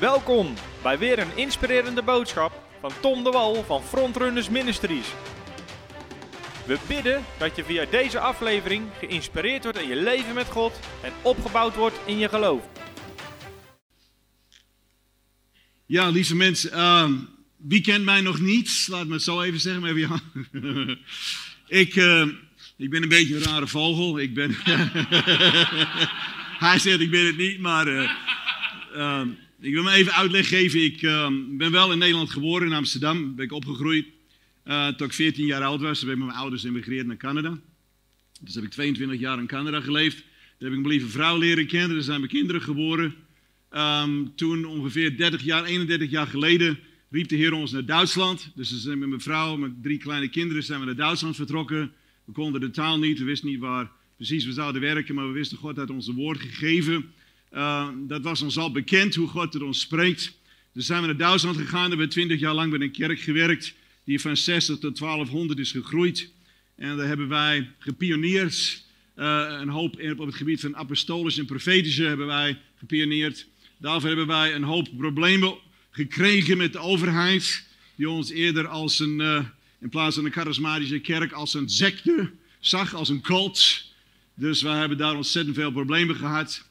Welkom 0.00 0.54
bij 0.82 0.98
weer 0.98 1.18
een 1.18 1.36
inspirerende 1.36 2.02
boodschap 2.02 2.62
van 2.80 2.92
Tom 3.00 3.24
de 3.24 3.30
Wal 3.30 3.64
van 3.64 3.82
Frontrunners 3.82 4.48
Ministries. 4.48 5.06
We 6.66 6.78
bidden 6.88 7.24
dat 7.38 7.56
je 7.56 7.64
via 7.64 7.84
deze 7.90 8.18
aflevering 8.18 8.84
geïnspireerd 8.98 9.62
wordt 9.62 9.80
in 9.80 9.88
je 9.88 9.96
leven 9.96 10.34
met 10.34 10.46
God 10.46 10.80
en 11.02 11.12
opgebouwd 11.22 11.74
wordt 11.74 11.98
in 12.06 12.18
je 12.18 12.28
geloof. 12.28 12.62
Ja, 15.86 16.08
lieve 16.08 16.36
mensen, 16.36 16.72
ehm, 16.72 17.12
wie 17.56 17.80
kent 17.80 18.04
mij 18.04 18.20
nog 18.20 18.40
niet? 18.40 18.86
Laat 18.90 19.06
me 19.06 19.12
het 19.12 19.22
zo 19.22 19.42
even 19.42 19.60
zeggen. 19.60 19.82
Maar 19.82 19.90
even, 19.94 20.20
ik, 21.82 21.96
eh, 21.96 22.26
ik 22.76 22.90
ben 22.90 23.02
een 23.02 23.08
beetje 23.08 23.36
een 23.36 23.42
rare 23.42 23.66
vogel. 23.66 24.18
Ik 24.18 24.34
ben 24.34 24.56
Hij 26.66 26.78
zegt 26.78 27.00
ik 27.00 27.10
ben 27.10 27.26
het 27.26 27.36
niet, 27.36 27.60
maar 27.60 27.86
eh, 27.86 28.10
ehm, 28.94 29.28
ik 29.60 29.72
wil 29.72 29.82
me 29.82 29.90
even 29.90 30.12
uitleg 30.12 30.48
geven. 30.48 30.84
Ik 30.84 31.02
ehm, 31.02 31.56
ben 31.56 31.70
wel 31.70 31.92
in 31.92 31.98
Nederland 31.98 32.30
geboren, 32.30 32.66
in 32.66 32.72
Amsterdam. 32.72 33.34
Ben 33.34 33.44
ik 33.44 33.52
opgegroeid. 33.52 34.06
Uh, 34.64 34.88
toen 34.88 35.06
ik 35.06 35.12
14 35.12 35.46
jaar 35.46 35.62
oud 35.62 35.80
was, 35.80 36.00
ben 36.00 36.10
ik 36.10 36.16
met 36.16 36.26
mijn 36.26 36.38
ouders 36.38 36.64
emigreerd 36.64 37.06
naar 37.06 37.16
Canada. 37.16 37.58
Dus 38.40 38.54
heb 38.54 38.64
ik 38.64 38.70
22 38.70 39.20
jaar 39.20 39.38
in 39.38 39.46
Canada 39.46 39.80
geleefd. 39.80 40.16
Daar 40.16 40.68
heb 40.68 40.78
ik 40.78 40.84
mijn 40.84 40.88
lieve 40.88 41.08
vrouw 41.08 41.38
leren 41.38 41.66
kennen. 41.66 41.96
Er 41.96 42.02
zijn 42.02 42.20
mijn 42.20 42.32
kinderen 42.32 42.62
geboren. 42.62 43.14
Ehm, 43.70 44.24
toen 44.34 44.64
ongeveer 44.64 45.16
30 45.16 45.42
jaar, 45.42 45.64
31 45.64 46.10
jaar 46.10 46.26
geleden 46.26 46.78
riep 47.10 47.28
de 47.28 47.36
Heer 47.36 47.52
ons 47.52 47.72
naar 47.72 47.84
Duitsland. 47.84 48.50
Dus 48.54 48.84
we 48.84 48.96
met 48.96 49.08
mijn 49.08 49.20
vrouw, 49.20 49.56
met 49.56 49.82
drie 49.82 49.98
kleine 49.98 50.28
kinderen, 50.28 50.62
zijn 50.62 50.80
we 50.80 50.86
naar 50.86 50.96
Duitsland 50.96 51.36
vertrokken. 51.36 51.92
We 52.24 52.32
konden 52.32 52.60
de 52.60 52.70
taal 52.70 52.98
niet, 52.98 53.18
we 53.18 53.24
wisten 53.24 53.48
niet 53.48 53.60
waar 53.60 53.90
precies 54.16 54.44
we 54.44 54.52
zouden 54.52 54.80
werken, 54.80 55.14
maar 55.14 55.26
we 55.26 55.32
wisten 55.32 55.58
God 55.58 55.76
had 55.76 55.90
ons 55.90 56.06
een 56.06 56.14
woord 56.14 56.40
gegeven. 56.40 57.12
Uh, 57.56 57.88
dat 57.98 58.22
was 58.22 58.42
ons 58.42 58.58
al 58.58 58.72
bekend 58.72 59.14
hoe 59.14 59.28
God 59.28 59.54
er 59.54 59.64
ons 59.64 59.80
spreekt. 59.80 60.32
Dus 60.72 60.86
zijn 60.86 61.00
we 61.00 61.06
naar 61.06 61.16
Duitsland 61.16 61.56
gegaan, 61.56 61.88
hebben 61.88 62.06
we 62.06 62.12
20 62.12 62.40
jaar 62.40 62.54
lang 62.54 62.70
bij 62.70 62.80
een 62.80 62.92
kerk 62.92 63.20
gewerkt, 63.20 63.74
die 64.04 64.20
van 64.20 64.36
60 64.36 64.78
tot 64.78 64.98
1200 64.98 65.58
is 65.58 65.70
gegroeid. 65.70 66.30
En 66.74 66.96
daar 66.96 67.06
hebben 67.06 67.28
wij 67.28 67.70
gepioneerd. 67.78 68.84
Uh, 69.16 69.56
een 69.60 69.68
hoop 69.68 70.00
op 70.18 70.26
het 70.26 70.34
gebied 70.34 70.60
van 70.60 70.76
apostolisch 70.76 71.38
en 71.38 71.46
profetische 71.46 72.02
hebben 72.02 72.26
wij 72.26 72.58
gepioneerd. 72.78 73.46
Daarvoor 73.78 74.08
hebben 74.08 74.26
wij 74.26 74.54
een 74.54 74.62
hoop 74.62 74.88
problemen 74.96 75.54
gekregen 75.90 76.56
met 76.56 76.72
de 76.72 76.78
overheid, 76.78 77.64
die 77.94 78.10
ons 78.10 78.30
eerder 78.30 78.66
als 78.66 78.98
een, 78.98 79.20
uh, 79.20 79.44
in 79.80 79.88
plaats 79.88 80.14
van 80.14 80.24
een 80.24 80.32
charismatische 80.32 80.98
kerk, 80.98 81.32
als 81.32 81.54
een 81.54 81.68
secte 81.68 82.30
zag, 82.60 82.94
als 82.94 83.08
een 83.08 83.20
cult. 83.20 83.84
Dus 84.34 84.62
wij 84.62 84.78
hebben 84.78 84.98
daar 84.98 85.16
ontzettend 85.16 85.56
veel 85.56 85.72
problemen 85.72 86.16
gehad. 86.16 86.65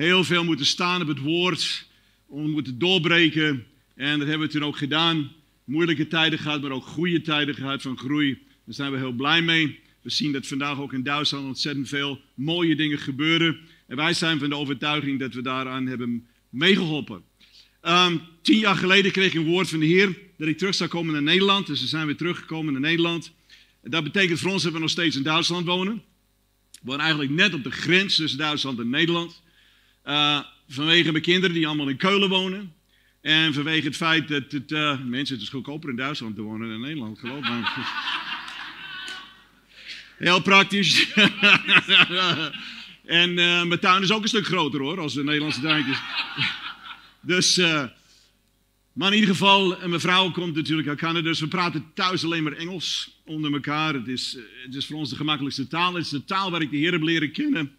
Heel 0.00 0.24
veel 0.24 0.44
moeten 0.44 0.66
staan 0.66 1.02
op 1.02 1.08
het 1.08 1.18
woord, 1.18 1.86
we 2.26 2.48
moeten 2.48 2.78
doorbreken. 2.78 3.66
En 3.94 4.18
dat 4.18 4.28
hebben 4.28 4.46
we 4.46 4.52
toen 4.52 4.64
ook 4.64 4.76
gedaan. 4.76 5.32
Moeilijke 5.64 6.06
tijden 6.08 6.38
gehad, 6.38 6.62
maar 6.62 6.70
ook 6.70 6.84
goede 6.84 7.20
tijden 7.20 7.54
gehad 7.54 7.82
van 7.82 7.98
groei. 7.98 8.38
Daar 8.64 8.74
zijn 8.74 8.92
we 8.92 8.98
heel 8.98 9.12
blij 9.12 9.42
mee. 9.42 9.78
We 10.02 10.10
zien 10.10 10.32
dat 10.32 10.46
vandaag 10.46 10.78
ook 10.78 10.92
in 10.92 11.02
Duitsland 11.02 11.46
ontzettend 11.46 11.88
veel 11.88 12.20
mooie 12.34 12.76
dingen 12.76 12.98
gebeuren. 12.98 13.58
En 13.86 13.96
wij 13.96 14.14
zijn 14.14 14.38
van 14.38 14.48
de 14.48 14.56
overtuiging 14.56 15.18
dat 15.18 15.34
we 15.34 15.42
daaraan 15.42 15.86
hebben 15.86 16.26
meegeholpen. 16.48 17.22
Um, 17.82 18.20
tien 18.42 18.58
jaar 18.58 18.76
geleden 18.76 19.12
kreeg 19.12 19.32
ik 19.32 19.40
een 19.40 19.46
woord 19.46 19.68
van 19.68 19.80
de 19.80 19.86
Heer 19.86 20.18
dat 20.36 20.48
ik 20.48 20.58
terug 20.58 20.74
zou 20.74 20.90
komen 20.90 21.12
naar 21.12 21.22
Nederland. 21.22 21.66
Dus 21.66 21.80
we 21.80 21.86
zijn 21.86 22.06
weer 22.06 22.16
teruggekomen 22.16 22.72
naar 22.72 22.82
Nederland. 22.82 23.32
Dat 23.82 24.04
betekent 24.04 24.38
voor 24.38 24.50
ons 24.50 24.62
dat 24.62 24.72
we 24.72 24.78
nog 24.78 24.90
steeds 24.90 25.16
in 25.16 25.22
Duitsland 25.22 25.66
wonen. 25.66 26.02
We 26.72 26.78
wonen 26.82 27.00
eigenlijk 27.00 27.32
net 27.32 27.54
op 27.54 27.64
de 27.64 27.70
grens 27.70 28.16
tussen 28.16 28.38
Duitsland 28.38 28.78
en 28.78 28.90
Nederland. 28.90 29.42
Uh, 30.06 30.40
vanwege 30.68 31.10
mijn 31.10 31.22
kinderen 31.22 31.54
die 31.54 31.66
allemaal 31.66 31.88
in 31.88 31.96
Keulen 31.96 32.28
wonen. 32.28 32.74
En 33.20 33.54
vanwege 33.54 33.86
het 33.86 33.96
feit 33.96 34.28
dat 34.28 34.52
het, 34.52 34.70
uh, 34.70 35.00
mensen, 35.04 35.34
het 35.34 35.44
is 35.44 35.50
goedkoper 35.50 35.90
in 35.90 35.96
Duitsland 35.96 36.36
te 36.36 36.42
wonen 36.42 36.68
dan 36.68 36.76
in 36.76 36.80
Nederland, 36.80 37.18
geloof 37.18 37.48
me. 37.48 37.62
Heel 40.26 40.42
praktisch. 40.42 41.12
en 43.04 43.30
uh, 43.30 43.62
mijn 43.62 43.80
tuin 43.80 44.02
is 44.02 44.12
ook 44.12 44.22
een 44.22 44.28
stuk 44.28 44.46
groter 44.46 44.80
hoor, 44.80 45.00
als 45.00 45.14
de 45.14 45.24
Nederlandse 45.24 45.60
tuintjes. 45.60 45.98
dus, 47.20 47.56
maar 48.92 49.08
in 49.08 49.14
ieder 49.14 49.30
geval, 49.30 49.88
mijn 49.88 50.00
vrouw 50.00 50.30
komt 50.30 50.54
natuurlijk 50.54 50.88
uit 50.88 50.98
Canada, 50.98 51.28
dus 51.28 51.40
we 51.40 51.48
praten 51.48 51.90
thuis 51.94 52.24
alleen 52.24 52.42
maar 52.42 52.52
Engels 52.52 53.20
onder 53.24 53.52
elkaar. 53.52 53.94
Het 53.94 54.08
is, 54.08 54.38
het 54.64 54.74
is 54.74 54.86
voor 54.86 54.96
ons 54.96 55.10
de 55.10 55.16
gemakkelijkste 55.16 55.66
taal. 55.66 55.94
Het 55.94 56.04
is 56.04 56.10
de 56.10 56.24
taal 56.24 56.50
waar 56.50 56.62
ik 56.62 56.70
de 56.70 56.76
Heer 56.76 56.92
heb 56.92 57.02
leren 57.02 57.32
kennen. 57.32 57.74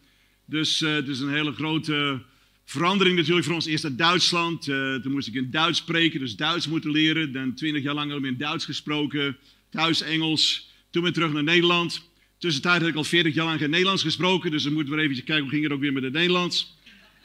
Dus 0.52 0.82
uh, 0.82 0.94
het 0.94 1.08
is 1.08 1.20
een 1.20 1.34
hele 1.34 1.52
grote 1.52 2.22
verandering 2.66 3.18
natuurlijk 3.18 3.46
voor 3.46 3.56
ons. 3.56 3.66
Eerst 3.66 3.84
naar 3.84 3.96
Duitsland, 3.96 4.64
toen 4.64 5.12
moest 5.12 5.28
ik 5.28 5.34
in 5.34 5.52
Duits 5.52 5.78
spreken, 5.78 6.20
dus 6.20 6.36
Duits 6.36 6.68
moeten 6.68 6.92
leren. 6.92 7.32
Dan 7.32 7.54
twintig 7.54 7.84
jaar 7.84 7.94
lang 7.94 8.26
in 8.26 8.38
Duits 8.38 8.66
gesproken, 8.66 9.38
thuis 9.70 10.02
Engels. 10.02 10.70
Toen 10.90 11.04
weer 11.04 11.14
terug 11.14 11.34
naar 11.34 11.44
Nederland. 11.44 12.10
Tussentijd 12.38 12.82
had 12.82 12.90
ik 12.90 12.96
al 12.96 13.04
40 13.04 13.34
jaar 13.34 13.46
lang 13.46 13.60
geen 13.60 13.70
Nederlands 13.70 14.04
gesproken, 14.04 14.52
dus 14.52 14.64
dan 14.64 14.74
moeten 14.74 14.96
we 14.96 15.02
even 15.02 15.16
kijken 15.16 15.40
hoe 15.40 15.50
ging 15.50 15.64
het 15.64 15.72
ook 15.72 15.80
weer 15.80 15.94
met 15.94 16.04
het 16.04 16.14
Nederlands. 16.14 16.76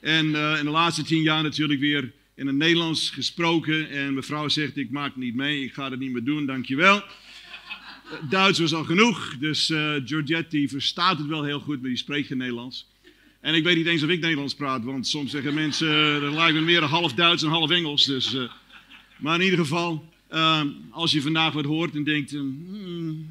En 0.01 0.27
uh, 0.27 0.59
in 0.59 0.65
de 0.65 0.71
laatste 0.71 1.03
tien 1.03 1.23
jaar 1.23 1.43
natuurlijk 1.43 1.81
weer 1.81 2.13
in 2.35 2.47
het 2.47 2.57
Nederlands 2.57 3.11
gesproken. 3.11 3.91
En 3.91 4.15
mevrouw 4.15 4.49
zegt, 4.49 4.77
ik 4.77 4.91
maak 4.91 5.17
niet 5.17 5.35
mee, 5.35 5.63
ik 5.63 5.73
ga 5.73 5.91
het 5.91 5.99
niet 5.99 6.13
meer 6.13 6.25
doen, 6.25 6.47
dankjewel. 6.47 7.03
Duits 8.29 8.59
was 8.59 8.75
al 8.75 8.85
genoeg, 8.85 9.37
dus 9.39 9.71
uh, 9.71 9.95
Georgette 10.05 10.57
die 10.57 10.69
verstaat 10.69 11.19
het 11.19 11.27
wel 11.27 11.45
heel 11.45 11.61
goed, 11.61 11.81
maar 11.81 11.89
die 11.89 11.99
spreekt 11.99 12.27
geen 12.27 12.39
Nederlands. 12.39 12.87
En 13.47 13.55
ik 13.55 13.65
weet 13.65 13.77
niet 13.77 13.87
eens 13.87 14.03
of 14.03 14.09
ik 14.09 14.21
Nederlands 14.21 14.55
praat, 14.55 14.85
want 14.85 15.07
soms 15.07 15.31
zeggen 15.31 15.55
mensen, 15.55 16.21
dat 16.21 16.33
lijkt 16.33 16.55
me 16.55 16.61
meer 16.61 16.83
half 16.83 17.13
Duits 17.13 17.43
en 17.43 17.49
half 17.49 17.71
Engels. 17.71 18.05
Dus, 18.05 18.35
uh, 18.35 18.51
maar 19.19 19.35
in 19.35 19.45
ieder 19.45 19.59
geval, 19.59 20.13
als 20.91 21.13
je 21.13 21.23
vandaag 21.23 21.53
wat 21.53 21.65
hoort 21.65 21.95
en 21.95 22.05
denkt, 22.05 22.31
hmm, 22.31 23.27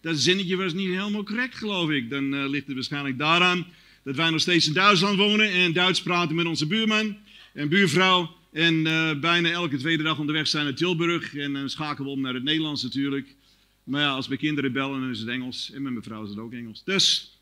dat 0.00 0.18
zinnetje 0.18 0.56
was 0.56 0.72
niet 0.72 0.88
helemaal 0.88 1.22
correct, 1.22 1.56
geloof 1.56 1.90
ik. 1.90 2.10
Dan 2.10 2.48
ligt 2.48 2.66
het 2.66 2.74
waarschijnlijk 2.74 3.18
daaraan 3.18 3.66
dat 4.04 4.16
wij 4.16 4.30
nog 4.30 4.40
steeds 4.40 4.66
in 4.66 4.72
Duitsland 4.72 5.16
wonen 5.16 5.50
en 5.50 5.72
Duits 5.72 6.02
praten 6.02 6.36
met 6.36 6.46
onze 6.46 6.66
buurman 6.66 7.16
en 7.52 7.68
buurvrouw. 7.68 8.36
En 8.52 8.82
bijna 9.20 9.50
elke 9.50 9.76
tweede 9.76 10.02
dag 10.02 10.18
onderweg 10.18 10.46
zijn 10.46 10.64
naar 10.64 10.74
Tilburg. 10.74 11.34
En 11.34 11.52
dan 11.52 11.70
schakelen 11.70 12.10
we 12.10 12.16
om 12.16 12.20
naar 12.20 12.34
het 12.34 12.44
Nederlands 12.44 12.82
natuurlijk. 12.82 13.34
Maar 13.84 14.00
ja, 14.00 14.10
als 14.10 14.28
mijn 14.28 14.40
kinderen 14.40 14.72
bellen, 14.72 15.00
dan 15.00 15.10
is 15.10 15.18
het 15.18 15.28
Engels. 15.28 15.70
En 15.74 15.82
met 15.82 15.92
mijn 15.92 16.04
vrouw 16.04 16.24
is 16.24 16.30
het 16.30 16.38
ook 16.38 16.52
Engels. 16.52 16.84
Dus, 16.84 17.35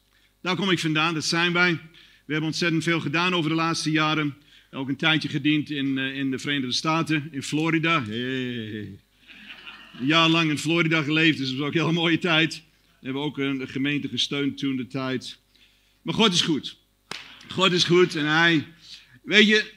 daar 0.44 0.56
kom 0.56 0.70
ik 0.70 0.78
vandaan, 0.78 1.14
dat 1.14 1.24
zijn 1.24 1.52
wij. 1.52 1.72
We 2.24 2.32
hebben 2.32 2.50
ontzettend 2.50 2.82
veel 2.82 3.00
gedaan 3.00 3.34
over 3.34 3.50
de 3.50 3.56
laatste 3.56 3.90
jaren. 3.90 4.34
Ook 4.70 4.88
een 4.88 4.96
tijdje 4.96 5.28
gediend 5.28 5.70
in, 5.70 5.96
uh, 5.96 6.16
in 6.16 6.30
de 6.30 6.38
Verenigde 6.38 6.72
Staten, 6.72 7.28
in 7.30 7.42
Florida. 7.42 8.04
Hey 8.04 8.98
een 10.00 10.06
jaar 10.06 10.28
lang 10.28 10.50
in 10.50 10.58
Florida 10.58 11.02
geleefd, 11.02 11.38
dus 11.38 11.48
dat 11.48 11.58
was 11.58 11.66
ook 11.66 11.74
een 11.74 11.80
hele 11.80 11.92
mooie 11.92 12.18
tijd. 12.18 12.62
We 13.00 13.04
hebben 13.06 13.22
ook 13.22 13.38
een 13.38 13.68
gemeente 13.68 14.08
gesteund 14.08 14.58
toen 14.58 14.76
de 14.76 14.86
tijd. 14.86 15.38
Maar 16.02 16.14
God 16.14 16.32
is 16.32 16.40
goed. 16.40 16.76
God 17.48 17.72
is 17.72 17.84
goed 17.84 18.16
en 18.16 18.26
hij, 18.26 18.66
weet 19.22 19.48
je, 19.48 19.72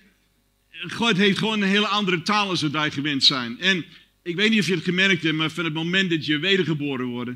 God 0.71 1.17
heeft 1.17 1.37
gewoon 1.37 1.61
een 1.61 1.67
hele 1.67 1.87
andere 1.87 2.21
taal 2.21 2.49
als 2.49 2.61
wij 2.61 2.91
gewend 2.91 3.23
zijn. 3.23 3.59
En 3.59 3.85
ik 4.23 4.35
weet 4.35 4.49
niet 4.49 4.59
of 4.59 4.67
je 4.67 4.75
het 4.75 4.83
gemerkt 4.83 5.23
hebt, 5.23 5.35
maar 5.35 5.51
van 5.51 5.65
het 5.65 5.73
moment 5.73 6.09
dat 6.09 6.25
je 6.25 6.39
wedergeboren 6.39 7.05
wordt, 7.05 7.31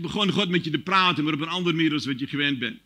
begon 0.00 0.30
God 0.30 0.48
met 0.48 0.64
je 0.64 0.70
te 0.70 0.78
praten, 0.78 1.24
maar 1.24 1.32
op 1.32 1.40
een 1.40 1.48
andere 1.48 1.76
manier 1.76 1.90
dan 1.90 2.02
wat 2.04 2.20
je 2.20 2.26
gewend 2.26 2.58
bent. 2.58 2.80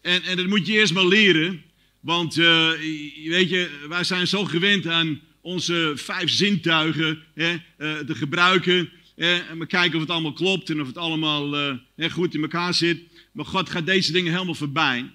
En, 0.00 0.22
en 0.22 0.36
dat 0.36 0.46
moet 0.46 0.66
je 0.66 0.72
eerst 0.72 0.94
maar 0.94 1.06
leren, 1.06 1.62
want 2.00 2.34
weet 2.34 3.48
je, 3.48 3.84
wij 3.88 4.04
zijn 4.04 4.26
zo 4.26 4.44
gewend 4.44 4.86
aan 4.86 5.20
onze 5.40 5.92
vijf 5.94 6.30
zintuigen 6.30 7.22
hè, 7.34 7.58
te 8.04 8.14
gebruiken. 8.14 8.90
Hè, 9.16 9.36
en 9.36 9.58
we 9.58 9.66
kijken 9.66 9.94
of 9.94 10.00
het 10.00 10.10
allemaal 10.10 10.32
klopt 10.32 10.70
en 10.70 10.80
of 10.80 10.86
het 10.86 10.98
allemaal 10.98 11.76
goed 12.10 12.34
in 12.34 12.42
elkaar 12.42 12.74
zit. 12.74 13.00
Maar 13.32 13.44
God 13.44 13.70
gaat 13.70 13.86
deze 13.86 14.12
dingen 14.12 14.32
helemaal 14.32 14.54
voorbij. 14.54 15.10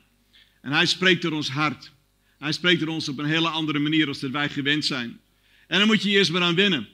En 0.61 0.71
hij 0.71 0.85
spreekt 0.85 1.21
door 1.21 1.31
ons 1.31 1.49
hart. 1.49 1.91
Hij 2.39 2.51
spreekt 2.51 2.79
door 2.79 2.89
ons 2.89 3.09
op 3.09 3.17
een 3.17 3.25
hele 3.25 3.49
andere 3.49 3.79
manier 3.79 4.07
als 4.07 4.19
dat 4.19 4.31
wij 4.31 4.49
gewend 4.49 4.85
zijn. 4.85 5.19
En 5.67 5.79
dan 5.79 5.87
moet 5.87 6.03
je 6.03 6.09
eerst 6.09 6.31
maar 6.31 6.41
aan 6.41 6.55
wennen. 6.55 6.87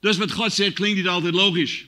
Dus 0.00 0.16
wat 0.16 0.32
God 0.32 0.52
zegt 0.52 0.72
klinkt 0.72 0.96
niet 0.96 1.08
altijd 1.08 1.34
logisch. 1.34 1.86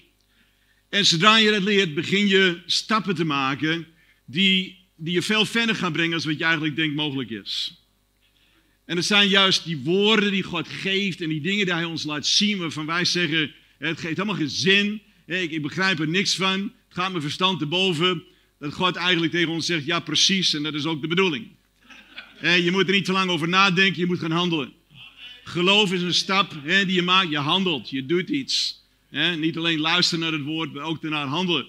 En 0.93 1.07
zodra 1.07 1.37
je 1.37 1.51
dat 1.51 1.63
leert, 1.63 1.95
begin 1.95 2.27
je 2.27 2.63
stappen 2.67 3.15
te 3.15 3.25
maken 3.25 3.87
die, 4.25 4.79
die 4.97 5.13
je 5.13 5.23
veel 5.23 5.47
verder 5.47 5.75
gaan 5.75 5.93
brengen 5.93 6.15
als 6.15 6.25
wat 6.25 6.39
je 6.39 6.45
eigenlijk 6.45 6.77
denkt 6.77 6.95
mogelijk 6.95 7.31
is. 7.31 7.75
En 8.85 8.97
het 8.97 9.05
zijn 9.05 9.29
juist 9.29 9.65
die 9.65 9.79
woorden 9.79 10.31
die 10.31 10.43
God 10.43 10.69
geeft 10.69 11.21
en 11.21 11.29
die 11.29 11.41
dingen 11.41 11.65
die 11.65 11.75
Hij 11.75 11.85
ons 11.85 12.05
laat 12.05 12.27
zien, 12.27 12.59
waarvan 12.59 12.87
wij 12.87 13.05
zeggen, 13.05 13.55
het 13.79 14.01
geeft 14.01 14.17
helemaal 14.17 14.35
geen 14.37 14.51
zin, 14.51 15.03
ik, 15.27 15.51
ik 15.51 15.63
begrijp 15.63 15.99
er 15.99 16.09
niks 16.09 16.35
van, 16.35 16.61
het 16.61 16.73
gaat 16.89 17.11
mijn 17.11 17.23
verstand 17.23 17.59
te 17.59 17.67
boven. 17.67 18.23
Dat 18.59 18.75
God 18.75 18.97
eigenlijk 18.97 19.33
tegen 19.33 19.53
ons 19.53 19.67
zegt, 19.67 19.85
ja 19.85 20.01
precies, 20.01 20.55
en 20.55 20.63
dat 20.63 20.75
is 20.75 20.85
ook 20.85 21.01
de 21.01 21.09
bedoeling. 21.09 21.47
Je 22.41 22.69
moet 22.71 22.87
er 22.87 22.95
niet 22.95 23.05
te 23.05 23.13
lang 23.13 23.31
over 23.31 23.49
nadenken, 23.49 24.01
je 24.01 24.07
moet 24.07 24.19
gaan 24.19 24.31
handelen. 24.31 24.73
Geloof 25.45 25.93
is 25.93 26.03
een 26.03 26.15
stap 26.15 26.55
die 26.65 26.93
je 26.93 27.03
maakt, 27.03 27.31
je 27.31 27.39
handelt, 27.39 27.91
je 27.91 28.07
doet 28.07 28.29
iets. 28.29 28.82
Niet 29.39 29.57
alleen 29.57 29.81
luisteren 29.81 30.21
naar 30.21 30.33
het 30.33 30.43
woord, 30.43 30.73
maar 30.73 30.85
ook 30.85 31.03
ernaar 31.05 31.27
handelen. 31.27 31.67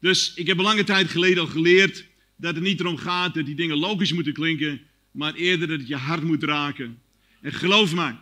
Dus 0.00 0.34
ik 0.34 0.46
heb 0.46 0.58
een 0.58 0.64
lange 0.64 0.84
tijd 0.84 1.08
geleden 1.08 1.42
al 1.42 1.48
geleerd 1.48 2.06
dat 2.36 2.54
het 2.54 2.64
niet 2.64 2.80
erom 2.80 2.96
gaat 2.96 3.34
dat 3.34 3.46
die 3.46 3.54
dingen 3.54 3.76
logisch 3.76 4.12
moeten 4.12 4.32
klinken, 4.32 4.80
maar 5.10 5.34
eerder 5.34 5.68
dat 5.68 5.78
het 5.78 5.88
je 5.88 5.96
hart 5.96 6.22
moet 6.22 6.42
raken. 6.42 6.98
En 7.40 7.52
geloof 7.52 7.94
mij, 7.94 8.16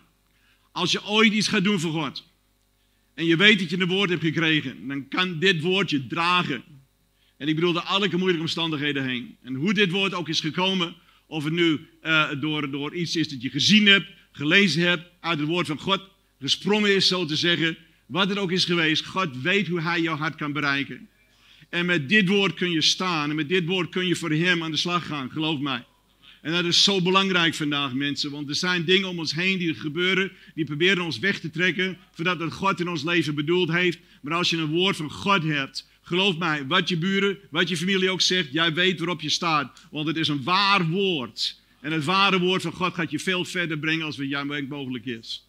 als 0.72 0.92
je 0.92 1.04
ooit 1.04 1.32
iets 1.32 1.48
gaat 1.48 1.64
doen 1.64 1.80
voor 1.80 1.92
God, 1.92 2.32
en 3.14 3.24
je 3.24 3.36
weet 3.36 3.58
dat 3.58 3.70
je 3.70 3.80
een 3.80 3.88
woord 3.88 4.10
hebt 4.10 4.22
gekregen, 4.22 4.88
dan 4.88 5.08
kan 5.08 5.38
dit 5.38 5.60
woord 5.60 5.90
je 5.90 6.06
dragen. 6.06 6.62
En 7.36 7.48
ik 7.48 7.54
bedoel 7.54 7.72
door 7.72 7.82
alle 7.82 8.08
moeilijke 8.10 8.40
omstandigheden 8.40 9.04
heen. 9.04 9.36
En 9.42 9.54
hoe 9.54 9.74
dit 9.74 9.90
woord 9.90 10.14
ook 10.14 10.28
is 10.28 10.40
gekomen, 10.40 10.94
of 11.26 11.44
het 11.44 11.52
nu 11.52 11.88
uh, 12.02 12.30
door, 12.40 12.70
door 12.70 12.94
iets 12.94 13.16
is 13.16 13.28
dat 13.28 13.42
je 13.42 13.50
gezien 13.50 13.86
hebt, 13.86 14.06
gelezen 14.32 14.82
hebt, 14.82 15.04
uit 15.20 15.38
het 15.38 15.48
woord 15.48 15.66
van 15.66 15.78
God 15.78 16.00
gesprongen 16.40 16.94
is, 16.94 17.08
zo 17.08 17.24
te 17.24 17.36
zeggen. 17.36 17.76
Wat 18.06 18.30
er 18.30 18.38
ook 18.38 18.50
is 18.50 18.64
geweest, 18.64 19.06
God 19.06 19.42
weet 19.42 19.68
hoe 19.68 19.80
Hij 19.80 20.00
jouw 20.00 20.16
hart 20.16 20.34
kan 20.34 20.52
bereiken. 20.52 21.08
En 21.68 21.86
met 21.86 22.08
dit 22.08 22.28
woord 22.28 22.54
kun 22.54 22.70
je 22.70 22.82
staan. 22.82 23.30
En 23.30 23.36
met 23.36 23.48
dit 23.48 23.64
woord 23.64 23.88
kun 23.88 24.06
je 24.06 24.16
voor 24.16 24.30
Hem 24.30 24.62
aan 24.62 24.70
de 24.70 24.76
slag 24.76 25.06
gaan, 25.06 25.30
geloof 25.30 25.60
mij. 25.60 25.84
En 26.44 26.52
dat 26.52 26.64
is 26.64 26.84
zo 26.84 27.02
belangrijk 27.02 27.54
vandaag, 27.54 27.92
mensen. 27.92 28.30
Want 28.30 28.48
er 28.48 28.54
zijn 28.54 28.84
dingen 28.84 29.08
om 29.08 29.18
ons 29.18 29.34
heen 29.34 29.58
die 29.58 29.74
gebeuren. 29.74 30.32
Die 30.54 30.64
proberen 30.64 31.04
ons 31.04 31.18
weg 31.18 31.40
te 31.40 31.50
trekken. 31.50 31.98
Voordat 32.12 32.38
dat 32.38 32.52
God 32.52 32.80
in 32.80 32.88
ons 32.88 33.04
leven 33.04 33.34
bedoeld 33.34 33.72
heeft. 33.72 33.98
Maar 34.20 34.34
als 34.34 34.50
je 34.50 34.56
een 34.56 34.70
woord 34.70 34.96
van 34.96 35.10
God 35.10 35.42
hebt. 35.42 35.88
Geloof 36.02 36.36
mij, 36.36 36.66
wat 36.66 36.88
je 36.88 36.96
buren, 36.98 37.38
wat 37.50 37.68
je 37.68 37.76
familie 37.76 38.10
ook 38.10 38.20
zegt. 38.20 38.52
Jij 38.52 38.74
weet 38.74 38.98
waarop 38.98 39.20
je 39.20 39.28
staat. 39.28 39.86
Want 39.90 40.06
het 40.06 40.16
is 40.16 40.28
een 40.28 40.42
waar 40.42 40.88
woord. 40.88 41.60
En 41.80 41.92
het 41.92 42.04
ware 42.04 42.38
woord 42.38 42.62
van 42.62 42.72
God 42.72 42.94
gaat 42.94 43.10
je 43.10 43.18
veel 43.18 43.44
verder 43.44 43.78
brengen 43.78 44.06
als 44.06 44.16
wat 44.16 44.28
jij 44.28 44.44
mogelijk 44.44 45.06
is. 45.06 45.46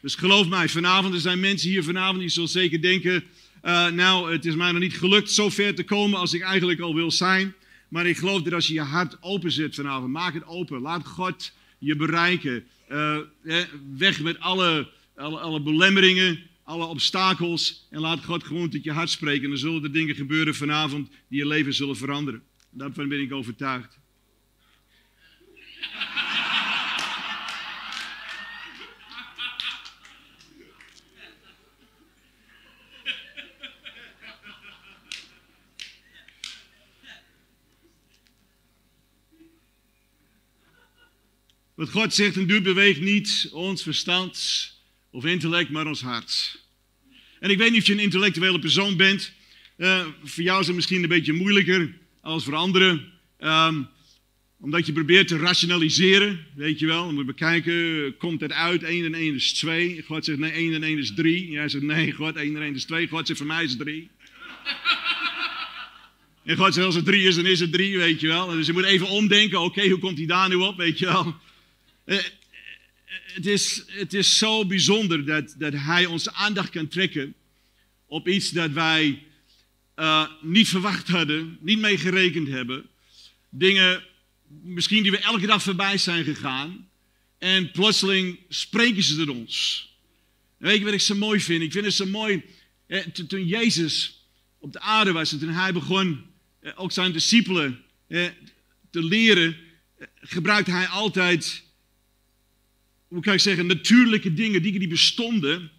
Dus 0.00 0.14
geloof 0.14 0.48
mij, 0.48 0.68
vanavond 0.68 1.14
er 1.14 1.20
zijn 1.20 1.40
mensen 1.40 1.68
hier 1.68 1.84
vanavond 1.84 2.18
die 2.18 2.28
zullen 2.28 2.48
zeker 2.48 2.82
denken. 2.82 3.24
Uh, 3.64 3.88
nou, 3.88 4.32
het 4.32 4.44
is 4.44 4.54
mij 4.54 4.72
nog 4.72 4.80
niet 4.80 4.98
gelukt 4.98 5.30
zo 5.30 5.48
ver 5.48 5.74
te 5.74 5.84
komen 5.84 6.18
als 6.18 6.32
ik 6.32 6.42
eigenlijk 6.42 6.80
al 6.80 6.94
wil 6.94 7.10
zijn. 7.10 7.54
Maar 7.88 8.06
ik 8.06 8.16
geloof 8.16 8.42
dat 8.42 8.52
als 8.52 8.66
je 8.66 8.74
je 8.74 8.80
hart 8.80 9.16
open 9.20 9.52
zet 9.52 9.74
vanavond, 9.74 10.12
maak 10.12 10.34
het 10.34 10.46
open. 10.46 10.80
Laat 10.80 11.06
God 11.06 11.52
je 11.78 11.96
bereiken. 11.96 12.66
Uh, 12.90 13.18
weg 13.96 14.20
met 14.20 14.40
alle, 14.40 14.90
alle, 15.16 15.38
alle, 15.38 15.60
belemmeringen, 15.60 16.40
alle 16.62 16.84
obstakels. 16.84 17.86
En 17.90 18.00
laat 18.00 18.24
God 18.24 18.44
gewoon 18.44 18.70
tot 18.70 18.84
je 18.84 18.92
hart 18.92 19.10
spreken. 19.10 19.44
En 19.44 19.48
dan 19.48 19.58
zullen 19.58 19.82
er 19.82 19.92
dingen 19.92 20.14
gebeuren 20.14 20.54
vanavond 20.54 21.08
die 21.28 21.38
je 21.38 21.46
leven 21.46 21.74
zullen 21.74 21.96
veranderen. 21.96 22.42
Daarvan 22.70 23.08
ben 23.08 23.20
ik 23.20 23.32
overtuigd. 23.32 23.98
Wat 41.78 41.90
God 41.90 42.14
zegt 42.14 42.36
en 42.36 42.46
doet, 42.46 42.62
beweegt 42.62 43.00
niet 43.00 43.48
ons 43.52 43.82
verstand 43.82 44.72
of 45.10 45.24
intellect, 45.24 45.70
maar 45.70 45.86
ons 45.86 46.00
hart. 46.00 46.60
En 47.40 47.50
ik 47.50 47.58
weet 47.58 47.70
niet 47.70 47.80
of 47.80 47.86
je 47.86 47.92
een 47.92 47.98
intellectuele 47.98 48.58
persoon 48.58 48.96
bent. 48.96 49.32
Uh, 49.76 50.06
voor 50.24 50.42
jou 50.42 50.60
is 50.60 50.66
het 50.66 50.76
misschien 50.76 51.02
een 51.02 51.08
beetje 51.08 51.32
moeilijker 51.32 51.94
als 52.20 52.44
voor 52.44 52.54
anderen. 52.54 53.12
Um, 53.40 53.88
omdat 54.60 54.86
je 54.86 54.92
probeert 54.92 55.28
te 55.28 55.36
rationaliseren, 55.36 56.46
weet 56.54 56.78
je 56.78 56.86
wel. 56.86 57.04
Moet 57.12 57.18
je 57.18 57.24
bekijken, 57.24 58.16
komt 58.16 58.40
het 58.40 58.52
uit? 58.52 58.82
1 58.82 59.04
en 59.04 59.14
1 59.14 59.34
is 59.34 59.52
2. 59.52 60.04
God 60.06 60.24
zegt 60.24 60.38
nee, 60.38 60.50
1 60.50 60.74
en 60.74 60.82
1 60.82 60.98
is 60.98 61.14
3. 61.14 61.50
Jij 61.50 61.68
zegt 61.68 61.84
nee, 61.84 62.12
God, 62.12 62.36
1 62.36 62.56
en 62.56 62.62
1 62.62 62.74
is 62.74 62.84
2. 62.84 63.08
God 63.08 63.26
zegt 63.26 63.38
voor 63.38 63.48
mij 63.48 63.64
is 63.64 63.70
het 63.70 63.80
3. 63.80 64.10
En 66.44 66.56
God 66.56 66.74
zegt 66.74 66.86
als 66.86 66.94
het 66.94 67.04
3 67.04 67.22
is, 67.22 67.34
dan 67.34 67.46
is 67.46 67.60
het 67.60 67.72
3, 67.72 67.98
weet 67.98 68.20
je 68.20 68.26
wel. 68.26 68.46
Dus 68.46 68.66
je 68.66 68.72
moet 68.72 68.84
even 68.84 69.08
omdenken, 69.08 69.58
oké, 69.58 69.68
okay, 69.68 69.90
hoe 69.90 69.98
komt 69.98 70.18
hij 70.18 70.26
daar 70.26 70.48
nu 70.48 70.54
op, 70.54 70.76
weet 70.76 70.98
je 70.98 71.06
wel. 71.06 71.36
Eh, 72.08 72.18
het, 73.34 73.46
is, 73.46 73.82
het 73.86 74.14
is 74.14 74.38
zo 74.38 74.66
bijzonder 74.66 75.24
dat, 75.24 75.54
dat 75.58 75.72
hij 75.72 76.06
onze 76.06 76.32
aandacht 76.32 76.70
kan 76.70 76.88
trekken 76.88 77.34
op 78.06 78.28
iets 78.28 78.50
dat 78.50 78.70
wij 78.70 79.22
uh, 79.96 80.28
niet 80.42 80.68
verwacht 80.68 81.08
hadden, 81.08 81.58
niet 81.60 81.78
mee 81.78 81.98
gerekend 81.98 82.48
hebben. 82.48 82.86
Dingen 83.48 84.04
misschien 84.62 85.02
die 85.02 85.10
we 85.10 85.18
elke 85.18 85.46
dag 85.46 85.62
voorbij 85.62 85.98
zijn 85.98 86.24
gegaan. 86.24 86.88
En 87.38 87.70
plotseling 87.70 88.38
spreken 88.48 89.02
ze 89.02 89.16
tot 89.16 89.28
ons. 89.28 89.88
weet 90.56 90.78
je 90.78 90.84
wat 90.84 90.92
ik 90.92 91.00
zo 91.00 91.14
mooi 91.14 91.40
vind? 91.40 91.62
Ik 91.62 91.72
vind 91.72 91.84
het 91.84 91.94
zo 91.94 92.06
mooi. 92.06 92.42
Eh, 92.86 93.00
toen 93.06 93.46
Jezus 93.46 94.24
op 94.58 94.72
de 94.72 94.80
aarde 94.80 95.12
was 95.12 95.32
en 95.32 95.38
toen 95.38 95.48
hij 95.48 95.72
begon 95.72 96.24
eh, 96.60 96.72
ook 96.76 96.92
zijn 96.92 97.12
discipelen 97.12 97.84
eh, 98.06 98.26
te 98.90 99.02
leren, 99.02 99.56
eh, 99.98 100.06
gebruikte 100.20 100.70
hij 100.70 100.86
altijd 100.86 101.62
hoe 103.08 103.22
kan 103.22 103.34
ik 103.34 103.40
zeggen, 103.40 103.66
natuurlijke 103.66 104.34
dingen, 104.34 104.62
dingen 104.62 104.78
die 104.78 104.88
bestonden, 104.88 105.70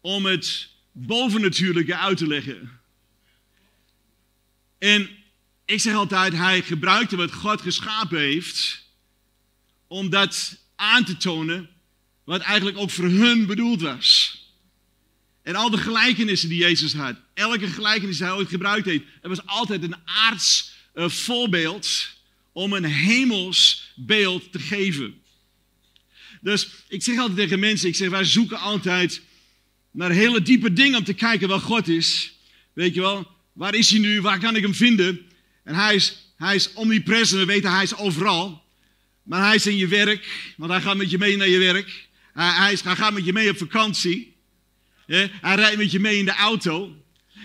om 0.00 0.26
het 0.26 0.68
bovennatuurlijke 0.92 1.96
uit 1.96 2.16
te 2.16 2.26
leggen. 2.26 2.80
En 4.78 5.08
ik 5.64 5.80
zeg 5.80 5.94
altijd, 5.94 6.32
hij 6.32 6.62
gebruikte 6.62 7.16
wat 7.16 7.32
God 7.32 7.60
geschapen 7.60 8.18
heeft, 8.18 8.86
om 9.86 10.10
dat 10.10 10.58
aan 10.76 11.04
te 11.04 11.16
tonen, 11.16 11.68
wat 12.24 12.40
eigenlijk 12.40 12.78
ook 12.78 12.90
voor 12.90 13.04
hun 13.04 13.46
bedoeld 13.46 13.80
was. 13.80 14.36
En 15.42 15.54
al 15.54 15.70
de 15.70 15.78
gelijkenissen 15.78 16.48
die 16.48 16.58
Jezus 16.58 16.92
had, 16.92 17.16
elke 17.34 17.66
gelijkenis 17.66 18.16
die 18.16 18.26
hij 18.26 18.36
ooit 18.36 18.48
gebruikt 18.48 18.86
heeft, 18.86 19.04
het 19.20 19.36
was 19.36 19.46
altijd 19.46 19.82
een 19.82 19.96
aards 20.04 20.72
uh, 20.94 21.08
voorbeeld 21.08 22.16
om 22.52 22.72
een 22.72 22.84
hemels 22.84 23.92
beeld 23.94 24.52
te 24.52 24.58
geven. 24.58 25.22
Dus 26.40 26.68
ik 26.88 27.02
zeg 27.02 27.18
altijd 27.18 27.38
tegen 27.38 27.58
mensen, 27.58 27.88
ik 27.88 27.94
zeg, 27.94 28.08
wij 28.08 28.24
zoeken 28.24 28.58
altijd 28.58 29.20
naar 29.90 30.10
hele 30.10 30.42
diepe 30.42 30.72
dingen 30.72 30.98
om 30.98 31.04
te 31.04 31.14
kijken 31.14 31.48
waar 31.48 31.60
God 31.60 31.88
is. 31.88 32.32
Weet 32.72 32.94
je 32.94 33.00
wel, 33.00 33.30
waar 33.52 33.74
is 33.74 33.90
hij 33.90 33.98
nu, 33.98 34.20
waar 34.20 34.38
kan 34.38 34.56
ik 34.56 34.62
hem 34.62 34.74
vinden? 34.74 35.20
En 35.64 35.74
hij 35.74 35.94
is, 35.94 36.32
hij 36.36 36.54
is 36.54 36.72
omnipresent, 36.72 37.40
we 37.40 37.46
weten 37.46 37.72
hij 37.72 37.82
is 37.82 37.96
overal. 37.96 38.66
Maar 39.22 39.46
hij 39.46 39.54
is 39.54 39.66
in 39.66 39.76
je 39.76 39.86
werk, 39.86 40.52
want 40.56 40.70
hij 40.70 40.80
gaat 40.80 40.96
met 40.96 41.10
je 41.10 41.18
mee 41.18 41.36
naar 41.36 41.48
je 41.48 41.58
werk. 41.58 42.08
Hij, 42.32 42.50
hij, 42.50 42.96
gaat 42.96 43.12
met 43.12 43.24
je 43.24 43.32
mee 43.32 43.50
op 43.50 43.58
vakantie. 43.58 44.36
Hij 45.06 45.30
rijdt 45.40 45.76
met 45.76 45.90
je 45.90 46.00
mee 46.00 46.18
in 46.18 46.24
de 46.24 46.34
auto. 46.34 46.96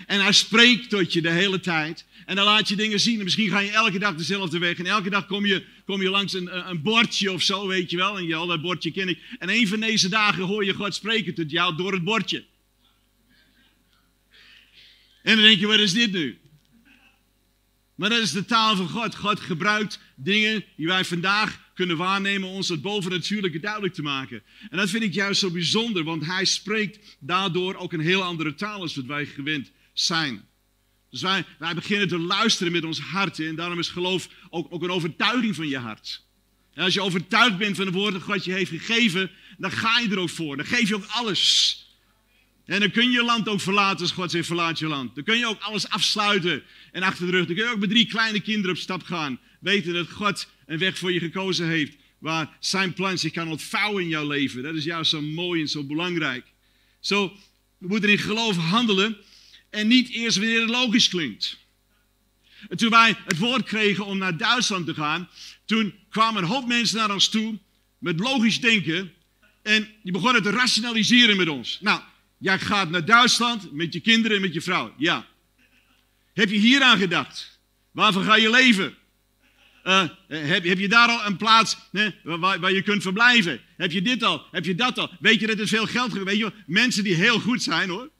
En 0.06 0.20
hij 0.20 0.32
spreekt 0.32 0.90
tot 0.90 1.12
je 1.12 1.22
de 1.22 1.30
hele 1.30 1.60
tijd. 1.60 2.04
En 2.26 2.36
dan 2.36 2.44
laat 2.44 2.68
je 2.68 2.76
dingen 2.76 3.00
zien. 3.00 3.18
En 3.18 3.24
misschien 3.24 3.48
ga 3.48 3.58
je 3.58 3.70
elke 3.70 3.98
dag 3.98 4.14
dezelfde 4.14 4.58
weg. 4.58 4.78
En 4.78 4.86
elke 4.86 5.10
dag 5.10 5.26
kom 5.26 5.46
je, 5.46 5.64
kom 5.84 6.02
je 6.02 6.10
langs 6.10 6.32
een, 6.32 6.68
een 6.68 6.82
bordje 6.82 7.32
of 7.32 7.42
zo, 7.42 7.66
weet 7.66 7.90
je 7.90 7.96
wel. 7.96 8.18
En 8.18 8.26
je, 8.26 8.34
al 8.34 8.46
dat 8.46 8.62
bordje 8.62 8.90
ken 8.90 9.08
ik. 9.08 9.18
En 9.38 9.48
een 9.48 9.68
van 9.68 9.80
deze 9.80 10.08
dagen 10.08 10.42
hoor 10.42 10.64
je 10.64 10.74
God 10.74 10.94
spreken 10.94 11.34
tot 11.34 11.50
jou 11.50 11.76
door 11.76 11.92
het 11.92 12.04
bordje. 12.04 12.44
En 15.22 15.34
dan 15.34 15.44
denk 15.44 15.58
je, 15.60 15.66
wat 15.66 15.78
is 15.78 15.92
dit 15.92 16.12
nu? 16.12 16.38
Maar 17.94 18.10
dat 18.10 18.22
is 18.22 18.32
de 18.32 18.44
taal 18.44 18.76
van 18.76 18.88
God. 18.88 19.14
God 19.14 19.40
gebruikt 19.40 20.00
dingen 20.16 20.64
die 20.76 20.86
wij 20.86 21.04
vandaag 21.04 21.72
kunnen 21.74 21.96
waarnemen, 21.96 22.48
ons 22.48 22.68
het 22.68 22.82
bovennatuurlijke 22.82 23.60
duidelijk 23.60 23.94
te 23.94 24.02
maken. 24.02 24.42
En 24.70 24.78
dat 24.78 24.90
vind 24.90 25.02
ik 25.02 25.14
juist 25.14 25.40
zo 25.40 25.50
bijzonder, 25.50 26.04
want 26.04 26.26
hij 26.26 26.44
spreekt 26.44 27.16
daardoor 27.20 27.74
ook 27.74 27.92
een 27.92 28.00
heel 28.00 28.22
andere 28.22 28.54
taal 28.54 28.80
als 28.80 28.94
wat 28.94 29.04
wij 29.04 29.26
gewend 29.26 29.70
zijn. 29.92 30.48
Dus 31.14 31.22
wij, 31.22 31.44
wij 31.58 31.74
beginnen 31.74 32.08
te 32.08 32.18
luisteren 32.18 32.72
met 32.72 32.84
ons 32.84 33.00
hart. 33.00 33.38
En 33.38 33.54
daarom 33.54 33.78
is 33.78 33.88
geloof 33.88 34.28
ook, 34.50 34.66
ook 34.70 34.82
een 34.82 34.90
overtuiging 34.90 35.54
van 35.54 35.68
je 35.68 35.78
hart. 35.78 36.24
En 36.72 36.84
als 36.84 36.94
je 36.94 37.02
overtuigd 37.02 37.56
bent 37.56 37.76
van 37.76 37.84
de 37.84 37.90
woorden 37.90 38.20
dat 38.20 38.28
God 38.28 38.44
je 38.44 38.52
heeft 38.52 38.70
gegeven, 38.70 39.30
dan 39.58 39.70
ga 39.70 39.98
je 39.98 40.10
er 40.10 40.18
ook 40.18 40.30
voor. 40.30 40.56
Dan 40.56 40.66
geef 40.66 40.88
je 40.88 40.94
ook 40.94 41.06
alles. 41.06 41.78
En 42.64 42.80
dan 42.80 42.90
kun 42.90 43.04
je 43.04 43.10
je 43.10 43.24
land 43.24 43.48
ook 43.48 43.60
verlaten 43.60 44.00
als 44.00 44.10
God 44.10 44.30
zegt 44.30 44.46
verlaat 44.46 44.78
je 44.78 44.86
land. 44.86 45.14
Dan 45.14 45.24
kun 45.24 45.38
je 45.38 45.46
ook 45.46 45.60
alles 45.60 45.88
afsluiten 45.88 46.62
en 46.92 47.02
achter 47.02 47.26
de 47.26 47.32
rug. 47.32 47.46
Dan 47.46 47.56
kun 47.56 47.64
je 47.64 47.70
ook 47.70 47.78
met 47.78 47.90
drie 47.90 48.06
kleine 48.06 48.40
kinderen 48.40 48.70
op 48.70 48.82
stap 48.82 49.02
gaan. 49.02 49.40
Weten 49.60 49.94
dat 49.94 50.10
God 50.10 50.48
een 50.66 50.78
weg 50.78 50.98
voor 50.98 51.12
je 51.12 51.18
gekozen 51.18 51.68
heeft. 51.68 51.96
Waar 52.18 52.56
zijn 52.60 52.92
plan 52.92 53.18
zich 53.18 53.32
kan 53.32 53.48
ontvouwen 53.48 54.02
in 54.02 54.08
jouw 54.08 54.26
leven. 54.26 54.62
Dat 54.62 54.74
is 54.74 54.84
juist 54.84 55.10
zo 55.10 55.22
mooi 55.22 55.60
en 55.60 55.68
zo 55.68 55.84
belangrijk. 55.84 56.46
Zo, 57.00 57.32
we 57.78 57.86
moeten 57.88 58.10
in 58.10 58.18
geloof 58.18 58.56
handelen 58.56 59.16
en 59.74 59.86
niet 59.86 60.10
eerst 60.10 60.36
wanneer 60.36 60.60
het 60.60 60.70
logisch 60.70 61.08
klinkt. 61.08 61.58
En 62.68 62.76
toen 62.76 62.90
wij 62.90 63.16
het 63.24 63.38
woord 63.38 63.62
kregen 63.62 64.06
om 64.06 64.18
naar 64.18 64.36
Duitsland 64.36 64.86
te 64.86 64.94
gaan, 64.94 65.28
toen 65.64 65.94
kwamen 66.10 66.42
een 66.42 66.48
hoop 66.48 66.66
mensen 66.66 66.96
naar 66.96 67.12
ons 67.12 67.28
toe 67.28 67.58
met 67.98 68.20
logisch 68.20 68.60
denken 68.60 69.12
en 69.62 69.88
die 70.02 70.12
begonnen 70.12 70.42
te 70.42 70.50
rationaliseren 70.50 71.36
met 71.36 71.48
ons. 71.48 71.78
Nou, 71.80 72.00
jij 72.38 72.58
gaat 72.58 72.90
naar 72.90 73.04
Duitsland 73.04 73.72
met 73.72 73.92
je 73.92 74.00
kinderen 74.00 74.36
en 74.36 74.42
met 74.42 74.54
je 74.54 74.60
vrouw. 74.60 74.94
Ja. 74.98 75.26
Heb 76.34 76.50
je 76.50 76.58
hier 76.58 76.82
aan 76.82 76.98
gedacht? 76.98 77.58
Waarvoor 77.90 78.22
ga 78.22 78.36
je 78.36 78.50
leven? 78.50 78.94
Uh, 79.84 80.04
heb, 80.28 80.64
heb, 80.64 80.78
je 80.78 80.88
daar 80.88 81.08
al 81.08 81.26
een 81.26 81.36
plaats 81.36 81.76
waar, 82.22 82.60
waar, 82.60 82.72
je 82.72 82.82
kunt 82.82 83.02
verblijven? 83.02 83.60
Heb 83.76 83.92
je 83.92 84.02
dit 84.02 84.22
al? 84.22 84.46
Heb 84.50 84.64
je 84.64 84.74
dat 84.74 84.98
al? 84.98 85.10
Weet 85.20 85.40
je 85.40 85.46
dat 85.46 85.58
er 85.58 85.68
veel 85.68 85.86
geld 85.86 86.12
Weet 86.12 86.38
je, 86.38 86.52
mensen 86.66 87.04
die 87.04 87.14
heel 87.14 87.40
goed 87.40 87.62
zijn 87.62 87.88
hoor 87.88 88.10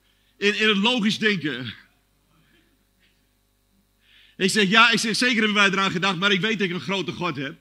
in, 0.45 0.59
in 0.59 0.69
het 0.69 0.77
logisch 0.77 1.19
denken. 1.19 1.75
Ik 4.37 4.51
zeg, 4.51 4.69
ja, 4.69 4.91
ik 4.91 4.99
zeg, 4.99 5.17
zeker 5.17 5.37
hebben 5.37 5.55
wij 5.55 5.71
eraan 5.71 5.91
gedacht, 5.91 6.19
maar 6.19 6.33
ik 6.33 6.41
weet 6.41 6.59
dat 6.59 6.69
ik 6.69 6.75
een 6.75 6.81
grote 6.81 7.13
God 7.13 7.37
heb. 7.37 7.57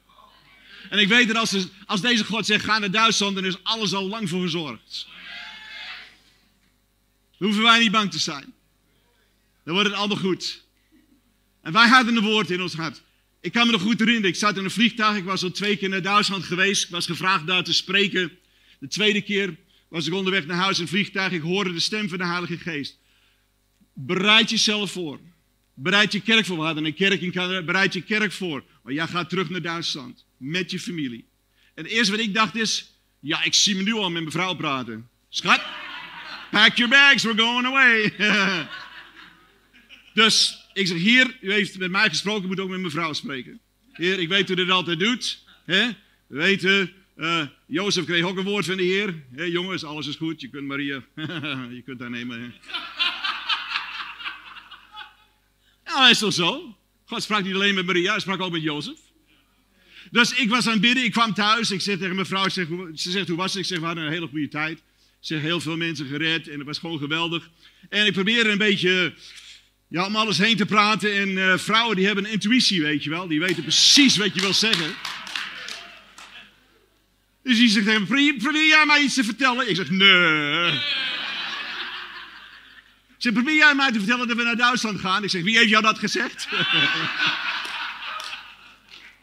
En 0.90 1.00
ik 1.00 1.08
weet 1.08 1.28
dat 1.28 1.38
als, 1.38 1.68
als 1.86 2.02
deze 2.02 2.26
God 2.26 2.46
zegt, 2.46 2.66
ga 2.66 2.80
naar 2.80 2.92
Duitsland, 2.92 3.36
dan 3.36 3.46
is 3.46 3.64
alles 3.64 3.94
al 3.94 4.08
lang 4.08 4.30
voor 4.30 4.42
gezorgd. 4.42 5.08
Dan 7.38 7.48
hoeven 7.48 7.64
wij 7.64 7.80
niet 7.80 7.92
bang 7.92 8.12
te 8.12 8.20
zijn. 8.20 8.54
Dan 9.64 9.74
wordt 9.74 9.90
het 9.90 9.98
allemaal 9.98 10.18
goed. 10.18 10.64
En 11.62 11.74
wij 11.74 11.88
hadden 11.88 12.16
een 12.16 12.24
woord 12.24 12.50
in 12.50 12.62
ons 12.62 12.74
hart. 12.74 13.02
Ik 13.42 13.52
kan 13.52 13.66
me 13.66 13.72
nog 13.72 13.82
goed 13.82 14.00
herinneren, 14.00 14.30
ik 14.30 14.36
zat 14.36 14.58
in 14.58 14.64
een 14.64 14.72
vliegtuig, 14.72 15.18
ik 15.18 15.24
was 15.24 15.44
al 15.44 15.52
twee 15.52 15.78
keer 15.78 15.90
naar 15.90 16.02
Duitsland 16.02 16.44
geweest. 16.44 16.84
Ik 16.84 16.90
was 16.90 17.06
gevraagd 17.06 17.48
daar 17.48 17.64
te 17.64 17.74
spreken. 17.74 18.38
De 18.80 18.88
tweede 18.88 19.22
keer 19.22 19.56
was 19.94 20.08
ik 20.08 20.14
onderweg 20.14 20.46
naar 20.46 20.58
huis 20.58 20.80
in 20.80 20.88
vliegtuig. 20.88 21.32
Ik 21.32 21.42
hoorde 21.42 21.74
de 21.74 21.80
stem 21.80 22.10
van 22.10 22.18
de 22.18 22.26
Heilige 22.26 22.58
Geest. 22.58 22.98
Bereid 23.94 24.50
jezelf 24.50 24.92
voor. 24.92 25.20
Bereid 25.74 26.12
je 26.12 26.22
kerk 26.22 26.46
voor. 26.46 26.58
We 26.58 26.64
hadden 26.64 26.86
een 26.86 26.94
kerk 26.94 27.22
in 27.22 27.32
Canada. 27.32 27.62
Bereid 27.62 27.94
je 27.94 28.02
kerk 28.02 28.32
voor. 28.32 28.64
Maar 28.84 28.94
jij 28.94 29.08
gaat 29.08 29.30
terug 29.30 29.50
naar 29.50 29.62
Duitsland. 29.62 30.26
Met 30.38 30.72
je 30.72 30.80
familie. 30.80 31.26
En 31.74 31.84
het 31.84 31.94
eerste 31.94 32.12
wat 32.12 32.22
ik 32.22 32.34
dacht 32.34 32.56
is. 32.56 32.92
Ja, 33.20 33.44
ik 33.44 33.54
zie 33.54 33.76
me 33.76 33.84
nu 33.84 33.94
al 33.94 34.10
met 34.10 34.22
mijn 34.22 34.32
vrouw 34.32 34.54
praten. 34.54 35.10
Schat, 35.30 35.62
pack 36.52 36.78
your 36.78 36.92
bags, 36.92 37.24
we're 37.24 37.42
going 37.42 37.66
away. 37.66 38.14
dus 40.14 40.58
ik 40.74 40.88
zeg, 40.88 40.98
hier, 40.98 41.38
u 41.42 41.52
heeft 41.52 41.78
met 41.78 41.92
mij 41.92 42.10
gesproken, 42.10 42.48
moet 42.48 42.60
ook 42.60 42.70
met 42.70 42.80
mijn 42.80 42.92
vrouw 42.92 43.14
spreken. 43.14 43.60
Heer, 43.92 44.20
ik 44.20 44.28
weet 44.28 44.48
hoe 44.48 44.58
u 44.58 44.60
dit 44.60 44.70
altijd 44.70 45.00
doet. 45.00 45.44
Hè? 45.66 45.88
We 46.28 46.38
weten, 46.38 46.94
uh, 47.18 47.46
Jozef 47.68 48.06
kreeg 48.06 48.24
ook 48.24 48.38
een 48.38 48.44
woord 48.44 48.66
van 48.66 48.78
de 48.78 48.84
Heer. 48.84 49.24
Hey, 49.36 49.50
jongens, 49.50 49.84
alles 49.84 50.08
is 50.08 50.16
goed, 50.16 50.42
je 50.42 50.50
kunt 50.50 50.68
Maria, 50.68 51.04
je 51.78 51.82
kunt 51.86 52.00
haar 52.00 52.10
nemen. 52.10 52.54
Nou, 55.86 56.10
is 56.10 56.20
toch 56.20 56.34
zo? 56.34 56.78
God 57.06 57.24
sprak 57.24 57.44
niet 57.44 57.54
alleen 57.54 57.76
met 57.76 57.86
Maria, 57.86 58.12
hij 58.12 58.20
sprak 58.20 58.42
ook 58.42 58.52
met 58.52 58.62
Jozef. 58.62 58.98
Dus 60.12 60.34
ik 60.34 60.50
was 60.50 60.66
aan 60.66 60.72
het 60.72 60.82
bidden, 60.82 61.04
ik 61.04 61.12
kwam 61.12 61.34
thuis. 61.34 61.72
Ik 61.72 61.82
zeg 61.82 61.98
tegen 61.98 62.16
mijn 62.16 62.28
vrouw, 62.28 62.50
ze 62.50 62.92
zegt 62.94 63.28
hoe 63.28 63.38
was 63.38 63.54
het? 63.54 63.62
Ik 63.62 63.68
zeg, 63.68 63.80
we 63.80 63.86
hadden 63.86 64.04
een 64.04 64.12
hele 64.12 64.28
goede 64.28 64.48
tijd. 64.48 64.78
Ik 64.78 64.84
zeg, 65.20 65.42
heel 65.42 65.60
veel 65.60 65.78
mensen 65.78 66.06
gered 66.06 66.48
en 66.48 66.58
het 66.58 66.68
was 66.68 66.78
gewoon 66.78 67.00
geweldig. 67.00 67.50
En 67.90 68.06
ik 68.06 68.14
probeerde 68.14 68.50
een 68.50 68.58
beetje 68.58 69.14
ja, 69.88 70.06
om 70.06 70.16
alles 70.16 70.38
heen 70.38 70.58
te 70.58 70.66
praten. 70.66 71.14
En 71.14 71.30
uh, 71.30 71.58
vrouwen 71.58 71.96
die 71.96 72.06
hebben 72.06 72.26
een 72.26 72.32
intuïtie, 72.32 72.82
weet 72.82 73.04
je 73.04 73.10
wel. 73.10 73.28
Die 73.28 73.40
weten 73.40 73.64
precies 73.64 74.18
wat 74.18 74.34
je 74.34 74.42
wil 74.42 74.54
zeggen. 74.54 74.96
Dus 77.44 77.58
die 77.58 77.70
zegt 77.70 78.06
probeer 78.38 78.68
jij 78.68 78.86
mij 78.86 79.02
iets 79.02 79.14
te 79.14 79.24
vertellen? 79.24 79.70
Ik 79.70 79.76
zeg, 79.76 79.90
nee. 79.90 80.80
Ze 83.18 83.32
probeer 83.32 83.56
jij 83.56 83.76
mij 83.76 83.92
te 83.92 83.98
vertellen 83.98 84.28
dat 84.28 84.38
we 84.38 84.44
naar 84.44 84.56
Duitsland 84.56 85.00
gaan? 85.00 85.24
Ik 85.24 85.30
zeg, 85.30 85.44
wie 85.44 85.58
heeft 85.58 85.70
jou 85.70 85.84
dat 85.84 86.00
gezegd? 86.00 86.48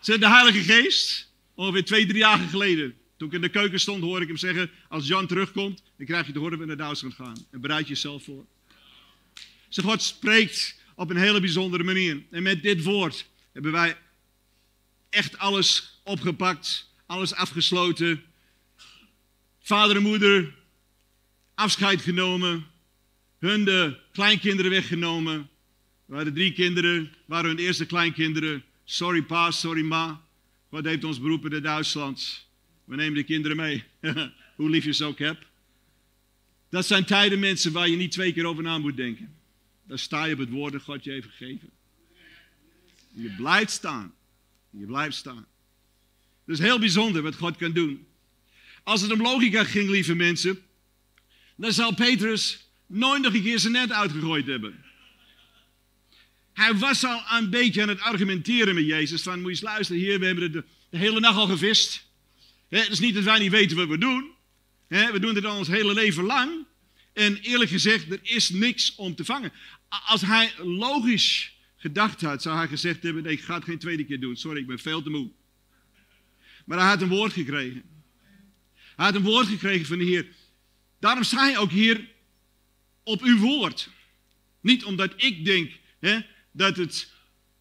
Ze 0.01 0.19
de 0.19 0.29
Heilige 0.29 0.63
Geest. 0.63 1.29
Ongeveer 1.55 1.85
twee, 1.85 2.07
drie 2.07 2.19
jaar 2.19 2.39
geleden. 2.39 2.95
Toen 3.17 3.29
ik 3.29 3.35
in 3.35 3.41
de 3.41 3.49
keuken 3.49 3.81
stond, 3.81 4.03
hoorde 4.03 4.23
ik 4.23 4.29
hem 4.29 4.37
zeggen: 4.37 4.71
Als 4.89 5.07
Jan 5.07 5.27
terugkomt, 5.27 5.83
dan 5.97 6.07
krijg 6.07 6.27
je 6.27 6.33
te 6.33 6.39
horen 6.39 6.59
dat 6.59 6.61
we 6.61 6.75
naar 6.75 6.87
Duitsland 6.87 7.15
gaan. 7.15 7.47
En 7.51 7.61
bereid 7.61 7.89
jezelf 7.89 8.25
voor. 8.25 8.47
Ze 9.69 9.83
God 9.83 10.03
spreekt 10.03 10.81
op 10.95 11.11
een 11.11 11.17
hele 11.17 11.41
bijzondere 11.41 11.85
manier. 11.85 12.23
En 12.31 12.43
met 12.43 12.63
dit 12.63 12.83
woord 12.83 13.27
hebben 13.53 13.73
wij 13.73 13.97
echt 15.11 15.39
alles 15.39 16.01
opgepakt, 16.05 16.90
alles 17.11 17.35
afgesloten. 17.35 18.23
Vader 19.59 19.97
en 19.97 20.03
moeder 20.03 20.55
afscheid 21.55 22.01
genomen 22.01 22.67
hun 23.39 23.65
de 23.65 24.01
kleinkinderen 24.13 24.71
weggenomen. 24.71 25.49
We 26.05 26.15
hadden 26.15 26.35
drie 26.35 26.53
kinderen, 26.53 27.15
waren 27.25 27.49
hun 27.49 27.59
eerste 27.59 27.87
kleinkinderen. 27.87 28.65
Sorry 28.85 29.23
pa, 29.23 29.51
sorry 29.51 29.83
ma. 29.83 30.25
Wat 30.69 30.85
heeft 30.85 31.05
ons 31.05 31.21
beroepen 31.21 31.51
in 31.51 31.63
Duitsland? 31.63 32.47
We 32.85 32.97
nemen 32.97 33.15
de 33.15 33.25
kinderen 33.25 33.57
mee. 33.57 33.85
Hoe 34.57 34.71
lief 34.71 34.85
je 34.85 34.93
ze 34.93 35.05
ook 35.05 35.19
hebt. 35.19 35.47
Dat 36.69 36.87
zijn 36.87 37.05
tijden, 37.05 37.39
mensen, 37.39 37.73
waar 37.73 37.89
je 37.89 37.97
niet 37.97 38.13
twee 38.13 38.33
keer 38.33 38.45
over 38.45 38.63
na 38.63 38.79
moet 38.79 38.97
denken. 38.97 39.37
Daar 39.87 39.99
sta 39.99 40.25
je 40.25 40.33
op 40.33 40.39
het 40.39 40.51
woord 40.51 40.73
dat 40.73 40.83
God 40.83 41.05
je 41.05 41.11
heeft 41.11 41.29
gegeven. 41.29 41.71
Je 43.13 43.35
blijft 43.37 43.71
staan. 43.71 44.15
Je 44.71 44.87
blijft 44.87 45.17
staan. 45.17 45.47
Het 46.51 46.59
is 46.59 46.65
heel 46.65 46.79
bijzonder 46.79 47.23
wat 47.23 47.35
God 47.35 47.57
kan 47.57 47.73
doen. 47.73 48.07
Als 48.83 49.01
het 49.01 49.13
om 49.13 49.23
logica 49.23 49.65
ging, 49.65 49.91
lieve 49.91 50.15
mensen, 50.15 50.59
dan 51.57 51.73
zal 51.73 51.95
Petrus 51.95 52.69
nooit 52.87 53.23
nog 53.23 53.35
een 53.35 53.43
keer 53.43 53.59
zijn 53.59 53.73
net 53.73 53.93
uitgegooid 53.93 54.47
hebben. 54.47 54.85
Hij 56.53 56.75
was 56.75 57.05
al 57.05 57.23
een 57.39 57.51
beetje 57.51 57.83
aan 57.83 57.89
het 57.89 58.01
argumenteren 58.01 58.75
met 58.75 58.87
Jezus. 58.87 59.23
Van, 59.23 59.35
moet 59.35 59.45
je 59.45 59.51
eens 59.51 59.61
luisteren, 59.61 60.03
hier, 60.03 60.19
we 60.19 60.27
hebben 60.27 60.53
de, 60.53 60.65
de 60.91 60.99
hele 60.99 61.21
nacht 61.21 61.37
al 61.37 61.47
gevist. 61.47 62.07
het 62.69 62.89
is 62.89 62.99
niet 62.99 63.15
dat 63.15 63.25
wij 63.25 63.39
niet 63.39 63.51
weten 63.51 63.77
wat 63.77 63.89
we 63.89 63.99
doen. 63.99 64.31
we 64.89 65.19
doen 65.21 65.35
dit 65.35 65.45
al 65.45 65.57
ons 65.57 65.69
hele 65.69 65.95
leven 65.95 66.25
lang. 66.25 66.67
En 67.13 67.37
eerlijk 67.37 67.71
gezegd, 67.71 68.11
er 68.11 68.21
is 68.23 68.49
niks 68.49 68.95
om 68.95 69.15
te 69.15 69.25
vangen. 69.25 69.53
Als 69.89 70.21
hij 70.21 70.53
logisch 70.59 71.53
gedacht 71.77 72.21
had, 72.21 72.43
zou 72.43 72.57
hij 72.57 72.69
gezegd 72.69 73.03
hebben: 73.03 73.23
nee, 73.23 73.33
ik 73.33 73.41
ga 73.41 73.55
het 73.55 73.65
geen 73.65 73.79
tweede 73.79 74.05
keer 74.05 74.21
doen. 74.21 74.37
Sorry, 74.37 74.61
ik 74.61 74.67
ben 74.67 74.79
veel 74.79 75.03
te 75.03 75.11
moe. 75.11 75.31
Maar 76.67 76.79
hij 76.79 76.87
had 76.87 77.03
een 77.03 77.09
woord 77.09 77.33
gekregen. 77.33 77.83
Hij 78.97 79.05
had 79.07 79.15
een 79.15 79.23
woord 79.23 79.47
gekregen 79.47 79.87
van 79.87 79.99
de 79.99 80.05
Heer. 80.05 80.27
Daarom 81.01 81.25
sta 81.25 81.49
je 81.49 81.59
ook 81.59 81.71
hier 81.71 82.09
op 83.03 83.23
uw 83.23 83.39
woord. 83.39 83.89
Niet 84.61 84.85
omdat 84.85 85.13
ik 85.17 85.45
denk 85.45 85.73
hè, 86.01 86.21
dat, 86.53 86.77
het, 86.77 87.13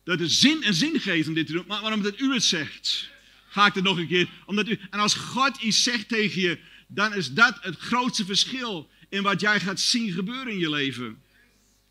dat 0.04 0.20
het 0.20 0.32
zin 0.32 0.64
en 0.64 0.74
zin 0.74 1.00
geeft 1.00 1.28
om 1.28 1.34
dit 1.34 1.48
te 1.48 1.54
doen, 1.54 1.66
maar, 1.68 1.94
omdat 1.94 2.20
u 2.20 2.34
het 2.34 2.44
zegt. 2.44 3.10
Ga 3.50 3.66
ik 3.66 3.76
er 3.76 3.82
nog 3.82 3.98
een 3.98 4.08
keer. 4.08 4.30
Omdat 4.46 4.68
u, 4.68 4.80
en 4.90 5.00
als 5.00 5.14
God 5.14 5.62
iets 5.62 5.84
zegt 5.84 6.08
tegen 6.08 6.42
je, 6.42 6.60
dan 6.88 7.14
is 7.14 7.34
dat 7.34 7.58
het 7.62 7.78
grootste 7.78 8.26
verschil 8.26 8.90
in 9.10 9.24
wat 9.24 9.42
jij 9.42 9.60
gaat 9.60 9.80
zien 9.80 10.12
gebeuren 10.12 10.54
in 10.54 10.60
je 10.60 10.70
leven. 10.70 11.22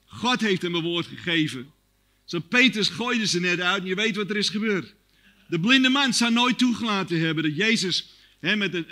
God 0.06 0.40
heeft 0.40 0.62
hem 0.62 0.74
een 0.74 0.82
woord 0.82 1.06
gegeven. 1.06 1.72
Zo 2.24 2.38
Petrus 2.38 2.88
gooide 2.88 3.26
ze 3.26 3.40
net 3.40 3.60
uit 3.60 3.82
en 3.82 3.88
je 3.88 3.94
weet 3.94 4.16
wat 4.16 4.30
er 4.30 4.36
is 4.36 4.48
gebeurd. 4.48 4.94
De 5.48 5.60
blinde 5.60 5.88
man 5.88 6.14
zou 6.14 6.32
nooit 6.32 6.58
toegelaten 6.58 7.20
hebben 7.20 7.44
dat 7.44 7.56
Jezus 7.56 8.14
hè, 8.40 8.56
met 8.56 8.74
een, 8.74 8.86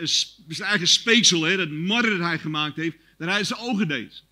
zijn 0.49 0.69
eigen 0.69 0.89
speeksel, 0.89 1.43
hè, 1.43 1.57
dat 1.57 1.71
modder 1.71 2.11
dat 2.11 2.27
hij 2.27 2.39
gemaakt 2.39 2.77
heeft, 2.77 2.97
dat 3.19 3.29
hij 3.29 3.45
zijn 3.45 3.61
ogen 3.61 3.89
deed. 3.89 4.25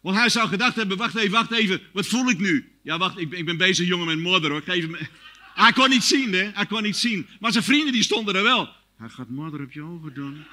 Want 0.00 0.16
hij 0.16 0.28
zou 0.28 0.48
gedacht 0.48 0.76
hebben, 0.76 0.96
wacht 0.96 1.16
even, 1.16 1.30
wacht 1.30 1.50
even, 1.50 1.80
wat 1.92 2.06
voel 2.06 2.28
ik 2.28 2.38
nu? 2.38 2.72
Ja, 2.82 2.98
wacht, 2.98 3.18
ik 3.18 3.32
ik 3.32 3.44
ben 3.44 3.56
bezig 3.56 3.86
jongen 3.86 4.06
met 4.06 4.18
modder 4.18 4.50
hoor, 4.50 4.62
geef. 4.62 4.86
Hij 5.54 5.72
kon 5.72 5.90
niet 5.90 6.04
zien, 6.04 6.32
hè? 6.32 6.50
Hij 6.54 6.66
kon 6.66 6.82
niet 6.82 6.96
zien. 6.96 7.28
Maar 7.40 7.52
zijn 7.52 7.64
vrienden 7.64 7.92
die 7.92 8.02
stonden 8.02 8.34
er 8.34 8.42
wel. 8.42 8.68
Hij 8.96 9.08
gaat 9.08 9.28
modder 9.28 9.62
op 9.62 9.72
je 9.72 9.82
ogen 9.82 10.14
doen. 10.14 10.44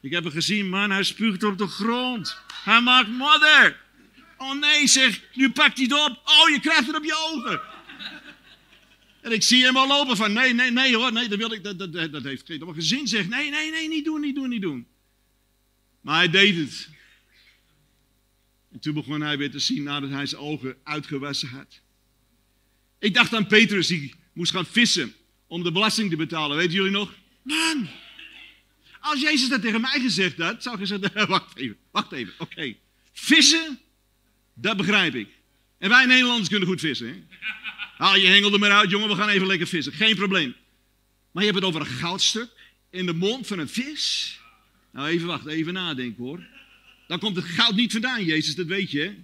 Ik 0.00 0.12
heb 0.12 0.22
hem 0.22 0.32
gezien, 0.32 0.68
man, 0.68 0.90
hij 0.90 1.02
spuugt 1.02 1.42
op 1.42 1.58
de 1.58 1.66
grond. 1.66 2.38
Hij 2.64 2.80
maakt 2.80 3.08
modder. 3.08 3.80
Oh 4.36 4.60
nee, 4.60 4.86
zeg, 4.86 5.20
nu 5.34 5.50
pakt 5.50 5.76
hij 5.76 5.84
het 5.84 6.10
op. 6.10 6.20
Oh, 6.24 6.48
je 6.50 6.60
krijgt 6.60 6.86
het 6.86 6.96
op 6.96 7.04
je 7.04 7.32
ogen. 7.32 7.60
En 9.22 9.32
ik 9.32 9.42
zie 9.42 9.64
hem 9.64 9.76
al 9.76 9.86
lopen 9.86 10.16
van, 10.16 10.32
nee, 10.32 10.54
nee, 10.54 10.70
nee 10.70 10.96
hoor, 10.96 11.12
nee, 11.12 11.28
dat 11.28 11.38
wil 11.38 11.52
ik, 11.52 11.64
dat, 11.64 11.78
dat, 11.78 11.92
dat 11.92 12.22
heeft 12.22 12.46
geen 12.46 12.74
gezin. 12.74 13.08
Zegt, 13.08 13.28
nee, 13.28 13.50
nee, 13.50 13.70
nee, 13.70 13.88
niet 13.88 14.04
doen, 14.04 14.20
niet 14.20 14.34
doen, 14.34 14.48
niet 14.48 14.62
doen. 14.62 14.86
Maar 16.00 16.16
hij 16.16 16.30
deed 16.30 16.56
het. 16.56 16.88
En 18.72 18.80
toen 18.80 18.94
begon 18.94 19.20
hij 19.20 19.38
weer 19.38 19.50
te 19.50 19.58
zien 19.58 19.82
nadat 19.82 20.10
hij 20.10 20.26
zijn 20.26 20.40
ogen 20.40 20.76
uitgewassen 20.82 21.48
had. 21.48 21.80
Ik 22.98 23.14
dacht 23.14 23.34
aan 23.34 23.46
Petrus, 23.46 23.86
die 23.86 24.14
moest 24.32 24.52
gaan 24.52 24.66
vissen 24.66 25.14
om 25.46 25.62
de 25.62 25.72
belasting 25.72 26.10
te 26.10 26.16
betalen. 26.16 26.56
Weten 26.56 26.72
jullie 26.72 26.90
nog? 26.90 27.14
Man, 27.42 27.88
als 29.00 29.20
Jezus 29.20 29.48
dat 29.48 29.62
tegen 29.62 29.80
mij 29.80 30.00
gezegd 30.00 30.38
had, 30.38 30.62
zou 30.62 30.80
ik 30.80 30.86
zeggen, 30.86 31.28
wacht 31.28 31.56
even, 31.56 31.76
wacht 31.90 32.12
even, 32.12 32.34
oké. 32.38 32.74
Vissen, 33.12 33.78
dat 34.54 34.76
begrijp 34.76 35.14
ik. 35.14 35.28
En 35.78 35.88
wij 35.88 36.06
Nederlanders 36.06 36.48
kunnen 36.48 36.68
goed 36.68 36.80
vissen. 36.80 37.08
Hè? 37.08 37.36
Haal 38.00 38.16
je 38.16 38.26
hengel 38.26 38.52
er 38.52 38.58
maar 38.58 38.70
uit, 38.70 38.90
jongen, 38.90 39.08
we 39.08 39.14
gaan 39.14 39.28
even 39.28 39.46
lekker 39.46 39.66
vissen. 39.66 39.92
Geen 39.92 40.16
probleem. 40.16 40.54
Maar 41.30 41.44
je 41.44 41.50
hebt 41.50 41.64
het 41.64 41.74
over 41.74 41.80
een 41.80 41.96
goudstuk 41.96 42.48
in 42.90 43.06
de 43.06 43.12
mond 43.12 43.46
van 43.46 43.58
een 43.58 43.68
vis. 43.68 44.38
Nou, 44.92 45.08
even 45.08 45.26
wachten, 45.26 45.50
even 45.50 45.72
nadenken 45.72 46.24
hoor. 46.24 46.46
Dan 47.06 47.18
komt 47.18 47.36
het 47.36 47.44
goud 47.44 47.74
niet 47.74 47.92
vandaan, 47.92 48.24
Jezus, 48.24 48.54
dat 48.54 48.66
weet 48.66 48.90
je. 48.90 49.00
Hè? 49.00 49.14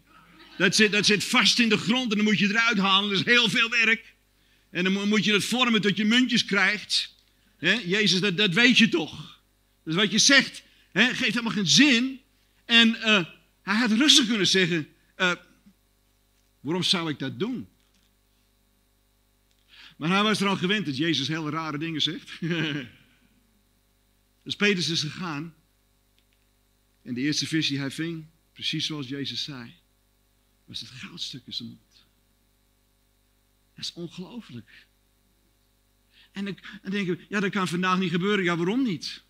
Dat 0.59 0.77
zit, 0.77 0.93
dat 0.93 1.07
zit 1.07 1.25
vast 1.25 1.59
in 1.59 1.69
de 1.69 1.77
grond 1.77 2.11
en 2.11 2.17
dan 2.17 2.27
moet 2.27 2.39
je 2.39 2.49
eruit 2.49 2.79
halen. 2.79 3.11
Dat 3.11 3.19
is 3.19 3.25
heel 3.25 3.49
veel 3.49 3.69
werk. 3.69 4.15
En 4.71 4.85
dan 4.85 5.09
moet 5.09 5.25
je 5.25 5.33
het 5.33 5.45
vormen 5.45 5.81
tot 5.81 5.97
je 5.97 6.05
muntjes 6.05 6.45
krijgt. 6.45 7.15
Jezus, 7.87 8.21
dat, 8.21 8.37
dat 8.37 8.53
weet 8.53 8.79
je 8.79 8.89
toch. 8.89 9.41
Dus 9.85 9.95
wat 9.95 10.11
je 10.11 10.19
zegt, 10.19 10.63
geeft 10.93 11.21
helemaal 11.21 11.53
geen 11.53 11.69
zin. 11.69 12.21
En 12.65 12.89
uh, 12.89 13.25
hij 13.63 13.75
had 13.75 13.93
rustig 13.93 14.27
kunnen 14.27 14.47
zeggen, 14.47 14.89
uh, 15.17 15.33
waarom 16.61 16.83
zou 16.83 17.11
ik 17.11 17.19
dat 17.19 17.39
doen? 17.39 17.69
Maar 19.97 20.09
hij 20.09 20.23
was 20.23 20.41
er 20.41 20.49
al 20.49 20.57
gewend 20.57 20.87
dat 20.87 20.97
Jezus 20.97 21.29
hele 21.29 21.51
rare 21.51 21.79
dingen 21.79 22.03
zegt. 22.03 22.41
dus 24.45 24.57
Petrus 24.57 24.89
is 24.89 25.01
gegaan. 25.01 25.55
En 27.03 27.15
de 27.15 27.21
eerste 27.21 27.47
vis 27.47 27.69
die 27.69 27.79
hij 27.79 27.91
ving, 27.91 28.27
precies 28.53 28.87
zoals 28.87 29.09
Jezus 29.09 29.45
zei, 29.45 29.75
was 30.65 30.81
het 30.81 30.91
goudstuk 30.91 31.43
in 31.47 31.53
zijn 31.53 31.69
mond. 31.69 32.07
Dat 33.75 33.85
is 33.85 33.93
ongelooflijk. 33.93 34.87
En 36.33 36.45
dan, 36.45 36.59
dan 36.83 36.91
denken 36.91 37.17
we, 37.17 37.25
ja, 37.29 37.41
dat 37.41 37.51
kan 37.51 37.69
vandaag 37.69 37.99
niet 37.99 38.11
gebeuren. 38.11 38.45
Ja, 38.45 38.57
waarom 38.57 38.83
niet? 38.83 39.23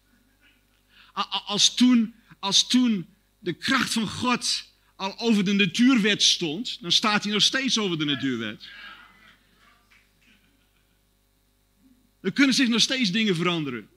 Als 1.47 1.75
toen, 1.75 2.15
als 2.39 2.67
toen 2.67 3.07
de 3.39 3.53
kracht 3.53 3.93
van 3.93 4.09
God 4.09 4.73
al 4.97 5.19
over 5.19 5.45
de 5.45 5.53
natuurwet 5.53 6.23
stond, 6.23 6.83
dan 6.83 6.93
staat 6.93 7.25
hij 7.25 7.33
nog 7.33 7.43
steeds 7.43 7.79
over 7.79 7.99
de 7.99 8.05
natuurwet. 8.05 8.69
Er 12.27 12.33
kunnen 12.33 12.55
zich 12.55 12.69
nog 12.69 12.81
steeds 12.81 13.11
dingen 13.11 13.37
veranderen. 13.37 13.89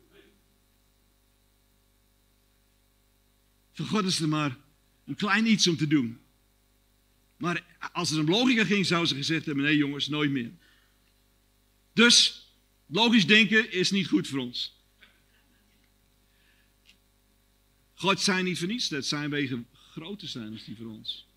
Voor 3.72 3.86
God 3.86 4.04
is 4.04 4.20
er 4.20 4.28
maar 4.28 4.58
een 5.06 5.16
klein 5.16 5.46
iets 5.46 5.68
om 5.68 5.78
te 5.78 5.88
doen. 5.88 6.20
Maar 7.38 7.66
als 7.92 8.12
er 8.12 8.20
een 8.20 8.26
logica 8.26 8.66
ging, 8.66 8.86
zou 8.86 9.06
ze 9.06 9.16
gezegd 9.16 9.46
hebben: 9.46 9.64
nee 9.64 9.78
jongens, 9.78 10.08
nooit 10.08 10.32
meer. 10.32 10.52
Dus 11.94 12.48
logisch 12.86 13.28
denken 13.28 13.72
is 13.72 13.92
niet 13.92 14.08
goed 14.08 14.28
voor 14.28 14.40
ons. 14.40 14.78
God 17.94 18.20
zijn 18.20 18.46
niet 18.46 18.60
voor 18.60 18.68
niets, 18.68 18.88
dat 18.88 19.06
zijn 19.06 19.30
wegen 19.30 19.68
groter 19.74 20.28
zijn 20.28 20.50
dan 20.50 20.60
die 20.66 20.78
voor 20.78 20.90
ons. 20.90 21.28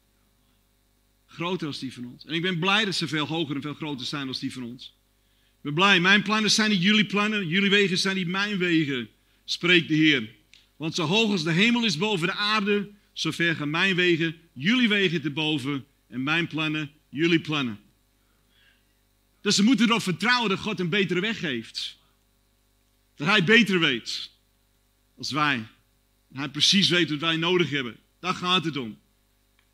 Groter 1.26 1.66
als 1.66 1.78
die 1.78 1.92
van 1.92 2.04
ons. 2.04 2.25
En 2.25 2.34
ik 2.34 2.42
ben 2.42 2.58
blij 2.58 2.84
dat 2.84 2.94
ze 2.94 3.08
veel 3.08 3.26
hoger 3.26 3.56
en 3.56 3.62
veel 3.62 3.75
groter 3.75 4.06
zijn 4.06 4.26
dan 4.26 4.37
die 4.40 4.52
van 4.52 4.62
ons. 4.62 4.92
Ben 5.62 5.75
blij. 5.75 6.00
Mijn 6.00 6.23
plannen 6.23 6.50
zijn 6.50 6.71
niet 6.71 6.83
jullie 6.83 7.07
plannen. 7.07 7.49
Jullie 7.49 7.71
wegen 7.71 7.99
zijn 7.99 8.16
niet 8.16 8.28
mijn 8.28 8.59
wegen, 8.59 9.09
spreekt 9.45 9.88
de 9.88 9.95
Heer. 9.95 10.28
Want 10.76 10.95
zo 10.95 11.04
hoog 11.04 11.31
als 11.31 11.45
de 11.45 11.52
hemel 11.52 11.85
is 11.85 11.97
boven 11.97 12.26
de 12.26 12.33
aarde, 12.33 12.90
zo 13.12 13.31
ver 13.31 13.57
gaan 13.57 13.71
mijn 13.71 13.95
wegen, 13.95 14.37
jullie 14.52 14.88
wegen 14.88 15.21
te 15.21 15.31
boven 15.31 15.87
en 16.09 16.23
mijn 16.23 16.47
plannen, 16.47 16.90
jullie 17.09 17.40
plannen. 17.40 17.81
Dus 19.40 19.54
ze 19.54 19.62
moeten 19.62 19.88
erop 19.88 20.02
vertrouwen 20.02 20.49
dat 20.49 20.59
God 20.59 20.81
een 20.81 20.88
betere 20.88 21.21
weg 21.21 21.40
heeft. 21.40 21.99
Dat 23.14 23.28
Hij 23.28 23.45
beter 23.45 23.78
weet 23.78 24.31
als 25.16 25.31
wij. 25.31 25.66
Hij 26.33 26.49
precies 26.49 26.88
weet 26.88 27.11
wat 27.11 27.19
wij 27.19 27.37
nodig 27.37 27.71
hebben. 27.71 27.97
Daar 28.21 28.35
gaat 28.35 28.64
het 28.64 28.76
om. 28.76 28.99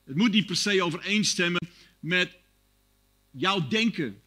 Het 0.04 0.16
moet 0.16 0.33
niet 0.33 0.47
per 0.47 0.57
se 0.57 0.83
overeenstemmen 0.83 1.68
met 2.00 2.37
jouw 3.30 3.68
denken. 3.68 4.21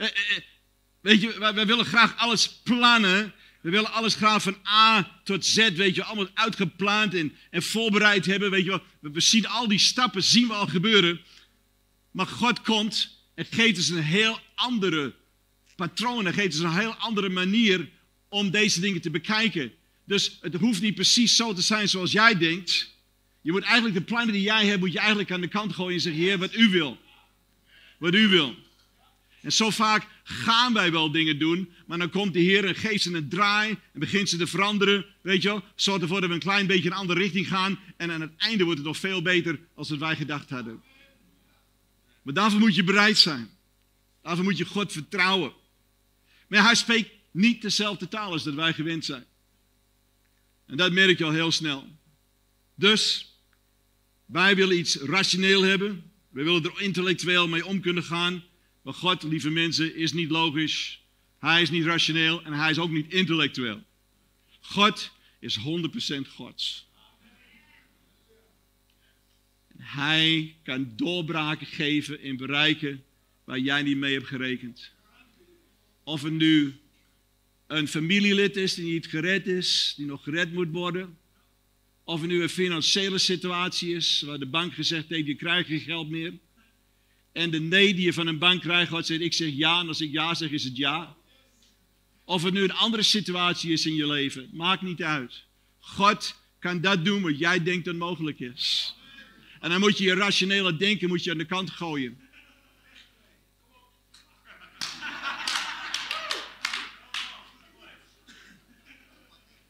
Eh, 0.00 0.06
eh, 0.06 0.36
eh, 0.36 0.42
weet 1.00 1.20
je, 1.20 1.38
wij, 1.38 1.66
willen 1.66 1.84
graag 1.84 2.16
alles 2.16 2.48
plannen. 2.48 3.32
We 3.60 3.70
willen 3.70 3.92
alles 3.92 4.14
graag 4.14 4.42
van 4.42 4.56
A 4.68 5.20
tot 5.24 5.46
Z, 5.46 5.70
weet 5.70 5.94
je, 5.94 6.04
allemaal 6.04 6.28
uitgepland 6.34 7.14
en, 7.14 7.36
en 7.50 7.62
voorbereid 7.62 8.26
hebben. 8.26 8.50
Weet 8.50 8.64
je. 8.64 8.80
We 9.00 9.20
zien 9.20 9.46
al 9.46 9.68
die 9.68 9.78
stappen, 9.78 10.22
zien 10.22 10.46
we 10.46 10.54
al 10.54 10.66
gebeuren. 10.66 11.20
Maar 12.10 12.26
God 12.26 12.60
komt 12.60 13.18
en 13.34 13.46
geeft 13.50 13.76
ons 13.76 13.88
een 13.88 14.02
heel 14.02 14.40
andere 14.54 15.14
patroon. 15.76 16.26
En 16.26 16.34
geeft 16.34 16.54
ons 16.54 16.64
een 16.64 16.80
heel 16.80 16.94
andere 16.94 17.28
manier 17.28 17.88
om 18.28 18.50
deze 18.50 18.80
dingen 18.80 19.00
te 19.00 19.10
bekijken. 19.10 19.72
Dus 20.04 20.38
het 20.40 20.54
hoeft 20.54 20.80
niet 20.80 20.94
precies 20.94 21.36
zo 21.36 21.52
te 21.52 21.62
zijn 21.62 21.88
zoals 21.88 22.12
jij 22.12 22.38
denkt. 22.38 22.94
Je 23.40 23.52
moet 23.52 23.62
eigenlijk 23.62 23.94
de 23.94 24.04
plannen 24.04 24.32
die 24.32 24.42
jij 24.42 24.66
hebt, 24.66 24.80
moet 24.80 24.92
je 24.92 24.98
eigenlijk 24.98 25.30
aan 25.30 25.40
de 25.40 25.48
kant 25.48 25.72
gooien 25.72 25.94
en 25.94 26.00
zeggen, 26.00 26.22
Heer, 26.22 26.38
wat 26.38 26.54
u 26.54 26.68
wil. 26.68 26.98
Wat 27.98 28.14
u 28.14 28.28
wil. 28.28 28.56
En 29.40 29.52
zo 29.52 29.70
vaak 29.70 30.06
gaan 30.22 30.72
wij 30.72 30.92
wel 30.92 31.10
dingen 31.10 31.38
doen, 31.38 31.72
maar 31.86 31.98
dan 31.98 32.10
komt 32.10 32.32
de 32.32 32.40
Heer 32.40 32.64
en 32.64 32.74
geeft 32.74 33.02
ze 33.02 33.14
een 33.14 33.28
draai 33.28 33.70
en 33.92 34.00
begint 34.00 34.28
ze 34.28 34.36
te 34.36 34.46
veranderen. 34.46 35.06
Weet 35.22 35.42
je 35.42 35.48
wel, 35.48 35.64
zorgt 35.74 36.02
ervoor 36.02 36.20
dat 36.20 36.28
we 36.28 36.34
een 36.34 36.40
klein 36.40 36.66
beetje 36.66 36.90
een 36.90 36.96
andere 36.96 37.20
richting 37.20 37.48
gaan. 37.48 37.78
En 37.96 38.10
aan 38.10 38.20
het 38.20 38.36
einde 38.36 38.64
wordt 38.64 38.78
het 38.78 38.86
nog 38.86 38.96
veel 38.96 39.22
beter 39.22 39.60
als 39.74 39.90
wat 39.90 39.98
wij 39.98 40.16
gedacht 40.16 40.50
hadden. 40.50 40.82
Maar 42.22 42.34
daarvoor 42.34 42.60
moet 42.60 42.74
je 42.74 42.84
bereid 42.84 43.18
zijn. 43.18 43.50
Daarvoor 44.22 44.44
moet 44.44 44.58
je 44.58 44.64
God 44.64 44.92
vertrouwen. 44.92 45.52
Maar 46.48 46.64
hij 46.64 46.74
spreekt 46.74 47.10
niet 47.30 47.62
dezelfde 47.62 48.08
taal 48.08 48.32
als 48.32 48.42
dat 48.42 48.54
wij 48.54 48.72
gewend 48.72 49.04
zijn. 49.04 49.24
En 50.66 50.76
dat 50.76 50.92
merk 50.92 51.18
je 51.18 51.24
al 51.24 51.32
heel 51.32 51.52
snel. 51.52 51.88
Dus, 52.74 53.34
wij 54.26 54.56
willen 54.56 54.78
iets 54.78 54.96
rationeel 54.96 55.62
hebben. 55.62 56.12
We 56.28 56.42
willen 56.42 56.64
er 56.64 56.80
intellectueel 56.82 57.48
mee 57.48 57.66
om 57.66 57.80
kunnen 57.80 58.04
gaan. 58.04 58.44
Maar 58.82 58.94
God, 58.94 59.22
lieve 59.22 59.50
mensen, 59.50 59.94
is 59.94 60.12
niet 60.12 60.30
logisch. 60.30 61.00
Hij 61.38 61.62
is 61.62 61.70
niet 61.70 61.84
rationeel 61.84 62.42
en 62.42 62.52
hij 62.52 62.70
is 62.70 62.78
ook 62.78 62.90
niet 62.90 63.12
intellectueel. 63.12 63.82
God 64.60 65.10
is 65.38 65.58
100% 65.58 65.62
Gods. 66.34 66.88
Hij 69.76 70.56
kan 70.62 70.92
doorbraken 70.96 71.66
geven 71.66 72.20
in 72.20 72.36
bereiken 72.36 73.04
waar 73.44 73.58
jij 73.58 73.82
niet 73.82 73.96
mee 73.96 74.12
hebt 74.12 74.26
gerekend. 74.26 74.92
Of 76.04 76.22
het 76.22 76.32
nu 76.32 76.80
een 77.66 77.88
familielid 77.88 78.56
is 78.56 78.74
die 78.74 78.92
niet 78.92 79.06
gered 79.06 79.46
is, 79.46 79.94
die 79.96 80.06
nog 80.06 80.22
gered 80.22 80.52
moet 80.52 80.70
worden. 80.70 81.18
Of 82.04 82.20
het 82.20 82.30
nu 82.30 82.42
een 82.42 82.48
financiële 82.48 83.18
situatie 83.18 83.94
is 83.94 84.20
waar 84.20 84.38
de 84.38 84.46
bank 84.46 84.74
gezegd 84.74 85.08
heeft, 85.08 85.26
je 85.26 85.34
krijgt 85.34 85.68
geen 85.68 85.80
geld 85.80 86.08
meer. 86.08 86.32
En 87.32 87.50
de 87.50 87.60
nee 87.60 87.94
die 87.94 88.04
je 88.04 88.12
van 88.12 88.26
een 88.26 88.38
bank 88.38 88.60
krijgt, 88.60 88.90
God 88.90 89.06
zegt, 89.06 89.20
ik 89.20 89.32
zeg 89.32 89.52
ja 89.52 89.80
en 89.80 89.88
als 89.88 90.00
ik 90.00 90.12
ja 90.12 90.34
zeg 90.34 90.50
is 90.50 90.64
het 90.64 90.76
ja. 90.76 91.16
Of 92.24 92.42
het 92.42 92.54
nu 92.54 92.62
een 92.62 92.72
andere 92.72 93.02
situatie 93.02 93.72
is 93.72 93.86
in 93.86 93.94
je 93.94 94.06
leven, 94.06 94.48
maakt 94.52 94.82
niet 94.82 95.02
uit. 95.02 95.44
God 95.78 96.34
kan 96.58 96.80
dat 96.80 97.04
doen 97.04 97.22
wat 97.22 97.38
jij 97.38 97.62
denkt 97.62 97.84
dat 97.84 97.94
mogelijk 97.94 98.40
is. 98.40 98.94
En 99.60 99.70
dan 99.70 99.80
moet 99.80 99.98
je 99.98 100.04
je 100.04 100.14
rationele 100.14 100.76
denken 100.76 101.08
moet 101.08 101.24
je 101.24 101.30
aan 101.30 101.38
de 101.38 101.44
kant 101.44 101.70
gooien. 101.70 102.18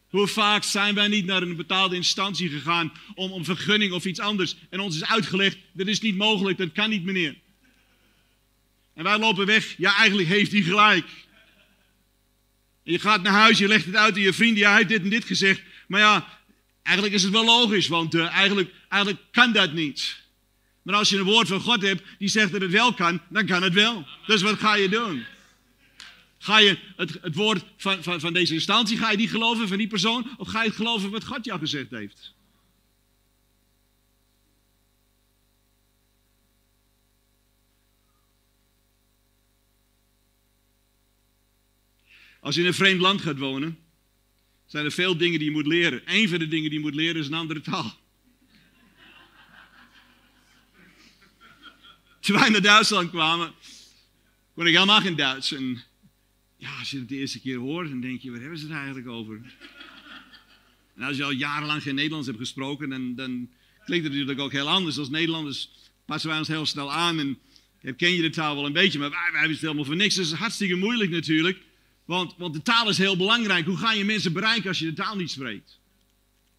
Hoe 0.08 0.26
vaak 0.26 0.62
zijn 0.62 0.94
wij 0.94 1.08
niet 1.08 1.24
naar 1.24 1.42
een 1.42 1.56
betaalde 1.56 1.96
instantie 1.96 2.48
gegaan 2.48 2.92
om 3.14 3.32
een 3.32 3.44
vergunning 3.44 3.92
of 3.92 4.04
iets 4.04 4.20
anders 4.20 4.56
en 4.70 4.80
ons 4.80 4.96
is 4.96 5.04
uitgelegd, 5.04 5.58
dat 5.72 5.86
is 5.86 6.00
niet 6.00 6.16
mogelijk, 6.16 6.58
dat 6.58 6.72
kan 6.72 6.90
niet 6.90 7.04
meneer. 7.04 7.36
En 9.00 9.06
wij 9.06 9.18
lopen 9.18 9.46
weg, 9.46 9.74
ja 9.76 9.96
eigenlijk 9.96 10.28
heeft 10.28 10.52
hij 10.52 10.62
gelijk. 10.62 11.06
Je 12.82 12.98
gaat 12.98 13.22
naar 13.22 13.32
huis, 13.32 13.58
je 13.58 13.68
legt 13.68 13.84
het 13.84 13.96
uit 13.96 14.14
aan 14.14 14.20
je 14.20 14.32
vrienden, 14.32 14.58
ja 14.58 14.68
hij 14.68 14.76
heeft 14.76 14.88
dit 14.88 15.02
en 15.02 15.10
dit 15.10 15.24
gezegd. 15.24 15.62
Maar 15.88 16.00
ja, 16.00 16.40
eigenlijk 16.82 17.16
is 17.16 17.22
het 17.22 17.32
wel 17.32 17.44
logisch, 17.44 17.88
want 17.88 18.14
uh, 18.14 18.30
eigenlijk, 18.30 18.70
eigenlijk 18.88 19.22
kan 19.30 19.52
dat 19.52 19.72
niet. 19.72 20.20
Maar 20.82 20.94
als 20.94 21.08
je 21.08 21.18
een 21.18 21.24
woord 21.24 21.48
van 21.48 21.60
God 21.60 21.82
hebt 21.82 22.02
die 22.18 22.28
zegt 22.28 22.52
dat 22.52 22.60
het 22.60 22.70
wel 22.70 22.94
kan, 22.94 23.20
dan 23.28 23.46
kan 23.46 23.62
het 23.62 23.74
wel. 23.74 24.06
Dus 24.26 24.42
wat 24.42 24.58
ga 24.58 24.74
je 24.74 24.88
doen? 24.88 25.24
Ga 26.38 26.58
je 26.58 26.78
het, 26.96 27.18
het 27.22 27.34
woord 27.34 27.64
van, 27.76 28.02
van, 28.02 28.20
van 28.20 28.32
deze 28.32 28.54
instantie, 28.54 28.98
ga 28.98 29.10
je 29.10 29.16
die 29.16 29.28
geloven 29.28 29.68
van 29.68 29.78
die 29.78 29.86
persoon? 29.86 30.34
Of 30.36 30.48
ga 30.48 30.62
je 30.62 30.68
het 30.68 30.76
geloven 30.76 31.10
wat 31.10 31.24
God 31.24 31.44
jou 31.44 31.58
gezegd 31.58 31.90
heeft? 31.90 32.34
Als 42.40 42.54
je 42.54 42.60
in 42.60 42.66
een 42.66 42.74
vreemd 42.74 43.00
land 43.00 43.20
gaat 43.20 43.38
wonen, 43.38 43.78
zijn 44.66 44.84
er 44.84 44.92
veel 44.92 45.16
dingen 45.16 45.38
die 45.38 45.48
je 45.48 45.54
moet 45.54 45.66
leren. 45.66 46.02
Een 46.04 46.28
van 46.28 46.38
de 46.38 46.48
dingen 46.48 46.70
die 46.70 46.78
je 46.78 46.84
moet 46.84 46.94
leren 46.94 47.20
is 47.20 47.26
een 47.26 47.34
andere 47.34 47.60
taal. 47.60 47.98
Toen 52.20 52.38
wij 52.38 52.48
naar 52.48 52.62
Duitsland 52.62 53.10
kwamen, 53.10 53.52
kon 54.54 54.66
ik 54.66 54.74
helemaal 54.74 55.00
geen 55.00 55.16
Duits. 55.16 55.52
En 55.52 55.82
ja, 56.56 56.78
als 56.78 56.90
je 56.90 56.98
het 56.98 57.08
de 57.08 57.16
eerste 57.16 57.40
keer 57.40 57.56
hoort, 57.56 57.88
dan 57.88 58.00
denk 58.00 58.20
je, 58.20 58.30
waar 58.30 58.40
hebben 58.40 58.58
ze 58.58 58.66
het 58.66 58.74
eigenlijk 58.74 59.08
over? 59.08 59.40
En 60.94 61.02
als 61.02 61.16
je 61.16 61.24
al 61.24 61.30
jarenlang 61.30 61.82
geen 61.82 61.94
Nederlands 61.94 62.26
hebt 62.26 62.38
gesproken, 62.38 62.88
dan, 62.88 63.14
dan 63.14 63.50
klinkt 63.84 64.04
het 64.04 64.12
natuurlijk 64.12 64.40
ook 64.40 64.52
heel 64.52 64.68
anders. 64.68 64.98
Als 64.98 65.08
Nederlanders 65.08 65.70
passen 66.04 66.30
wij 66.30 66.38
ons 66.38 66.48
heel 66.48 66.66
snel 66.66 66.92
aan 66.92 67.18
en 67.18 67.38
herken 67.78 68.14
je 68.14 68.22
de 68.22 68.30
taal 68.30 68.54
wel 68.54 68.66
een 68.66 68.72
beetje, 68.72 68.98
maar 68.98 69.10
wij, 69.10 69.18
wij 69.18 69.38
hebben 69.38 69.50
het 69.50 69.60
helemaal 69.60 69.84
voor 69.84 69.96
niks. 69.96 70.14
Dus 70.14 70.24
het 70.24 70.34
is 70.34 70.40
hartstikke 70.40 70.74
moeilijk 70.74 71.10
natuurlijk, 71.10 71.58
want, 72.10 72.34
want 72.36 72.54
de 72.54 72.62
taal 72.62 72.88
is 72.88 72.98
heel 72.98 73.16
belangrijk. 73.16 73.66
Hoe 73.66 73.76
ga 73.76 73.92
je 73.92 74.04
mensen 74.04 74.32
bereiken 74.32 74.68
als 74.68 74.78
je 74.78 74.84
de 74.84 74.92
taal 74.92 75.16
niet 75.16 75.30
spreekt? 75.30 75.78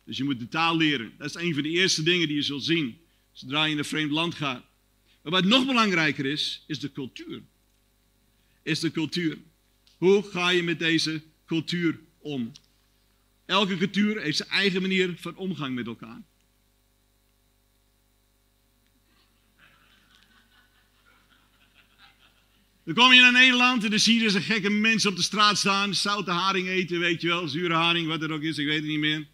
Dus 0.04 0.18
je 0.18 0.24
moet 0.24 0.40
de 0.40 0.48
taal 0.48 0.78
leren. 0.78 1.14
Dat 1.18 1.36
is 1.36 1.42
een 1.42 1.54
van 1.54 1.64
de 1.64 1.70
eerste 1.70 2.04
dingen 2.04 2.28
die 2.28 2.36
je 2.36 2.42
zult 2.42 2.64
zien, 2.64 2.98
zodra 3.32 3.64
je 3.64 3.72
in 3.72 3.78
een 3.78 3.86
vreemd 3.86 4.12
land 4.12 4.36
gaat. 4.36 4.64
Maar 5.22 5.32
wat 5.32 5.44
nog 5.44 5.66
belangrijker 5.66 6.26
is, 6.26 6.64
is 6.68 6.80
de 6.80 6.92
cultuur. 6.92 7.42
Is 8.64 8.80
de 8.80 8.92
cultuur. 8.92 9.38
Hoe 9.98 10.24
ga 10.24 10.50
je 10.50 10.64
met 10.64 10.80
deze 10.80 11.22
cultuur 11.46 12.00
om? 12.20 12.52
Elke 13.46 13.78
cultuur 13.78 14.22
heeft 14.22 14.38
zijn 14.38 14.50
eigen 14.50 14.82
manier 14.82 15.14
van 15.18 15.36
omgang 15.36 15.76
met 15.76 15.88
elkaar. 15.88 16.22
Dan 22.84 22.94
kom 22.94 23.14
je 23.14 23.22
naar 23.22 23.32
Nederland 23.32 23.84
en 23.84 23.90
dan 23.90 24.00
zie 24.00 24.14
je 24.14 24.20
dus 24.20 24.34
een 24.34 24.42
gekke 24.42 24.70
mensen 24.70 25.10
op 25.10 25.16
de 25.16 25.22
straat 25.22 25.58
staan, 25.58 25.96
zoute 25.96 26.32
haring 26.32 26.68
eten, 26.68 27.00
weet 27.00 27.22
je 27.22 27.28
wel, 27.28 27.48
zure 27.48 27.74
haring, 27.74 28.08
wat 28.08 28.22
er 28.22 28.32
ook 28.32 28.42
is, 28.42 28.58
ik 28.58 28.66
weet 28.66 28.78
het 28.78 28.86
niet 28.86 29.00
meer. 29.00 29.28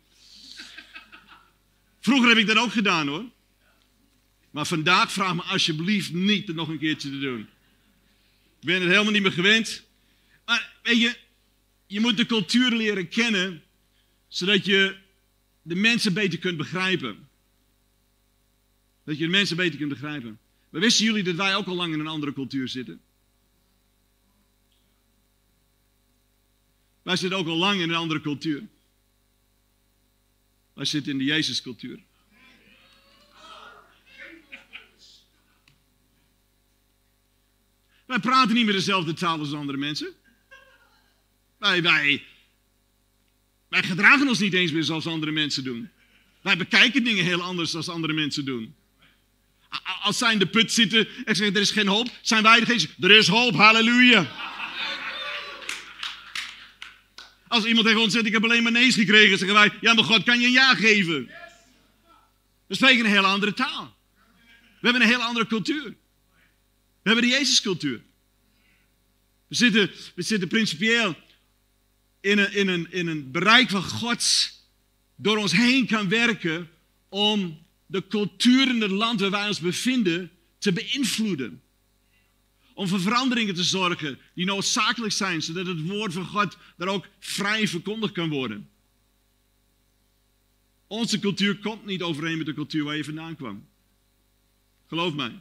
Vroeger 2.00 2.30
heb 2.30 2.38
ik 2.38 2.48
dat 2.48 2.58
ook 2.58 2.72
gedaan 2.72 3.08
hoor. 3.08 3.26
Maar 4.52 4.66
vandaag 4.66 5.12
vraag 5.12 5.36
me 5.36 5.42
alsjeblieft 5.42 6.14
niet 6.14 6.48
het 6.48 6.56
nog 6.56 6.68
een 6.68 6.80
keertje 6.80 7.10
te 7.10 7.20
doen. 7.20 7.40
Ik 8.60 8.66
ben 8.66 8.82
het 8.82 8.90
helemaal 8.90 9.12
niet 9.12 9.22
meer 9.22 9.32
gewend. 9.32 9.84
Maar 10.46 10.74
weet 10.84 11.02
je, 11.02 11.18
je 11.88 12.00
moet 12.00 12.18
de 12.18 12.26
cultuur 12.26 12.72
leren 12.72 13.08
kennen, 13.08 13.64
zodat 14.28 14.66
je 14.66 14.96
de 15.62 15.76
mensen 15.76 16.14
beter 16.14 16.40
kunt 16.40 16.58
begrijpen. 16.58 17.28
Dat 19.04 19.18
je 19.18 19.24
de 19.24 19.32
mensen 19.32 19.56
beter 19.56 19.78
kunt 19.78 19.90
begrijpen. 19.90 20.40
We 20.70 20.80
wisten 20.80 21.06
jullie 21.06 21.24
dat 21.24 21.36
wij 21.36 21.56
ook 21.56 21.68
al 21.68 21.76
lang 21.76 21.94
in 21.94 22.00
een 22.00 22.08
andere 22.08 22.34
cultuur 22.34 22.68
zitten? 22.68 23.02
Wij 27.08 27.16
zitten 27.16 27.40
ook 27.40 27.48
al 27.48 27.58
lang 27.58 27.82
in 27.82 27.90
een 27.90 27.96
andere 27.96 28.22
cultuur. 28.22 28.68
Wij 30.74 30.86
zitten 30.86 31.12
in 31.12 31.18
de 31.18 31.24
Jezuscultuur. 31.24 32.00
Wij 38.06 38.20
praten 38.20 38.56
niet 38.56 38.66
meer 38.66 38.74
dezelfde 38.74 39.14
taal 39.14 39.40
als 39.40 39.54
andere 39.54 39.78
mensen. 39.78 40.14
Wij, 41.58 41.82
wij, 41.82 42.24
wij 43.70 43.84
gedragen 43.84 44.28
ons 44.28 44.40
niet 44.40 44.54
eens 44.54 44.72
meer 44.72 44.84
zoals 44.84 45.08
andere 45.08 45.32
mensen 45.32 45.64
doen. 45.64 45.90
Wij 46.42 46.58
bekijken 46.58 47.04
dingen 47.04 47.24
heel 47.24 47.42
anders 47.42 47.72
dan 47.72 47.88
andere 47.88 48.14
mensen 48.14 48.46
doen. 48.46 48.76
Als 50.02 50.18
zij 50.18 50.34
in 50.34 50.40
de 50.40 50.48
put 50.48 50.72
zitten 50.72 51.08
en 51.26 51.36
zeggen 51.36 51.56
er 51.56 51.62
is 51.62 51.72
geen 51.72 51.88
hoop, 51.88 52.10
zijn 52.22 52.44
wij 52.44 52.60
degene 52.60 52.88
er 53.00 53.12
is 53.12 53.28
hoop, 53.28 53.56
halleluja. 53.56 54.56
Als 57.48 57.66
iemand 57.66 57.86
tegen 57.86 58.02
ons 58.02 58.14
zegt, 58.14 58.26
ik 58.26 58.34
heb 58.34 58.44
alleen 58.44 58.64
maar 58.64 58.72
nee's 58.72 58.96
gekregen, 58.96 59.38
zeggen 59.38 59.58
wij, 59.58 59.72
ja 59.82 59.94
maar 59.94 60.04
God 60.04 60.24
kan 60.24 60.40
je 60.40 60.46
een 60.46 60.52
ja 60.52 60.76
geven. 60.76 61.30
We 62.68 62.76
spreken 62.76 63.06
een 63.06 63.12
hele 63.12 63.28
andere 63.28 63.54
taal. 63.54 63.96
We 64.80 64.88
hebben 64.88 65.02
een 65.02 65.08
hele 65.08 65.24
andere 65.24 65.48
cultuur. 65.48 65.96
We 67.02 67.14
hebben 67.14 67.24
de 67.24 67.36
Jezuscultuur. 67.38 68.02
We 69.48 69.56
zitten, 69.56 69.92
we 70.16 70.22
zitten 70.22 70.48
principieel 70.48 71.16
in 72.22 72.38
een, 72.38 72.54
in, 72.54 72.68
een, 72.68 72.92
in 72.92 73.08
een 73.08 73.32
bereik 73.32 73.70
van 73.70 73.84
Gods 73.84 74.62
door 75.16 75.38
ons 75.38 75.52
heen 75.52 75.88
kan 75.88 76.10
werken 76.10 76.70
om 77.10 77.66
de 77.86 78.08
cultuur 78.08 78.68
in 78.68 78.82
het 78.82 78.92
land 78.92 79.20
waar 79.20 79.30
wij 79.30 79.48
ons 79.48 79.60
bevinden 79.60 80.32
te 80.58 80.74
beïnvloeden. 80.74 81.62
Om 82.78 82.88
voor 82.88 83.00
veranderingen 83.00 83.56
te 83.56 83.64
zorgen 83.64 84.20
die 84.34 84.46
noodzakelijk 84.46 85.14
zijn, 85.14 85.42
zodat 85.42 85.66
het 85.66 85.88
woord 85.88 86.14
van 86.14 86.26
God 86.26 86.58
daar 86.78 86.88
ook 86.88 87.08
vrij 87.20 87.68
verkondigd 87.68 88.14
kan 88.14 88.30
worden. 88.30 88.70
Onze 90.88 91.20
cultuur 91.20 91.58
komt 91.58 91.86
niet 91.86 92.02
overeen 92.02 92.38
met 92.38 92.46
de 92.46 92.54
cultuur 92.54 92.84
waar 92.84 92.96
je 92.96 93.04
vandaan 93.04 93.36
kwam. 93.36 93.68
Geloof 94.88 95.14
mij. 95.14 95.40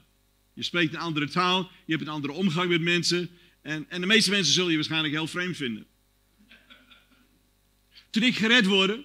Je 0.55 0.63
spreekt 0.63 0.95
een 0.95 1.01
andere 1.01 1.29
taal, 1.29 1.71
je 1.85 1.93
hebt 1.93 2.07
een 2.07 2.13
andere 2.13 2.33
omgang 2.33 2.69
met 2.71 2.81
mensen. 2.81 3.31
En, 3.63 3.91
en 3.91 4.01
de 4.01 4.07
meeste 4.07 4.31
mensen 4.31 4.53
zullen 4.53 4.71
je 4.71 4.77
waarschijnlijk 4.77 5.15
heel 5.15 5.27
vreemd 5.27 5.57
vinden. 5.57 5.87
Toen 8.11 8.23
ik 8.23 8.37
gered 8.37 8.67
word, 8.67 9.01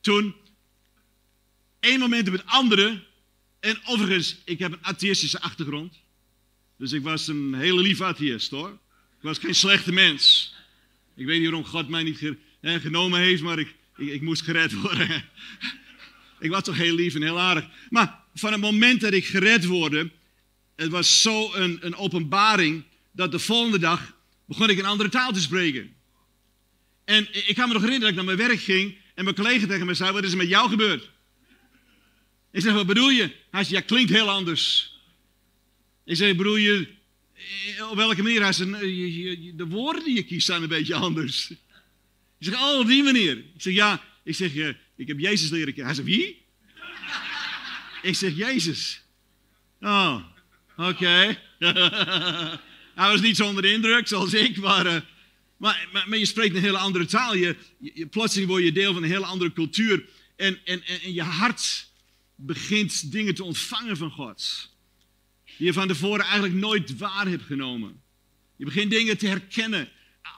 toen 0.00 0.34
één 1.80 2.00
moment 2.00 2.28
op 2.28 2.32
het 2.32 2.46
andere. 2.46 3.06
En 3.60 3.80
overigens, 3.84 4.36
ik 4.44 4.58
heb 4.58 4.72
een 4.72 4.84
atheïstische 4.84 5.40
achtergrond. 5.40 6.06
Dus 6.78 6.92
ik 6.92 7.02
was 7.02 7.28
een 7.28 7.54
hele 7.54 7.80
lieve 7.80 8.04
atheïst 8.04 8.50
hoor. 8.50 8.70
Ik 9.18 9.24
was 9.24 9.38
geen 9.38 9.54
slechte 9.54 9.92
mens. 9.92 10.54
Ik 11.14 11.26
weet 11.26 11.40
niet 11.40 11.48
waarom 11.48 11.68
God 11.68 11.88
mij 11.88 12.02
niet 12.02 12.34
genomen 12.60 13.20
heeft, 13.20 13.42
maar 13.42 13.58
ik, 13.58 13.74
ik, 13.96 14.08
ik 14.08 14.22
moest 14.22 14.42
gered 14.42 14.72
worden. 14.72 15.24
ik 16.40 16.50
was 16.50 16.62
toch 16.62 16.76
heel 16.76 16.94
lief 16.94 17.14
en 17.14 17.22
heel 17.22 17.40
aardig. 17.40 17.68
Maar 17.88 18.20
van 18.34 18.52
het 18.52 18.60
moment 18.60 19.00
dat 19.00 19.12
ik 19.12 19.26
gered 19.26 19.64
word, 19.64 20.06
het 20.76 20.90
was 20.90 21.22
zo 21.22 21.54
een, 21.54 21.78
een 21.80 21.94
openbaring, 21.94 22.84
dat 23.12 23.30
de 23.32 23.38
volgende 23.38 23.78
dag 23.78 24.14
begon 24.44 24.70
ik 24.70 24.78
een 24.78 24.84
andere 24.84 25.08
taal 25.08 25.32
te 25.32 25.40
spreken. 25.40 25.94
En 27.04 27.48
ik 27.48 27.54
kan 27.54 27.68
me 27.68 27.74
nog 27.74 27.82
herinneren 27.82 28.00
dat 28.00 28.08
ik 28.08 28.26
naar 28.26 28.36
mijn 28.36 28.48
werk 28.48 28.60
ging 28.60 28.96
en 29.14 29.24
mijn 29.24 29.36
collega 29.36 29.66
tegen 29.66 29.86
me 29.86 29.94
zei, 29.94 30.12
wat 30.12 30.24
is 30.24 30.30
er 30.30 30.36
met 30.36 30.48
jou 30.48 30.68
gebeurd? 30.68 31.10
Ik 32.52 32.60
zeg, 32.60 32.72
wat 32.72 32.86
bedoel 32.86 33.08
je? 33.08 33.34
Hij 33.50 33.64
zei, 33.64 33.74
ja, 33.74 33.80
klinkt 33.80 34.10
heel 34.10 34.30
anders. 34.30 34.97
Ik 36.08 36.16
zeg, 36.16 36.36
bedoel 36.36 36.56
je, 36.56 36.88
op 37.90 37.96
welke 37.96 38.22
manier? 38.22 38.42
Hij 38.42 38.52
zei, 38.52 39.52
de 39.56 39.66
woorden 39.66 40.04
die 40.04 40.14
je 40.14 40.22
kiest 40.22 40.46
zijn 40.46 40.62
een 40.62 40.68
beetje 40.68 40.94
anders. 40.94 41.50
Ik 41.50 41.56
zeg, 42.38 42.54
oh, 42.54 42.78
op 42.78 42.86
die 42.86 43.02
manier. 43.02 43.36
Ik 43.36 43.62
zeg, 43.62 43.74
ja, 43.74 44.04
ik 44.24 44.34
zeg, 44.34 44.56
eh, 44.56 44.68
ik 44.96 45.08
heb 45.08 45.18
Jezus 45.18 45.50
leren 45.50 45.74
kennen. 45.74 45.84
Hij 45.84 45.94
zegt, 45.94 46.08
wie? 46.08 46.42
ik 48.02 48.14
zeg, 48.14 48.36
Jezus. 48.36 49.02
Oh, 49.80 50.24
oké. 50.76 51.38
Hij 52.94 53.10
was 53.10 53.20
niet 53.20 53.36
zo 53.36 53.46
onder 53.46 53.62
de 53.62 53.72
indruk, 53.72 54.08
zoals 54.08 54.34
ik, 54.34 54.56
maar, 54.56 55.04
maar, 55.56 55.88
maar, 56.06 56.18
je 56.18 56.24
spreekt 56.24 56.54
een 56.54 56.62
hele 56.62 56.78
andere 56.78 57.06
taal. 57.06 57.34
Je, 57.34 57.56
je, 57.78 58.06
plotseling 58.06 58.50
word 58.50 58.64
je 58.64 58.72
deel 58.72 58.92
van 58.92 59.02
een 59.02 59.10
hele 59.10 59.26
andere 59.26 59.52
cultuur. 59.52 60.04
En, 60.36 60.58
en, 60.64 60.82
en 60.84 61.14
je 61.14 61.22
hart 61.22 61.88
begint 62.34 63.12
dingen 63.12 63.34
te 63.34 63.44
ontvangen 63.44 63.96
van 63.96 64.10
God. 64.10 64.70
Die 65.58 65.66
je 65.66 65.72
van 65.72 65.88
tevoren 65.88 66.24
eigenlijk 66.24 66.54
nooit 66.54 66.96
waar 66.96 67.26
hebt 67.26 67.44
genomen. 67.44 68.00
Je 68.56 68.64
begint 68.64 68.90
dingen 68.90 69.18
te 69.18 69.26
herkennen. 69.26 69.88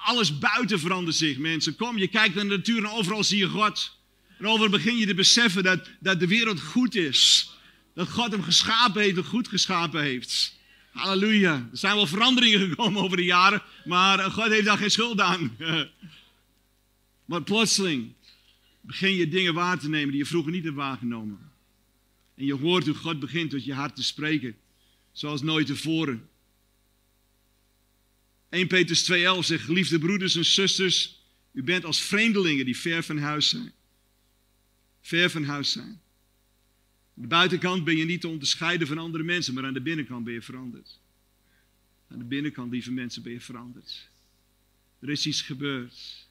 Alles 0.04 0.38
buiten 0.38 0.80
verandert 0.80 1.16
zich, 1.16 1.38
mensen. 1.38 1.76
Kom, 1.76 1.98
je 1.98 2.08
kijkt 2.08 2.34
naar 2.34 2.44
de 2.44 2.56
natuur 2.56 2.78
en 2.78 2.90
overal 2.90 3.24
zie 3.24 3.38
je 3.38 3.48
God. 3.48 3.98
En 4.38 4.46
overal 4.46 4.70
begin 4.70 4.96
je 4.96 5.06
te 5.06 5.14
beseffen 5.14 5.62
dat, 5.62 5.90
dat 6.00 6.20
de 6.20 6.26
wereld 6.26 6.60
goed 6.60 6.94
is. 6.94 7.50
Dat 7.94 8.10
God 8.10 8.32
hem 8.32 8.42
geschapen 8.42 9.02
heeft 9.02 9.16
en 9.16 9.24
goed 9.24 9.48
geschapen 9.48 10.02
heeft. 10.02 10.58
Halleluja. 10.92 11.68
Er 11.72 11.78
zijn 11.78 11.94
wel 11.94 12.06
veranderingen 12.06 12.68
gekomen 12.68 13.02
over 13.02 13.16
de 13.16 13.24
jaren, 13.24 13.62
maar 13.84 14.30
God 14.30 14.48
heeft 14.48 14.64
daar 14.64 14.78
geen 14.78 14.90
schuld 14.90 15.20
aan. 15.20 15.56
maar 17.24 17.42
plotseling 17.42 18.12
begin 18.80 19.14
je 19.14 19.28
dingen 19.28 19.54
waar 19.54 19.78
te 19.78 19.88
nemen 19.88 20.10
die 20.10 20.18
je 20.18 20.26
vroeger 20.26 20.52
niet 20.52 20.64
hebt 20.64 20.76
waargenomen. 20.76 21.38
En 22.36 22.44
je 22.44 22.54
hoort 22.54 22.86
hoe 22.86 22.94
God 22.94 23.20
begint 23.20 23.50
tot 23.50 23.64
je 23.64 23.74
hart 23.74 23.96
te 23.96 24.02
spreken, 24.02 24.56
zoals 25.12 25.42
nooit 25.42 25.66
tevoren. 25.66 26.28
1 28.48 28.66
Petrus 28.66 29.10
2,11 29.10 29.16
zegt: 29.38 29.64
Geliefde 29.64 29.98
broeders 29.98 30.36
en 30.36 30.44
zusters, 30.44 31.22
u 31.52 31.62
bent 31.62 31.84
als 31.84 32.00
vreemdelingen 32.00 32.64
die 32.64 32.76
ver 32.76 33.02
van 33.02 33.18
huis 33.18 33.48
zijn. 33.48 33.72
Ver 35.00 35.30
van 35.30 35.44
huis 35.44 35.72
zijn. 35.72 36.00
Aan 37.16 37.22
de 37.22 37.26
buitenkant 37.26 37.84
ben 37.84 37.96
je 37.96 38.04
niet 38.04 38.20
te 38.20 38.28
onderscheiden 38.28 38.86
van 38.86 38.98
andere 38.98 39.24
mensen, 39.24 39.54
maar 39.54 39.64
aan 39.64 39.72
de 39.72 39.80
binnenkant 39.80 40.24
ben 40.24 40.32
je 40.32 40.42
veranderd. 40.42 40.98
Aan 42.08 42.18
de 42.18 42.24
binnenkant, 42.24 42.72
lieve 42.72 42.92
mensen, 42.92 43.22
ben 43.22 43.32
je 43.32 43.40
veranderd. 43.40 44.08
Er 45.00 45.10
is 45.10 45.26
iets 45.26 45.42
gebeurd. 45.42 46.28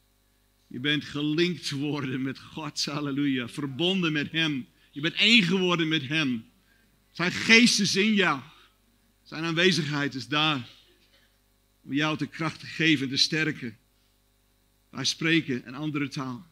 Je 0.68 0.80
bent 0.80 1.04
gelinkt 1.04 1.68
geworden 1.68 2.22
met 2.22 2.40
God, 2.40 2.86
halleluja. 2.86 3.48
Verbonden 3.48 4.12
met 4.12 4.32
Hem. 4.32 4.68
Je 4.92 5.02
bent 5.02 5.14
één 5.14 5.44
geworden 5.44 5.88
met 5.88 6.08
Hem. 6.08 6.46
Zijn 7.12 7.32
geest 7.32 7.80
is 7.80 7.96
in 7.96 8.14
jou. 8.14 8.42
Zijn 9.30 9.44
aanwezigheid 9.44 10.16
is 10.16 10.28
daar. 10.28 10.70
Om 11.82 11.94
jou 11.94 12.18
de 12.18 12.28
kracht 12.28 12.60
te 12.60 12.66
geven 12.66 13.06
en 13.06 13.12
te 13.12 13.18
sterken. 13.18 13.78
Wij 14.90 15.06
spreken 15.06 15.68
een 15.68 15.76
andere 15.76 16.08
taal. 16.08 16.48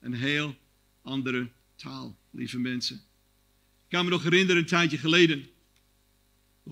Een 0.00 0.14
heel 0.14 0.56
andere 1.02 1.50
taal, 1.74 2.18
lieve 2.30 2.58
mensen. 2.58 2.96
Ik 2.96 3.88
kan 3.88 4.04
me 4.04 4.10
nog 4.10 4.22
herinneren 4.22 4.62
een 4.62 4.68
tijdje 4.68 4.98
geleden. 4.98 5.48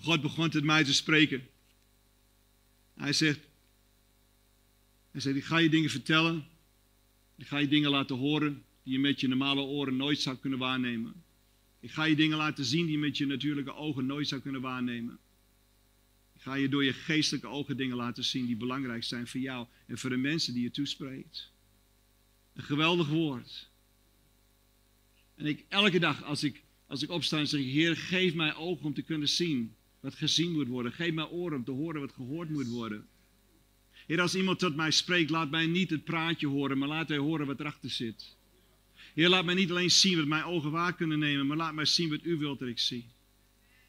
God 0.00 0.22
begon 0.22 0.50
met 0.52 0.64
mij 0.64 0.84
te 0.84 0.94
spreken. 0.94 1.48
Hij 2.94 3.12
zegt, 3.12 3.40
hij 5.10 5.20
zegt, 5.20 5.36
ik 5.36 5.44
ga 5.44 5.58
je 5.58 5.68
dingen 5.68 5.90
vertellen. 5.90 6.46
Ik 7.36 7.46
ga 7.46 7.58
je 7.58 7.68
dingen 7.68 7.90
laten 7.90 8.16
horen 8.16 8.64
die 8.82 8.92
je 8.92 8.98
met 8.98 9.20
je 9.20 9.28
normale 9.28 9.60
oren 9.60 9.96
nooit 9.96 10.20
zou 10.20 10.36
kunnen 10.36 10.58
waarnemen. 10.58 11.22
Ik 11.80 11.90
ga 11.90 12.04
je 12.04 12.16
dingen 12.16 12.36
laten 12.36 12.64
zien 12.64 12.84
die 12.84 12.94
je 12.94 12.98
met 12.98 13.16
je 13.16 13.26
natuurlijke 13.26 13.74
ogen 13.74 14.06
nooit 14.06 14.28
zou 14.28 14.40
kunnen 14.40 14.60
waarnemen. 14.60 15.18
Ga 16.44 16.54
je 16.54 16.68
door 16.68 16.84
je 16.84 16.92
geestelijke 16.92 17.46
ogen 17.46 17.76
dingen 17.76 17.96
laten 17.96 18.24
zien 18.24 18.46
die 18.46 18.56
belangrijk 18.56 19.04
zijn 19.04 19.26
voor 19.26 19.40
jou 19.40 19.66
en 19.86 19.98
voor 19.98 20.10
de 20.10 20.16
mensen 20.16 20.54
die 20.54 20.62
je 20.62 20.70
toespreekt. 20.70 21.50
Een 22.54 22.62
geweldig 22.62 23.08
woord. 23.08 23.70
En 25.34 25.46
ik, 25.46 25.64
elke 25.68 25.98
dag 25.98 26.22
als 26.22 26.42
ik 26.42 26.62
als 26.86 27.02
ik 27.02 27.10
opsta 27.10 27.44
zeg, 27.44 27.60
Heer, 27.60 27.96
geef 27.96 28.34
mij 28.34 28.54
ogen 28.54 28.84
om 28.84 28.94
te 28.94 29.02
kunnen 29.02 29.28
zien 29.28 29.74
wat 30.00 30.14
gezien 30.14 30.52
moet 30.52 30.66
worden. 30.66 30.92
Geef 30.92 31.12
mij 31.12 31.28
oren 31.28 31.56
om 31.56 31.64
te 31.64 31.70
horen 31.70 32.00
wat 32.00 32.12
gehoord 32.12 32.50
moet 32.50 32.68
worden. 32.68 33.06
Heer, 34.06 34.20
als 34.20 34.34
iemand 34.34 34.58
tot 34.58 34.76
mij 34.76 34.90
spreekt, 34.90 35.30
laat 35.30 35.50
mij 35.50 35.66
niet 35.66 35.90
het 35.90 36.04
praatje 36.04 36.46
horen, 36.46 36.78
maar 36.78 36.88
laat 36.88 37.08
hij 37.08 37.18
horen 37.18 37.46
wat 37.46 37.60
erachter 37.60 37.90
zit. 37.90 38.36
Heer, 39.14 39.28
laat 39.28 39.44
mij 39.44 39.54
niet 39.54 39.70
alleen 39.70 39.90
zien 39.90 40.16
wat 40.16 40.26
mijn 40.26 40.44
ogen 40.44 40.70
waar 40.70 40.94
kunnen 40.94 41.18
nemen, 41.18 41.46
maar 41.46 41.56
laat 41.56 41.74
mij 41.74 41.84
zien 41.84 42.10
wat 42.10 42.24
u 42.24 42.36
wilt 42.36 42.58
dat 42.58 42.68
ik 42.68 42.78
zie. 42.78 43.06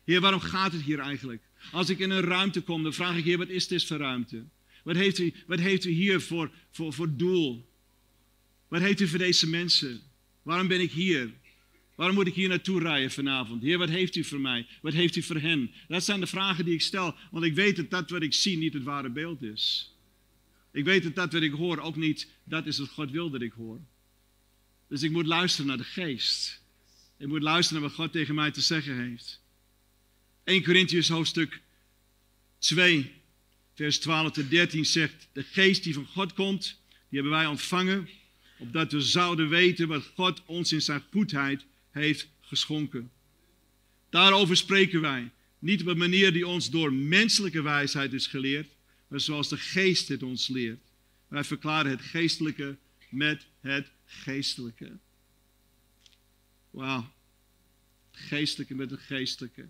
Heer, 0.03 0.21
waarom 0.21 0.39
gaat 0.39 0.71
het 0.71 0.81
hier 0.81 0.99
eigenlijk? 0.99 1.41
Als 1.71 1.89
ik 1.89 1.99
in 1.99 2.09
een 2.09 2.21
ruimte 2.21 2.61
kom, 2.61 2.83
dan 2.83 2.93
vraag 2.93 3.17
ik, 3.17 3.23
Heer, 3.23 3.37
wat 3.37 3.49
is 3.49 3.67
dit 3.67 3.85
voor 3.85 3.97
ruimte? 3.97 4.43
Wat 4.83 4.95
heeft 4.95 5.19
u, 5.19 5.33
wat 5.47 5.59
heeft 5.59 5.85
u 5.85 5.89
hier 5.89 6.21
voor, 6.21 6.51
voor, 6.71 6.93
voor 6.93 7.15
doel? 7.15 7.69
Wat 8.67 8.81
heeft 8.81 8.99
u 8.99 9.07
voor 9.07 9.19
deze 9.19 9.49
mensen? 9.49 10.01
Waarom 10.43 10.67
ben 10.67 10.81
ik 10.81 10.91
hier? 10.91 11.33
Waarom 11.95 12.15
moet 12.15 12.27
ik 12.27 12.33
hier 12.33 12.49
naartoe 12.49 12.79
rijden 12.79 13.11
vanavond? 13.11 13.61
Heer, 13.61 13.77
wat 13.77 13.89
heeft 13.89 14.15
u 14.15 14.23
voor 14.23 14.39
mij? 14.39 14.67
Wat 14.81 14.93
heeft 14.93 15.15
u 15.15 15.21
voor 15.21 15.39
hen? 15.39 15.71
Dat 15.87 16.03
zijn 16.03 16.19
de 16.19 16.27
vragen 16.27 16.65
die 16.65 16.73
ik 16.73 16.81
stel, 16.81 17.15
want 17.31 17.45
ik 17.45 17.53
weet 17.55 17.75
dat 17.75 17.89
dat 17.89 18.09
wat 18.09 18.21
ik 18.21 18.33
zie 18.33 18.57
niet 18.57 18.73
het 18.73 18.83
ware 18.83 19.09
beeld 19.09 19.41
is. 19.41 19.93
Ik 20.71 20.85
weet 20.85 21.03
dat 21.03 21.15
dat 21.15 21.33
wat 21.33 21.41
ik 21.41 21.51
hoor 21.51 21.79
ook 21.79 21.95
niet, 21.95 22.29
dat 22.43 22.65
is 22.65 22.77
wat 22.77 22.89
God 22.89 23.11
wil 23.11 23.29
dat 23.29 23.41
ik 23.41 23.51
hoor. 23.51 23.79
Dus 24.87 25.03
ik 25.03 25.11
moet 25.11 25.25
luisteren 25.25 25.67
naar 25.67 25.77
de 25.77 25.83
geest. 25.83 26.61
Ik 27.17 27.27
moet 27.27 27.41
luisteren 27.41 27.81
naar 27.81 27.89
wat 27.89 27.99
God 27.99 28.11
tegen 28.11 28.35
mij 28.35 28.51
te 28.51 28.61
zeggen 28.61 28.99
heeft. 29.09 29.41
1 30.45 30.63
Corinthians 30.63 31.09
hoofdstuk 31.09 31.61
2, 32.57 33.11
vers 33.73 33.99
12 33.99 34.31
tot 34.31 34.49
13 34.49 34.85
zegt, 34.85 35.27
de 35.31 35.43
geest 35.43 35.83
die 35.83 35.93
van 35.93 36.05
God 36.05 36.33
komt, 36.33 36.79
die 37.09 37.19
hebben 37.19 37.31
wij 37.31 37.45
ontvangen, 37.45 38.09
opdat 38.57 38.91
we 38.91 39.01
zouden 39.01 39.49
weten 39.49 39.87
wat 39.87 40.11
God 40.15 40.41
ons 40.45 40.71
in 40.71 40.81
zijn 40.81 41.03
goedheid 41.11 41.65
heeft 41.91 42.27
geschonken. 42.41 43.11
Daarover 44.09 44.57
spreken 44.57 45.01
wij, 45.01 45.31
niet 45.59 45.81
op 45.81 45.87
een 45.87 45.97
manier 45.97 46.33
die 46.33 46.47
ons 46.47 46.69
door 46.69 46.93
menselijke 46.93 47.61
wijsheid 47.61 48.13
is 48.13 48.27
geleerd, 48.27 48.69
maar 49.07 49.19
zoals 49.19 49.49
de 49.49 49.57
geest 49.57 50.07
het 50.07 50.23
ons 50.23 50.47
leert. 50.47 50.81
Wij 51.27 51.43
verklaren 51.43 51.91
het 51.91 52.01
geestelijke 52.01 52.77
met 53.09 53.45
het 53.59 53.91
geestelijke. 54.05 54.97
Wauw. 56.69 57.13
Geestelijke 58.11 58.75
met 58.75 58.91
het 58.91 58.99
geestelijke. 58.99 59.69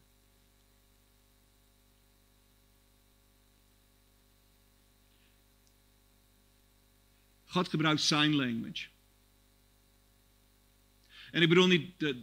God 7.55 7.69
gebruikt 7.69 8.01
sign 8.01 8.33
language. 8.33 8.87
En 11.31 11.41
ik 11.41 11.49
bedoel 11.49 11.67
niet 11.67 11.91
de, 11.97 12.21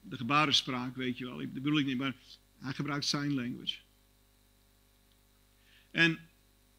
de 0.00 0.16
gebarenspraak, 0.16 0.96
weet 0.96 1.18
je 1.18 1.24
wel. 1.24 1.38
Dat 1.38 1.52
bedoel 1.52 1.78
ik 1.78 1.86
niet, 1.86 1.96
maar 1.96 2.14
hij 2.58 2.72
gebruikt 2.72 3.04
sign 3.04 3.34
language. 3.34 3.76
En 5.90 6.18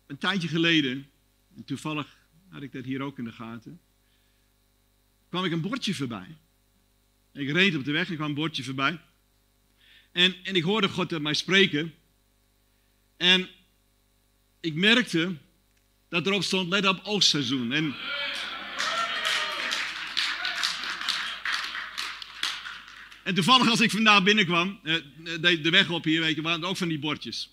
een 0.05 0.17
tijdje 0.17 0.47
geleden, 0.47 1.09
en 1.55 1.63
toevallig 1.63 2.17
had 2.49 2.61
ik 2.61 2.71
dat 2.71 2.83
hier 2.83 3.01
ook 3.01 3.17
in 3.17 3.23
de 3.23 3.31
gaten, 3.31 3.79
kwam 5.29 5.45
ik 5.45 5.51
een 5.51 5.61
bordje 5.61 5.93
voorbij. 5.93 6.37
Ik 7.31 7.49
reed 7.51 7.75
op 7.75 7.85
de 7.85 7.91
weg 7.91 8.09
en 8.09 8.15
kwam 8.15 8.29
een 8.29 8.35
bordje 8.35 8.63
voorbij. 8.63 8.99
En, 10.11 10.35
en 10.43 10.55
ik 10.55 10.63
hoorde 10.63 10.89
God 10.89 11.11
met 11.11 11.21
mij 11.21 11.33
spreken. 11.33 11.93
En 13.17 13.49
ik 14.59 14.73
merkte 14.73 15.35
dat 16.15 16.27
erop 16.27 16.43
stond, 16.43 16.69
let 16.69 16.87
op 16.87 16.99
oogstseizoen. 17.03 17.71
En, 17.71 17.95
toevallig 23.35 23.69
als 23.69 23.81
ik 23.81 23.91
vandaag 23.91 24.23
binnenkwam, 24.23 24.79
eh, 24.83 24.95
de, 25.39 25.61
de 25.61 25.69
weg 25.69 25.89
op 25.89 26.03
hier, 26.03 26.21
weet 26.21 26.35
je, 26.35 26.41
waren 26.41 26.63
ook 26.63 26.77
van 26.77 26.87
die 26.87 26.99
bordjes. 26.99 27.49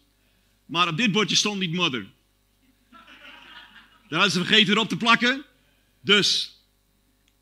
Maar 0.67 0.89
op 0.89 0.97
dit 0.97 1.13
bordje 1.13 1.37
stond 1.37 1.61
niet 1.61 1.73
mother. 1.73 2.07
Daar 2.91 4.21
hadden 4.21 4.31
ze 4.31 4.45
vergeten 4.45 4.75
erop 4.75 4.89
te 4.89 4.97
plakken. 4.97 5.45
Dus 6.01 6.57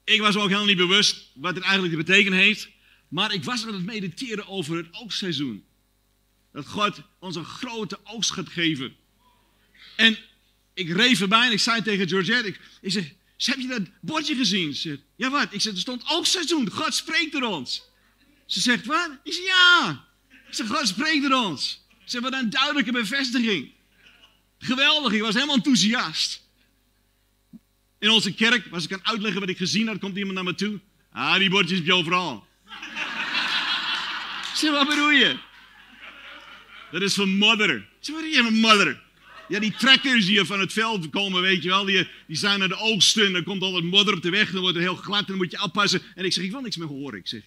ik 0.04 0.20
was 0.20 0.36
ook 0.36 0.42
helemaal 0.42 0.64
niet 0.64 0.76
bewust 0.76 1.30
wat 1.34 1.54
het 1.54 1.64
eigenlijk 1.64 1.92
te 1.92 2.04
betekenen 2.04 2.38
heeft. 2.38 2.68
Maar 3.08 3.34
ik 3.34 3.44
was 3.44 3.66
aan 3.66 3.74
het 3.74 3.84
mediteren 3.84 4.46
over 4.46 4.76
het 4.76 4.88
oogstseizoen. 4.90 5.64
Dat 6.52 6.66
God 6.66 7.02
ons 7.18 7.36
een 7.36 7.44
grote 7.44 7.98
oogst 8.04 8.30
gaat 8.30 8.48
geven. 8.48 8.96
En 9.96 10.18
ik 10.80 10.90
reed 10.90 11.18
voorbij 11.18 11.46
en 11.46 11.52
ik 11.52 11.60
zei 11.60 11.82
tegen 11.82 12.08
Georgette, 12.08 12.48
ik, 12.80 13.14
heb 13.36 13.58
je 13.58 13.66
dat 13.66 13.82
bordje 14.00 14.34
gezien? 14.34 14.74
Ze 14.74 14.80
zegt, 14.80 15.00
ja 15.16 15.30
wat? 15.30 15.46
Ik 15.50 15.60
zeg, 15.60 15.72
er 15.72 15.78
stond 15.78 16.02
oogstseizoen, 16.06 16.70
God 16.70 16.94
spreekt 16.94 17.34
er 17.34 17.44
ons. 17.44 17.82
Ze 18.46 18.60
zegt, 18.60 18.86
wat? 18.86 19.10
Ik 19.22 19.32
zeg, 19.32 19.44
ja. 19.44 20.04
Ik 20.48 20.54
zeg, 20.54 20.66
God 20.66 20.88
spreekt 20.88 21.24
er 21.24 21.34
ons. 21.34 21.84
Ze 22.04 22.18
hebben 22.20 22.40
een 22.40 22.50
duidelijke 22.50 22.92
bevestiging. 22.92 23.70
Geweldig, 24.58 25.12
ik 25.12 25.20
was 25.20 25.34
helemaal 25.34 25.56
enthousiast. 25.56 26.48
In 27.98 28.10
onze 28.10 28.34
kerk 28.34 28.66
was 28.66 28.84
ik 28.84 28.92
aan 28.92 29.06
uitleggen 29.06 29.40
wat 29.40 29.48
ik 29.48 29.56
gezien 29.56 29.86
had, 29.86 29.98
komt 29.98 30.16
iemand 30.16 30.34
naar 30.34 30.44
me 30.44 30.54
toe. 30.54 30.80
Ah, 31.12 31.36
die 31.36 31.50
bordjes 31.50 31.78
heb 31.78 31.86
je 31.86 31.94
overal. 31.94 32.46
zeg, 34.54 34.70
wat 34.70 34.88
bedoel 34.88 35.10
je? 35.10 35.38
Dat 36.90 37.02
is 37.02 37.14
van 37.14 37.36
mother. 37.36 37.76
Ik 37.76 37.86
zeg, 38.00 38.14
wat 38.14 38.24
is 38.24 38.36
je 38.36 38.42
van 38.42 38.54
mother? 38.54 39.08
Ja, 39.50 39.58
die 39.58 39.74
trekkers 39.76 40.26
die 40.26 40.44
van 40.44 40.60
het 40.60 40.72
veld 40.72 41.10
komen, 41.10 41.40
weet 41.42 41.62
je 41.62 41.68
wel, 41.68 41.84
die, 41.84 42.08
die 42.26 42.36
zijn 42.36 42.58
naar 42.58 42.68
de 42.68 42.76
oogsten. 42.76 43.26
En 43.26 43.32
dan 43.32 43.42
komt 43.42 43.62
al 43.62 43.74
het 43.74 43.84
modder 43.84 44.14
op 44.14 44.22
de 44.22 44.30
weg, 44.30 44.50
dan 44.50 44.60
wordt 44.60 44.76
het 44.76 44.84
heel 44.84 44.94
glad 44.94 45.20
en 45.20 45.26
dan 45.26 45.36
moet 45.36 45.50
je 45.50 45.58
afpassen. 45.58 46.02
En 46.14 46.24
ik 46.24 46.32
zeg, 46.32 46.44
ik 46.44 46.50
wil 46.50 46.60
niks 46.60 46.76
meer 46.76 46.88
horen. 46.88 47.18
Ik 47.18 47.28
zeg, 47.28 47.42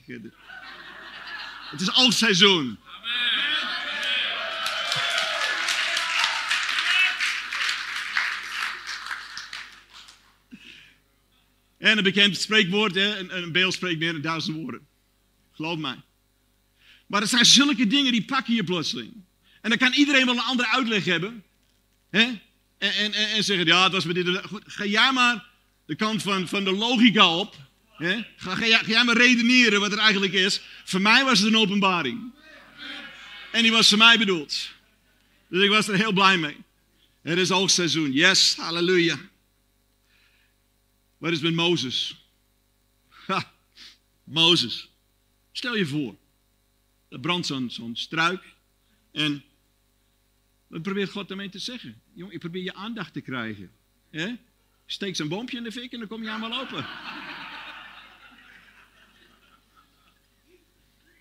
het 1.72 1.82
is 1.82 1.96
oogstseizoen. 1.96 2.78
En 11.78 11.98
een 11.98 12.04
bekend 12.04 12.38
spreekwoord? 12.38 12.96
Een, 12.96 13.38
een 13.38 13.52
beeld 13.52 13.74
spreekt 13.74 14.00
meer 14.00 14.12
dan 14.12 14.22
duizend 14.22 14.56
woorden. 14.56 14.88
Geloof 15.52 15.78
mij. 15.78 16.02
Maar 17.08 17.22
er 17.22 17.28
zijn 17.28 17.46
zulke 17.46 17.88
dingen 17.88 18.12
die 18.12 18.26
pakken 18.26 18.54
je 18.54 18.64
plotseling. 18.64 19.14
En 19.62 19.70
dan 19.70 19.78
kan 19.78 19.94
iedereen 19.94 20.26
wel 20.26 20.36
een 20.36 20.42
andere 20.42 20.70
uitleg 20.70 21.06
hebben. 21.06 21.44
En, 22.14 22.42
en, 22.78 23.14
en, 23.14 23.44
zeggen, 23.44 23.66
ja, 23.66 23.84
het 23.84 23.92
was 23.92 24.06
met 24.06 24.16
dit. 24.16 24.46
Goed, 24.46 24.64
ga 24.66 24.86
jij 24.86 25.12
maar 25.12 25.46
de 25.86 25.96
kant 25.96 26.22
van, 26.22 26.48
van 26.48 26.64
de 26.64 26.72
logica 26.72 27.38
op. 27.38 27.56
Hè? 27.92 28.16
Ga, 28.36 28.56
ga, 28.56 28.78
ga 28.78 28.86
jij 28.86 29.04
maar 29.04 29.18
redeneren 29.18 29.80
wat 29.80 29.92
er 29.92 29.98
eigenlijk 29.98 30.34
is. 30.34 30.62
Voor 30.84 31.02
mij 31.02 31.24
was 31.24 31.40
het 31.40 31.48
een 31.48 31.58
openbaring. 31.60 32.34
En 33.52 33.62
die 33.62 33.72
was 33.72 33.90
voor 33.90 33.98
mij 33.98 34.18
bedoeld. 34.18 34.70
Dus 35.48 35.64
ik 35.64 35.70
was 35.70 35.88
er 35.88 35.96
heel 35.96 36.12
blij 36.12 36.38
mee. 36.38 36.58
Het 37.22 37.38
is 37.38 37.52
oogstseizoen. 37.52 38.12
Yes, 38.12 38.56
halleluja. 38.56 39.20
Wat 41.18 41.32
is 41.32 41.40
met 41.40 41.54
Mozes? 41.54 42.16
Mozes. 44.24 44.90
Stel 45.52 45.76
je 45.76 45.86
voor. 45.86 46.16
Er 47.10 47.20
brandt 47.20 47.46
zo'n 47.46 47.92
struik. 47.94 48.44
En 49.12 49.44
wat 50.74 50.82
probeert 50.82 51.10
God 51.10 51.28
daarmee 51.28 51.50
te 51.50 51.60
zeggen? 51.60 52.02
Jong, 52.14 52.32
ik 52.32 52.40
probeer 52.40 52.64
je 52.64 52.74
aandacht 52.74 53.14
te 53.14 53.22
krijgen. 53.22 53.72
He? 54.10 54.36
Steek 54.86 55.16
zo'n 55.16 55.28
boompje 55.28 55.58
in 55.58 55.64
de 55.64 55.72
fik 55.72 55.92
en 55.94 56.00
dan 56.00 56.08
kom 56.08 56.24
je 56.24 56.30
aan 56.30 56.50
lopen. 56.50 56.86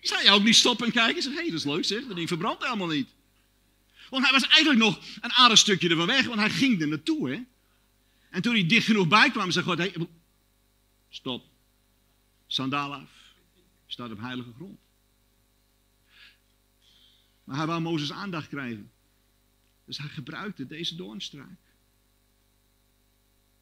Zou 0.01 0.23
je 0.23 0.29
ook 0.29 0.43
niet 0.43 0.55
stoppen 0.55 0.85
en 0.85 0.91
kijken 0.91 1.15
en 1.15 1.21
zeggen, 1.21 1.41
hé, 1.41 1.47
hey, 1.47 1.51
dat 1.51 1.59
is 1.59 1.73
leuk 1.73 1.85
zeg, 1.85 2.07
dat 2.07 2.15
ding 2.15 2.27
verbrandt 2.27 2.63
helemaal 2.63 2.87
niet. 2.87 3.09
Want 4.09 4.23
hij 4.23 4.33
was 4.33 4.47
eigenlijk 4.47 4.79
nog 4.79 4.99
een 5.21 5.31
aardig 5.31 5.57
stukje 5.57 5.89
ervan 5.89 6.07
weg, 6.07 6.25
want 6.25 6.39
hij 6.39 6.49
ging 6.49 6.81
er 6.81 6.87
naartoe. 6.87 7.29
Hè? 7.29 7.41
En 8.29 8.41
toen 8.41 8.53
hij 8.53 8.65
dicht 8.67 8.85
genoeg 8.85 9.07
bij 9.07 9.31
kwam, 9.31 9.51
zei 9.51 9.65
God, 9.65 9.77
hey, 9.77 9.95
stop, 11.09 11.45
sandaal 12.47 12.93
af, 12.93 13.09
staat 13.87 14.11
op 14.11 14.19
heilige 14.19 14.53
grond. 14.55 14.79
Maar 17.43 17.57
hij 17.57 17.65
wou 17.65 17.81
Mozes 17.81 18.11
aandacht 18.11 18.47
krijgen. 18.47 18.91
Dus 19.93 20.01
hij 20.01 20.13
gebruikte 20.13 20.67
deze 20.67 20.95
doornstruik. 20.95 21.59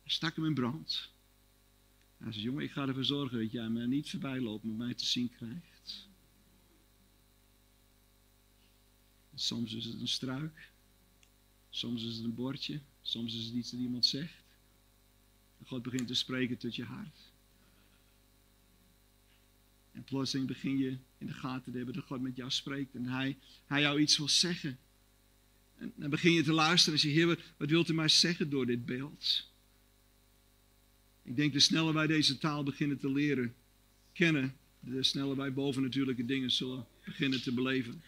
Hij 0.01 0.11
stak 0.11 0.35
hem 0.35 0.45
in 0.45 0.53
brand. 0.53 1.09
Hij 2.17 2.31
zei, 2.31 2.43
jongen, 2.43 2.63
ik 2.63 2.71
ga 2.71 2.87
ervoor 2.87 3.05
zorgen 3.05 3.39
dat 3.39 3.51
jij 3.51 3.69
me 3.69 3.87
niet 3.87 4.09
voorbij 4.09 4.39
loopt, 4.39 4.63
maar 4.63 4.75
mij 4.75 4.93
te 4.93 5.05
zien 5.05 5.29
krijgt. 5.29 6.07
Soms 9.35 9.73
is 9.73 9.85
het 9.85 9.99
een 9.99 10.07
struik. 10.07 10.71
Soms 11.69 12.03
is 12.03 12.15
het 12.15 12.23
een 12.23 12.35
bordje. 12.35 12.81
Soms 13.01 13.35
is 13.35 13.45
het 13.45 13.53
iets 13.53 13.71
dat 13.71 13.79
iemand 13.79 14.05
zegt. 14.05 14.43
En 15.59 15.65
God 15.65 15.81
begint 15.81 16.07
te 16.07 16.13
spreken 16.13 16.57
tot 16.57 16.75
je 16.75 16.83
hart. 16.83 17.31
En 19.91 20.03
plotseling 20.03 20.47
begin 20.47 20.77
je 20.77 20.97
in 21.17 21.27
de 21.27 21.33
gaten 21.33 21.71
te 21.71 21.77
hebben 21.77 21.95
dat 21.95 22.05
God 22.05 22.21
met 22.21 22.35
jou 22.35 22.51
spreekt. 22.51 22.95
En 22.95 23.05
hij, 23.05 23.37
hij 23.65 23.81
jou 23.81 23.99
iets 23.99 24.17
wil 24.17 24.29
zeggen. 24.29 24.79
En 25.81 25.93
dan 25.95 26.09
begin 26.09 26.31
je 26.31 26.43
te 26.43 26.53
luisteren 26.53 26.93
en 26.93 26.99
zeg 26.99 27.11
je, 27.11 27.17
Heer, 27.17 27.43
wat, 27.57 27.69
wilt 27.69 27.89
u 27.89 27.93
mij 27.93 28.07
zeggen 28.07 28.49
door 28.49 28.65
dit 28.65 28.85
beeld? 28.85 29.49
Ik 31.23 31.35
denk, 31.35 31.53
de 31.53 31.59
sneller 31.59 31.93
wij 31.93 32.07
deze 32.07 32.37
taal 32.37 32.63
beginnen 32.63 32.99
te 32.99 33.11
leren 33.11 33.55
kennen, 34.13 34.55
de 34.79 35.03
sneller 35.03 35.35
wij 35.35 35.53
bovennatuurlijke 35.53 36.25
dingen 36.25 36.51
zullen 36.51 36.87
beginnen 37.03 37.41
te 37.41 37.53
beleven. 37.53 38.03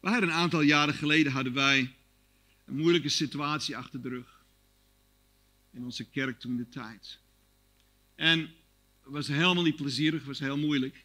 We 0.00 0.08
hadden 0.08 0.28
een 0.28 0.34
aantal 0.34 0.60
jaren 0.60 0.94
geleden 0.94 1.32
hadden 1.32 1.52
wij 1.52 1.94
een 2.64 2.76
moeilijke 2.76 3.08
situatie 3.08 3.76
achter 3.76 4.02
de 4.02 4.08
rug. 4.08 4.44
In 5.70 5.84
onze 5.84 6.04
kerk 6.04 6.40
toen 6.40 6.56
de 6.56 6.68
tijd. 6.68 7.18
En 8.14 8.40
het 9.02 9.12
was 9.12 9.26
helemaal 9.26 9.62
niet 9.62 9.76
plezierig, 9.76 10.18
het 10.18 10.28
was 10.28 10.38
heel 10.38 10.58
moeilijk. 10.58 11.04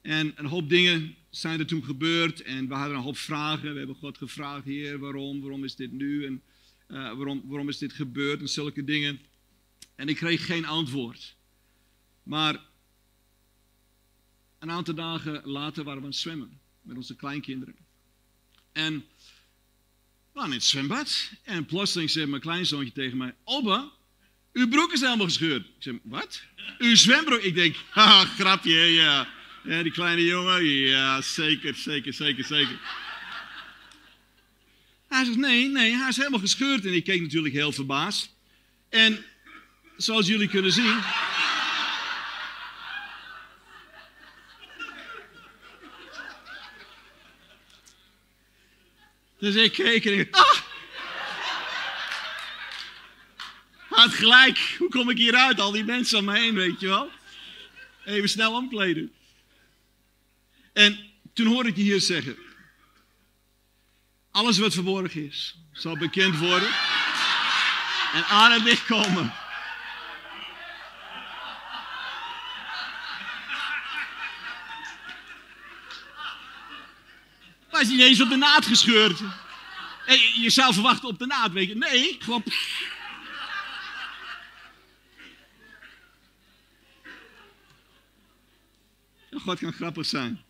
En 0.00 0.32
een 0.36 0.46
hoop 0.46 0.68
dingen 0.68 1.16
zijn 1.36 1.58
er 1.58 1.66
toen 1.66 1.84
gebeurd 1.84 2.42
en 2.42 2.68
we 2.68 2.74
hadden 2.74 2.96
een 2.96 3.02
hoop 3.02 3.16
vragen. 3.16 3.72
We 3.72 3.78
hebben 3.78 3.96
God 3.96 4.18
gevraagd, 4.18 4.64
Heer, 4.64 4.98
waarom? 4.98 5.40
Waarom 5.40 5.64
is 5.64 5.76
dit 5.76 5.92
nu? 5.92 6.26
En 6.26 6.42
uh, 6.88 6.96
waarom, 6.96 7.42
waarom 7.44 7.68
is 7.68 7.78
dit 7.78 7.92
gebeurd? 7.92 8.40
En 8.40 8.48
zulke 8.48 8.84
dingen. 8.84 9.20
En 9.94 10.08
ik 10.08 10.16
kreeg 10.16 10.46
geen 10.46 10.64
antwoord. 10.64 11.36
Maar 12.22 12.64
een 14.58 14.70
aantal 14.70 14.94
dagen 14.94 15.40
later 15.44 15.84
waren 15.84 15.98
we 16.00 16.06
aan 16.06 16.12
het 16.12 16.20
zwemmen 16.20 16.60
met 16.82 16.96
onze 16.96 17.16
kleinkinderen. 17.16 17.76
En 18.72 19.04
waren 20.32 20.50
in 20.50 20.56
het 20.56 20.64
zwembad. 20.64 21.30
En 21.42 21.64
plotseling 21.64 22.10
zei 22.10 22.26
mijn 22.26 22.42
kleinzoontje 22.42 22.92
tegen 22.92 23.16
mij: 23.16 23.34
Opa, 23.44 23.90
uw 24.52 24.68
broek 24.68 24.92
is 24.92 25.00
helemaal 25.00 25.26
gescheurd. 25.26 25.66
Ik 25.66 25.72
zeg: 25.78 25.94
Wat? 26.02 26.42
Uw 26.78 26.94
zwembroek? 26.94 27.40
Ik 27.40 27.54
denk: 27.54 27.76
Haha, 27.90 28.24
grapje, 28.24 28.80
ja. 28.80 29.34
Ja, 29.66 29.82
die 29.82 29.92
kleine 29.92 30.24
jongen, 30.24 30.64
ja, 30.64 31.20
zeker, 31.20 31.74
zeker, 31.74 32.12
zeker, 32.12 32.44
zeker. 32.44 32.78
Hij 35.08 35.24
zegt: 35.24 35.36
Nee, 35.36 35.68
nee, 35.68 35.96
hij 35.96 36.08
is 36.08 36.16
helemaal 36.16 36.40
gescheurd. 36.40 36.84
En 36.84 36.94
ik 36.94 37.04
keek 37.04 37.20
natuurlijk 37.20 37.54
heel 37.54 37.72
verbaasd. 37.72 38.34
En 38.88 39.24
zoals 39.96 40.26
jullie 40.26 40.48
kunnen 40.48 40.72
zien. 40.72 41.00
Dus 49.38 49.54
ik 49.54 49.72
keek 49.72 50.04
en 50.04 50.18
ik, 50.18 50.36
ah! 50.36 50.56
Had 53.88 54.12
gelijk, 54.14 54.74
hoe 54.78 54.88
kom 54.88 55.10
ik 55.10 55.16
hieruit? 55.16 55.60
Al 55.60 55.72
die 55.72 55.84
mensen 55.84 56.18
om 56.18 56.24
me 56.24 56.38
heen, 56.38 56.54
weet 56.54 56.80
je 56.80 56.86
wel. 56.86 57.10
Even 58.04 58.28
snel 58.28 58.52
omkleden. 58.52 59.15
En 60.76 61.10
toen 61.32 61.46
hoorde 61.46 61.68
ik 61.68 61.76
je 61.76 61.82
hier 61.82 62.00
zeggen. 62.00 62.36
Alles 64.30 64.58
wat 64.58 64.74
verborgen 64.74 65.26
is, 65.26 65.56
zal 65.72 65.96
bekend 65.96 66.38
worden. 66.38 66.68
En 68.14 68.24
aan 68.24 68.52
het 68.52 68.62
licht 68.62 68.86
komen. 68.86 69.32
Maar 77.70 77.80
is 77.80 77.88
niet 77.88 78.00
eens 78.00 78.20
op 78.20 78.28
de 78.28 78.36
naad 78.36 78.66
gescheurd. 78.66 79.18
Je 80.34 80.50
zou 80.50 80.74
verwachten 80.74 81.08
op 81.08 81.18
de 81.18 81.26
naad, 81.26 81.52
weet 81.52 81.68
je. 81.68 81.76
Nee, 81.76 82.16
gewoon... 82.20 82.44
God 89.32 89.58
kan 89.58 89.72
grappig 89.72 90.06
zijn. 90.06 90.45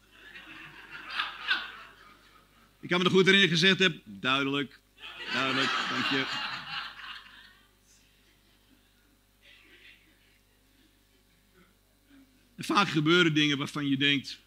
Ik 2.86 2.92
kan 2.92 3.00
me 3.00 3.08
nog 3.08 3.18
goed 3.18 3.26
erin 3.26 3.48
gezegd 3.48 3.78
heb. 3.78 4.02
Duidelijk, 4.04 4.80
duidelijk, 5.32 5.70
dank 5.90 6.04
je. 6.04 6.24
Vaak 12.56 12.88
gebeuren 12.88 13.34
dingen 13.34 13.58
waarvan 13.58 13.88
je 13.88 13.96
denkt, 13.96 14.40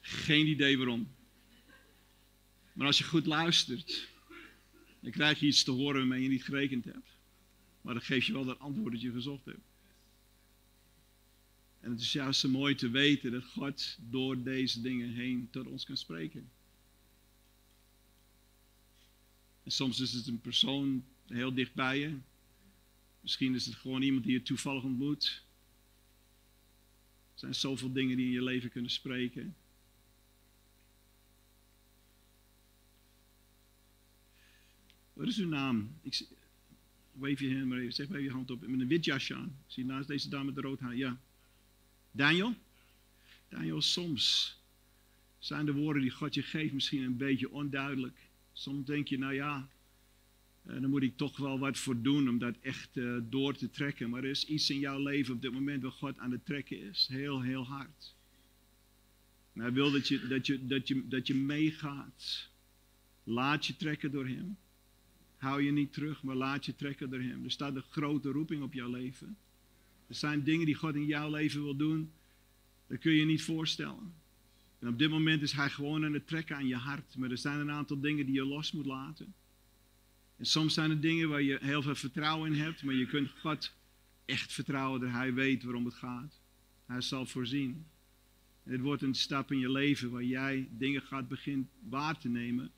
geen 0.00 0.46
idee 0.46 0.76
waarom. 0.78 1.08
Maar 2.72 2.86
als 2.86 2.98
je 2.98 3.04
goed 3.04 3.26
luistert, 3.26 4.08
dan 5.00 5.10
krijg 5.10 5.40
je 5.40 5.46
iets 5.46 5.62
te 5.62 5.70
horen 5.70 5.98
waarmee 5.98 6.22
je 6.22 6.28
niet 6.28 6.44
gerekend 6.44 6.84
hebt. 6.84 7.08
Maar 7.80 7.94
dan 7.94 8.02
geeft 8.02 8.26
je 8.26 8.32
wel 8.32 8.44
dat 8.44 8.58
antwoord 8.58 8.92
dat 8.92 9.02
je 9.02 9.12
gezocht 9.12 9.44
hebt. 9.44 9.66
En 11.80 11.90
het 11.90 12.00
is 12.00 12.12
juist 12.12 12.40
zo 12.40 12.48
mooi 12.48 12.74
te 12.74 12.90
weten 12.90 13.32
dat 13.32 13.44
God 13.44 13.98
door 14.00 14.42
deze 14.42 14.80
dingen 14.80 15.12
heen 15.12 15.48
tot 15.50 15.66
ons 15.66 15.84
kan 15.84 15.96
spreken. 15.96 16.50
En 19.68 19.74
soms 19.74 20.00
is 20.00 20.12
het 20.12 20.26
een 20.26 20.40
persoon 20.40 21.04
heel 21.26 21.54
dicht 21.54 21.74
bij 21.74 21.98
je. 21.98 22.18
Misschien 23.20 23.54
is 23.54 23.66
het 23.66 23.74
gewoon 23.74 24.02
iemand 24.02 24.24
die 24.24 24.32
je 24.32 24.42
toevallig 24.42 24.82
ontmoet. 24.82 25.44
Er 27.32 27.38
zijn 27.38 27.54
zoveel 27.54 27.92
dingen 27.92 28.16
die 28.16 28.26
in 28.26 28.32
je 28.32 28.42
leven 28.42 28.70
kunnen 28.70 28.90
spreken. 28.90 29.56
Wat 35.12 35.26
is 35.26 35.38
uw 35.38 35.48
naam? 35.48 35.98
Ik 36.02 36.26
wave 37.12 37.48
je 37.48 37.54
hem 37.54 37.68
maar 37.68 37.78
even. 37.78 37.92
Zeg 37.92 38.08
maar 38.08 38.18
even 38.18 38.30
je 38.30 38.36
hand 38.36 38.50
op. 38.50 38.66
Met 38.66 38.80
een 38.80 38.88
wit 38.88 39.04
jasje 39.04 39.34
aan. 39.34 39.58
Zie 39.66 39.84
naast 39.84 40.08
deze 40.08 40.28
dame 40.28 40.44
met 40.44 40.54
de 40.54 40.60
rood 40.60 40.80
haar. 40.80 40.96
Ja. 40.96 41.20
Daniel? 42.10 42.54
Daniel, 43.48 43.82
soms 43.82 44.56
zijn 45.38 45.66
de 45.66 45.72
woorden 45.72 46.02
die 46.02 46.10
God 46.10 46.34
je 46.34 46.42
geeft 46.42 46.72
misschien 46.72 47.02
een 47.02 47.16
beetje 47.16 47.50
onduidelijk. 47.50 48.27
Soms 48.58 48.86
denk 48.86 49.08
je, 49.08 49.18
nou 49.18 49.34
ja, 49.34 49.68
uh, 50.66 50.80
dan 50.80 50.90
moet 50.90 51.02
ik 51.02 51.16
toch 51.16 51.36
wel 51.36 51.58
wat 51.58 51.78
voor 51.78 52.02
doen 52.02 52.28
om 52.28 52.38
dat 52.38 52.54
echt 52.60 52.96
uh, 52.96 53.18
door 53.22 53.56
te 53.56 53.70
trekken. 53.70 54.10
Maar 54.10 54.24
er 54.24 54.30
is 54.30 54.44
iets 54.44 54.70
in 54.70 54.78
jouw 54.78 54.98
leven 54.98 55.34
op 55.34 55.42
dit 55.42 55.52
moment 55.52 55.82
waar 55.82 55.92
God 55.92 56.18
aan 56.18 56.30
het 56.30 56.44
trekken 56.46 56.80
is. 56.80 57.08
Heel, 57.10 57.42
heel 57.42 57.64
hard. 57.64 58.14
Hij 59.52 59.72
wil 59.72 59.90
dat 59.90 60.08
je, 60.08 60.26
dat, 60.26 60.46
je, 60.46 60.66
dat, 60.66 60.88
je, 60.88 61.08
dat 61.08 61.26
je 61.26 61.34
meegaat. 61.34 62.50
Laat 63.24 63.66
je 63.66 63.76
trekken 63.76 64.10
door 64.10 64.26
hem. 64.26 64.56
Hou 65.36 65.62
je 65.62 65.72
niet 65.72 65.92
terug, 65.92 66.22
maar 66.22 66.36
laat 66.36 66.64
je 66.66 66.74
trekken 66.74 67.10
door 67.10 67.20
hem. 67.20 67.44
Er 67.44 67.50
staat 67.50 67.76
een 67.76 67.82
grote 67.82 68.30
roeping 68.30 68.62
op 68.62 68.72
jouw 68.72 68.90
leven. 68.90 69.36
Er 70.06 70.14
zijn 70.14 70.42
dingen 70.42 70.66
die 70.66 70.74
God 70.74 70.94
in 70.94 71.06
jouw 71.06 71.30
leven 71.30 71.62
wil 71.62 71.76
doen. 71.76 72.10
Dat 72.86 72.98
kun 72.98 73.12
je 73.12 73.24
niet 73.24 73.42
voorstellen. 73.42 74.12
En 74.78 74.88
op 74.88 74.98
dit 74.98 75.10
moment 75.10 75.42
is 75.42 75.52
hij 75.52 75.70
gewoon 75.70 76.04
aan 76.04 76.12
het 76.12 76.26
trekken 76.26 76.56
aan 76.56 76.66
je 76.66 76.76
hart. 76.76 77.16
Maar 77.16 77.30
er 77.30 77.38
zijn 77.38 77.58
een 77.58 77.70
aantal 77.70 78.00
dingen 78.00 78.26
die 78.26 78.34
je 78.34 78.44
los 78.44 78.72
moet 78.72 78.86
laten. 78.86 79.34
En 80.36 80.46
soms 80.46 80.74
zijn 80.74 80.90
er 80.90 81.00
dingen 81.00 81.28
waar 81.28 81.42
je 81.42 81.58
heel 81.60 81.82
veel 81.82 81.94
vertrouwen 81.94 82.52
in 82.52 82.60
hebt. 82.60 82.82
Maar 82.82 82.94
je 82.94 83.06
kunt 83.06 83.30
God 83.40 83.74
echt 84.24 84.52
vertrouwen 84.52 85.00
dat 85.00 85.10
hij 85.10 85.34
weet 85.34 85.62
waarom 85.62 85.84
het 85.84 85.94
gaat. 85.94 86.40
Hij 86.86 87.00
zal 87.00 87.26
voorzien. 87.26 87.86
En 88.64 88.72
het 88.72 88.80
wordt 88.80 89.02
een 89.02 89.14
stap 89.14 89.52
in 89.52 89.58
je 89.58 89.70
leven 89.70 90.10
waar 90.10 90.24
jij 90.24 90.68
dingen 90.70 91.02
gaat 91.02 91.28
beginnen 91.28 91.68
waar 91.88 92.18
te 92.18 92.28
nemen. 92.28 92.70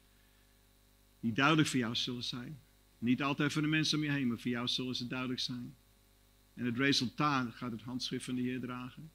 Die 1.21 1.33
duidelijk 1.33 1.69
voor 1.69 1.79
jou 1.79 1.95
zullen 1.95 2.25
zijn. 2.25 2.61
Niet 2.99 3.23
altijd 3.23 3.53
voor 3.53 3.63
de 3.63 3.69
mensen 3.69 3.99
om 3.99 4.05
je 4.05 4.11
heen, 4.11 4.29
maar 4.29 4.39
voor 4.39 4.51
jou 4.51 4.69
zullen 4.69 4.95
ze 4.95 5.07
duidelijk 5.07 5.41
zijn. 5.41 5.75
En 6.55 6.65
het 6.65 6.77
resultaat 6.77 7.55
gaat 7.55 7.73
het 7.73 7.83
handschrift 7.83 8.25
van 8.25 8.35
de 8.35 8.43
Heer 8.43 8.61
dragen. 8.61 9.11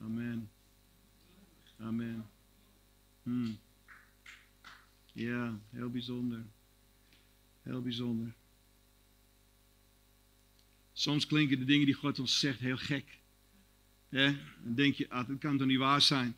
Amen. 0.00 0.50
Amen. 1.78 2.30
Hmm. 3.22 3.58
Ja, 5.12 5.60
heel 5.70 5.90
bijzonder. 5.90 6.44
Heel 7.62 7.82
bijzonder. 7.82 8.34
Soms 10.92 11.26
klinken 11.26 11.58
de 11.58 11.64
dingen 11.64 11.86
die 11.86 11.94
God 11.94 12.18
ons 12.18 12.38
zegt 12.38 12.58
heel 12.58 12.76
gek. 12.76 13.18
Dan 14.08 14.74
denk 14.74 14.94
je, 14.94 15.10
ah, 15.10 15.28
dat 15.28 15.38
kan 15.38 15.58
toch 15.58 15.66
niet 15.66 15.78
waar 15.78 16.02
zijn. 16.02 16.36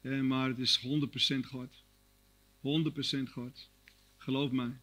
Maar 0.00 0.48
het 0.48 0.58
is 0.58 0.78
100% 0.78 1.46
God. 1.46 1.82
100% 2.60 3.30
God. 3.30 3.70
Geloof 4.16 4.50
mij. 4.50 4.76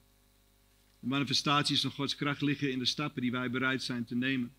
De 1.00 1.08
manifestaties 1.08 1.82
van 1.82 1.92
Gods 1.92 2.16
kracht 2.16 2.42
liggen 2.42 2.72
in 2.72 2.80
de 2.80 2.86
stappen 2.86 3.22
die 3.22 3.32
wij 3.32 3.50
bereid 3.50 3.84
zijn 3.84 4.06
te 4.06 4.16
nemen. 4.16 4.54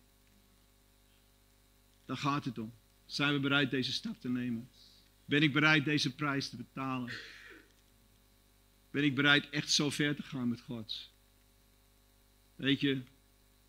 Daar 2.05 2.17
gaat 2.17 2.45
het 2.45 2.57
om. 2.57 2.73
Zijn 3.05 3.33
we 3.33 3.39
bereid 3.39 3.71
deze 3.71 3.91
stap 3.91 4.21
te 4.21 4.29
nemen? 4.29 4.69
Ben 5.27 5.41
ik 5.41 5.53
bereid 5.53 5.85
deze 5.85 6.15
prijs 6.15 6.49
te 6.49 6.55
betalen? 6.55 7.11
Ben 8.91 9.03
ik 9.03 9.15
bereid 9.15 9.49
echt 9.49 9.71
zo 9.71 9.89
ver 9.89 10.15
te 10.15 10.23
gaan 10.23 10.49
met 10.49 10.61
God? 10.61 11.11
Weet 12.55 12.79
je, 12.81 13.01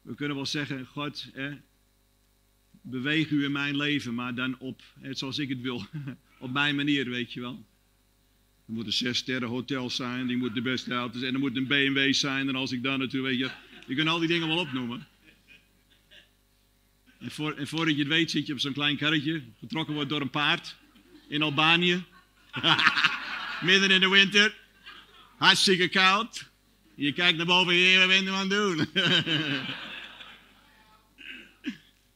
we 0.03 0.15
kunnen 0.15 0.37
wel 0.37 0.47
zeggen, 0.47 0.87
God, 0.87 1.31
hè, 1.33 1.57
beweeg 2.71 3.31
u 3.31 3.45
in 3.45 3.53
mijn 3.53 3.77
leven, 3.77 4.15
maar 4.15 4.35
dan 4.35 4.59
op, 4.59 4.83
hè, 5.01 5.15
zoals 5.15 5.39
ik 5.39 5.49
het 5.49 5.61
wil. 5.61 5.87
op 6.39 6.51
mijn 6.53 6.77
manier, 6.77 7.11
weet 7.11 7.33
je 7.33 7.41
wel. 7.41 7.67
Er 8.67 8.73
moet 8.73 8.87
een 8.87 8.93
zes 8.93 9.19
sterren 9.19 9.49
hotel 9.49 9.91
zijn, 9.91 10.27
die 10.27 10.37
moet 10.37 10.55
de 10.55 10.63
beste 10.63 10.95
auto's 10.95 11.23
en 11.23 11.35
er 11.35 11.41
moet 11.41 11.57
een 11.57 11.67
BMW 11.67 12.13
zijn. 12.15 12.49
En 12.49 12.55
als 12.55 12.73
ik 12.73 12.83
dan 12.83 12.99
natuurlijk, 12.99 13.39
weet 13.39 13.51
je, 13.51 13.57
je 13.87 13.95
kunt 13.95 14.09
al 14.09 14.19
die 14.19 14.29
dingen 14.29 14.49
wel 14.49 14.59
opnoemen. 14.59 15.07
En, 17.19 17.31
voor, 17.31 17.53
en 17.53 17.67
voordat 17.67 17.95
je 17.95 18.01
het 18.01 18.09
weet 18.09 18.31
zit 18.31 18.47
je 18.47 18.53
op 18.53 18.61
zo'n 18.61 18.73
klein 18.73 18.97
karretje, 18.97 19.43
getrokken 19.59 19.95
wordt 19.95 20.09
door 20.09 20.21
een 20.21 20.31
paard 20.31 20.77
in 21.29 21.43
Albanië. 21.43 22.05
Midden 23.63 23.91
in 23.91 24.01
de 24.01 24.09
winter. 24.09 24.57
Hartstikke 25.37 25.89
koud. 25.89 26.51
Je 26.95 27.13
kijkt 27.13 27.37
naar 27.37 27.47
boven, 27.47 27.75
hier, 27.75 27.99
wat 27.99 28.09
ben 28.09 28.25
je 28.25 28.31
aan 28.31 28.39
het 28.39 28.51
doen? 28.51 28.77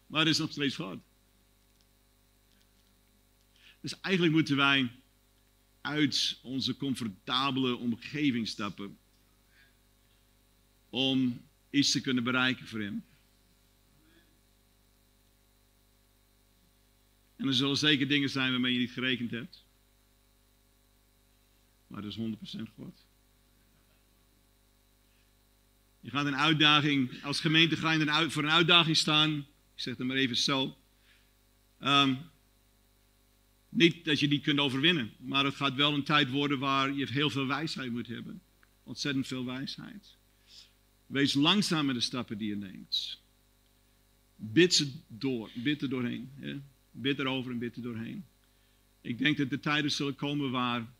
maar 0.07 0.21
het 0.21 0.29
is 0.29 0.39
nog 0.39 0.51
steeds 0.51 0.75
God. 0.77 0.99
Dus 3.81 4.01
eigenlijk 4.01 4.35
moeten 4.35 4.57
wij 4.57 4.91
uit 5.81 6.39
onze 6.43 6.77
comfortabele 6.77 7.77
omgeving 7.77 8.49
stappen. 8.49 8.99
Om 10.91 11.43
iets 11.71 11.91
te 11.91 12.01
kunnen 12.01 12.25
bereiken 12.25 12.67
voor 12.67 12.81
Hem. 12.81 13.05
En 17.43 17.49
er 17.49 17.55
zullen 17.55 17.77
zeker 17.77 18.09
dingen 18.09 18.31
zijn 18.31 18.51
waarmee 18.51 18.73
je 18.73 18.79
niet 18.79 18.91
gerekend 18.91 19.31
hebt. 19.31 19.65
Maar 21.87 22.03
dat 22.03 22.11
is 22.11 22.19
100% 22.19 22.21
God. 22.75 23.05
Je 26.01 26.11
gaat 26.11 26.27
een 26.27 26.37
uitdaging, 26.37 27.23
als 27.23 27.41
gemeente 27.41 27.77
ga 27.77 28.29
voor 28.29 28.43
een 28.43 28.51
uitdaging 28.51 28.97
staan. 28.97 29.39
Ik 29.75 29.81
zeg 29.81 29.97
het 29.97 30.07
maar 30.07 30.17
even 30.17 30.37
zo. 30.37 30.77
Um, 31.81 32.19
niet 33.69 34.05
dat 34.05 34.21
je 34.21 34.29
die 34.29 34.41
kunt 34.41 34.59
overwinnen, 34.59 35.13
maar 35.19 35.45
het 35.45 35.55
gaat 35.55 35.75
wel 35.75 35.95
een 35.95 36.05
tijd 36.05 36.31
worden 36.31 36.59
waar 36.59 36.93
je 36.93 37.07
heel 37.11 37.31
veel 37.31 37.47
wijsheid 37.47 37.93
moet 37.93 38.07
hebben. 38.07 38.43
ontzettend 38.83 39.27
veel 39.27 39.45
wijsheid. 39.45 40.17
Wees 41.07 41.35
langzaam 41.35 41.87
met 41.87 41.95
de 41.95 42.01
stappen 42.01 42.39
die 42.39 42.49
je 42.49 42.57
neemt. 42.57 43.21
Bid 44.37 44.75
ze 44.75 44.93
door, 45.07 45.51
bid 45.55 45.83
er 45.83 45.89
doorheen. 45.89 46.33
Hè? 46.35 46.61
Bid 46.93 47.19
erover 47.19 47.53
en 47.53 47.59
bid 47.59 47.77
er 47.77 47.83
doorheen. 47.83 48.25
Ik 49.01 49.19
denk 49.19 49.37
dat 49.37 49.51
de 49.51 49.61
tijden 49.61 49.91
zullen 49.91 50.15
komen 50.15 50.51
waar 50.51 50.93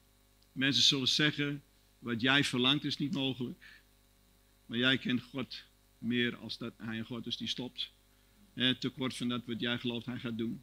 mensen 0.53 0.83
zullen 0.83 1.09
zeggen, 1.09 1.63
wat 1.99 2.21
jij 2.21 2.45
verlangt 2.45 2.85
is 2.85 2.97
niet 2.97 3.13
mogelijk. 3.13 3.83
Maar 4.67 4.79
jij 4.79 4.99
kent 4.99 5.23
God 5.23 5.65
meer 5.99 6.37
als 6.37 6.59
dat 6.59 6.75
hij 6.77 6.99
een 6.99 7.05
God 7.05 7.27
is 7.27 7.37
die 7.37 7.49
stopt. 7.49 7.93
Hè, 8.55 8.75
tekort 8.75 9.17
van 9.17 9.29
dat 9.29 9.47
wat 9.47 9.61
jij 9.61 9.79
gelooft 9.79 10.07
hij 10.07 10.19
gaat 10.19 10.39
doen. 10.39 10.63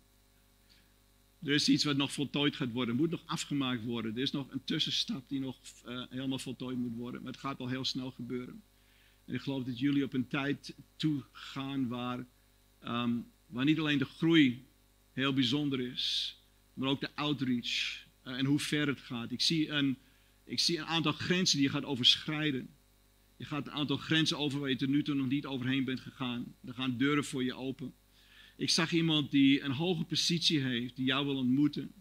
Er 1.43 1.51
is 1.51 1.69
iets 1.69 1.83
wat 1.83 1.97
nog 1.97 2.13
voltooid 2.13 2.55
gaat 2.55 2.71
worden, 2.71 2.95
moet 2.95 3.09
nog 3.09 3.23
afgemaakt 3.25 3.83
worden. 3.83 4.15
Er 4.15 4.21
is 4.21 4.31
nog 4.31 4.51
een 4.51 4.63
tussenstap 4.63 5.29
die 5.29 5.39
nog 5.39 5.57
uh, 5.87 6.03
helemaal 6.09 6.39
voltooid 6.39 6.77
moet 6.77 6.95
worden. 6.95 7.21
Maar 7.21 7.31
het 7.31 7.41
gaat 7.41 7.59
al 7.59 7.67
heel 7.67 7.85
snel 7.85 8.11
gebeuren. 8.11 8.61
En 9.25 9.33
ik 9.33 9.41
geloof 9.41 9.63
dat 9.63 9.79
jullie 9.79 10.03
op 10.03 10.13
een 10.13 10.27
tijd 10.27 10.75
toe 10.95 11.23
gaan 11.31 11.87
waar, 11.87 12.25
um, 12.83 13.25
waar 13.47 13.65
niet 13.65 13.79
alleen 13.79 13.97
de 13.97 14.05
groei 14.05 14.65
heel 15.19 15.33
bijzonder 15.33 15.79
is, 15.79 16.35
maar 16.73 16.89
ook 16.89 17.01
de 17.01 17.15
outreach 17.15 18.05
uh, 18.27 18.37
en 18.37 18.45
hoe 18.45 18.59
ver 18.59 18.87
het 18.87 18.99
gaat. 18.99 19.31
Ik 19.31 19.41
zie, 19.41 19.69
een, 19.69 19.97
ik 20.43 20.59
zie 20.59 20.77
een 20.77 20.85
aantal 20.85 21.11
grenzen 21.11 21.57
die 21.57 21.65
je 21.65 21.73
gaat 21.73 21.85
overschrijden. 21.85 22.69
Je 23.37 23.45
gaat 23.45 23.67
een 23.67 23.73
aantal 23.73 23.97
grenzen 23.97 24.37
over 24.37 24.59
waar 24.59 24.69
je 24.69 24.75
tot 24.75 24.89
nu 24.89 25.03
toe 25.03 25.15
nog 25.15 25.27
niet 25.27 25.45
overheen 25.45 25.83
bent 25.83 25.99
gegaan. 25.99 26.55
Er 26.65 26.73
gaan 26.73 26.97
deuren 26.97 27.23
voor 27.23 27.43
je 27.43 27.53
open. 27.53 27.93
Ik 28.55 28.69
zag 28.69 28.91
iemand 28.91 29.31
die 29.31 29.61
een 29.61 29.71
hoge 29.71 30.03
positie 30.03 30.59
heeft, 30.59 30.95
die 30.95 31.05
jou 31.05 31.25
wil 31.25 31.35
ontmoeten. 31.35 31.91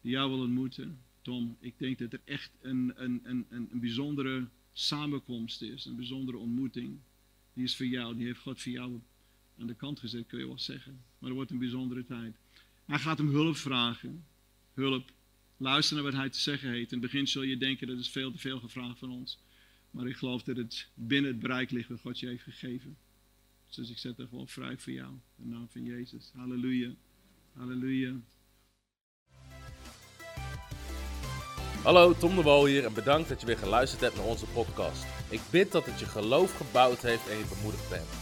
Die 0.00 0.10
jou 0.10 0.30
wil 0.30 0.40
ontmoeten. 0.40 0.98
Tom, 1.22 1.56
ik 1.60 1.74
denk 1.78 1.98
dat 1.98 2.12
er 2.12 2.20
echt 2.24 2.50
een, 2.60 2.92
een, 2.96 3.20
een, 3.24 3.46
een 3.48 3.80
bijzondere 3.80 4.48
samenkomst 4.72 5.62
is, 5.62 5.84
een 5.84 5.96
bijzondere 5.96 6.36
ontmoeting. 6.38 6.98
Die 7.54 7.64
is 7.64 7.76
voor 7.76 7.86
jou, 7.86 8.16
die 8.16 8.26
heeft 8.26 8.40
God 8.40 8.60
voor 8.60 8.72
jou 8.72 9.00
aan 9.58 9.66
de 9.66 9.74
kant 9.74 10.00
gezet, 10.00 10.26
kun 10.26 10.38
je 10.38 10.46
wel 10.46 10.58
zeggen. 10.58 11.02
Maar 11.18 11.28
er 11.28 11.36
wordt 11.36 11.50
een 11.50 11.58
bijzondere 11.58 12.04
tijd. 12.04 12.36
Hij 12.84 12.98
gaat 12.98 13.18
hem 13.18 13.28
hulp 13.28 13.56
vragen. 13.56 14.24
Hulp. 14.74 15.10
Luister 15.56 15.94
naar 15.94 16.04
wat 16.04 16.14
hij 16.14 16.30
te 16.30 16.40
zeggen 16.40 16.70
heeft. 16.70 16.92
In 16.92 16.98
het 16.98 17.10
begin 17.10 17.26
zul 17.26 17.42
je 17.42 17.56
denken 17.56 17.86
dat 17.86 17.98
is 17.98 18.08
veel 18.08 18.32
te 18.32 18.38
veel 18.38 18.58
gevraagd 18.58 18.98
van 18.98 19.10
ons. 19.10 19.38
Maar 19.90 20.06
ik 20.06 20.16
geloof 20.16 20.42
dat 20.42 20.56
het 20.56 20.88
binnen 20.94 21.30
het 21.30 21.40
bereik 21.40 21.70
ligt 21.70 21.88
wat 21.88 22.00
God 22.00 22.18
je 22.18 22.26
heeft 22.26 22.42
gegeven. 22.42 22.96
Dus 23.70 23.90
ik 23.90 23.98
zet 23.98 24.18
er 24.18 24.28
gewoon 24.28 24.48
vrij 24.48 24.78
voor 24.78 24.92
jou. 24.92 25.10
In 25.10 25.44
de 25.44 25.48
naam 25.48 25.68
van 25.70 25.84
Jezus. 25.84 26.30
Halleluja. 26.34 26.94
Halleluja. 27.52 28.20
Hallo, 31.82 32.14
Tom 32.14 32.36
de 32.36 32.42
Wol 32.42 32.66
hier 32.66 32.84
en 32.84 32.94
bedankt 32.94 33.28
dat 33.28 33.40
je 33.40 33.46
weer 33.46 33.58
geluisterd 33.58 34.00
hebt 34.00 34.16
naar 34.16 34.24
onze 34.24 34.46
podcast. 34.46 35.04
Ik 35.28 35.40
bid 35.50 35.72
dat 35.72 35.86
het 35.86 36.00
je 36.00 36.06
geloof 36.06 36.56
gebouwd 36.56 37.02
heeft 37.02 37.28
en 37.28 37.38
je 37.38 37.54
bemoedigd 37.54 37.88
bent. 37.88 38.21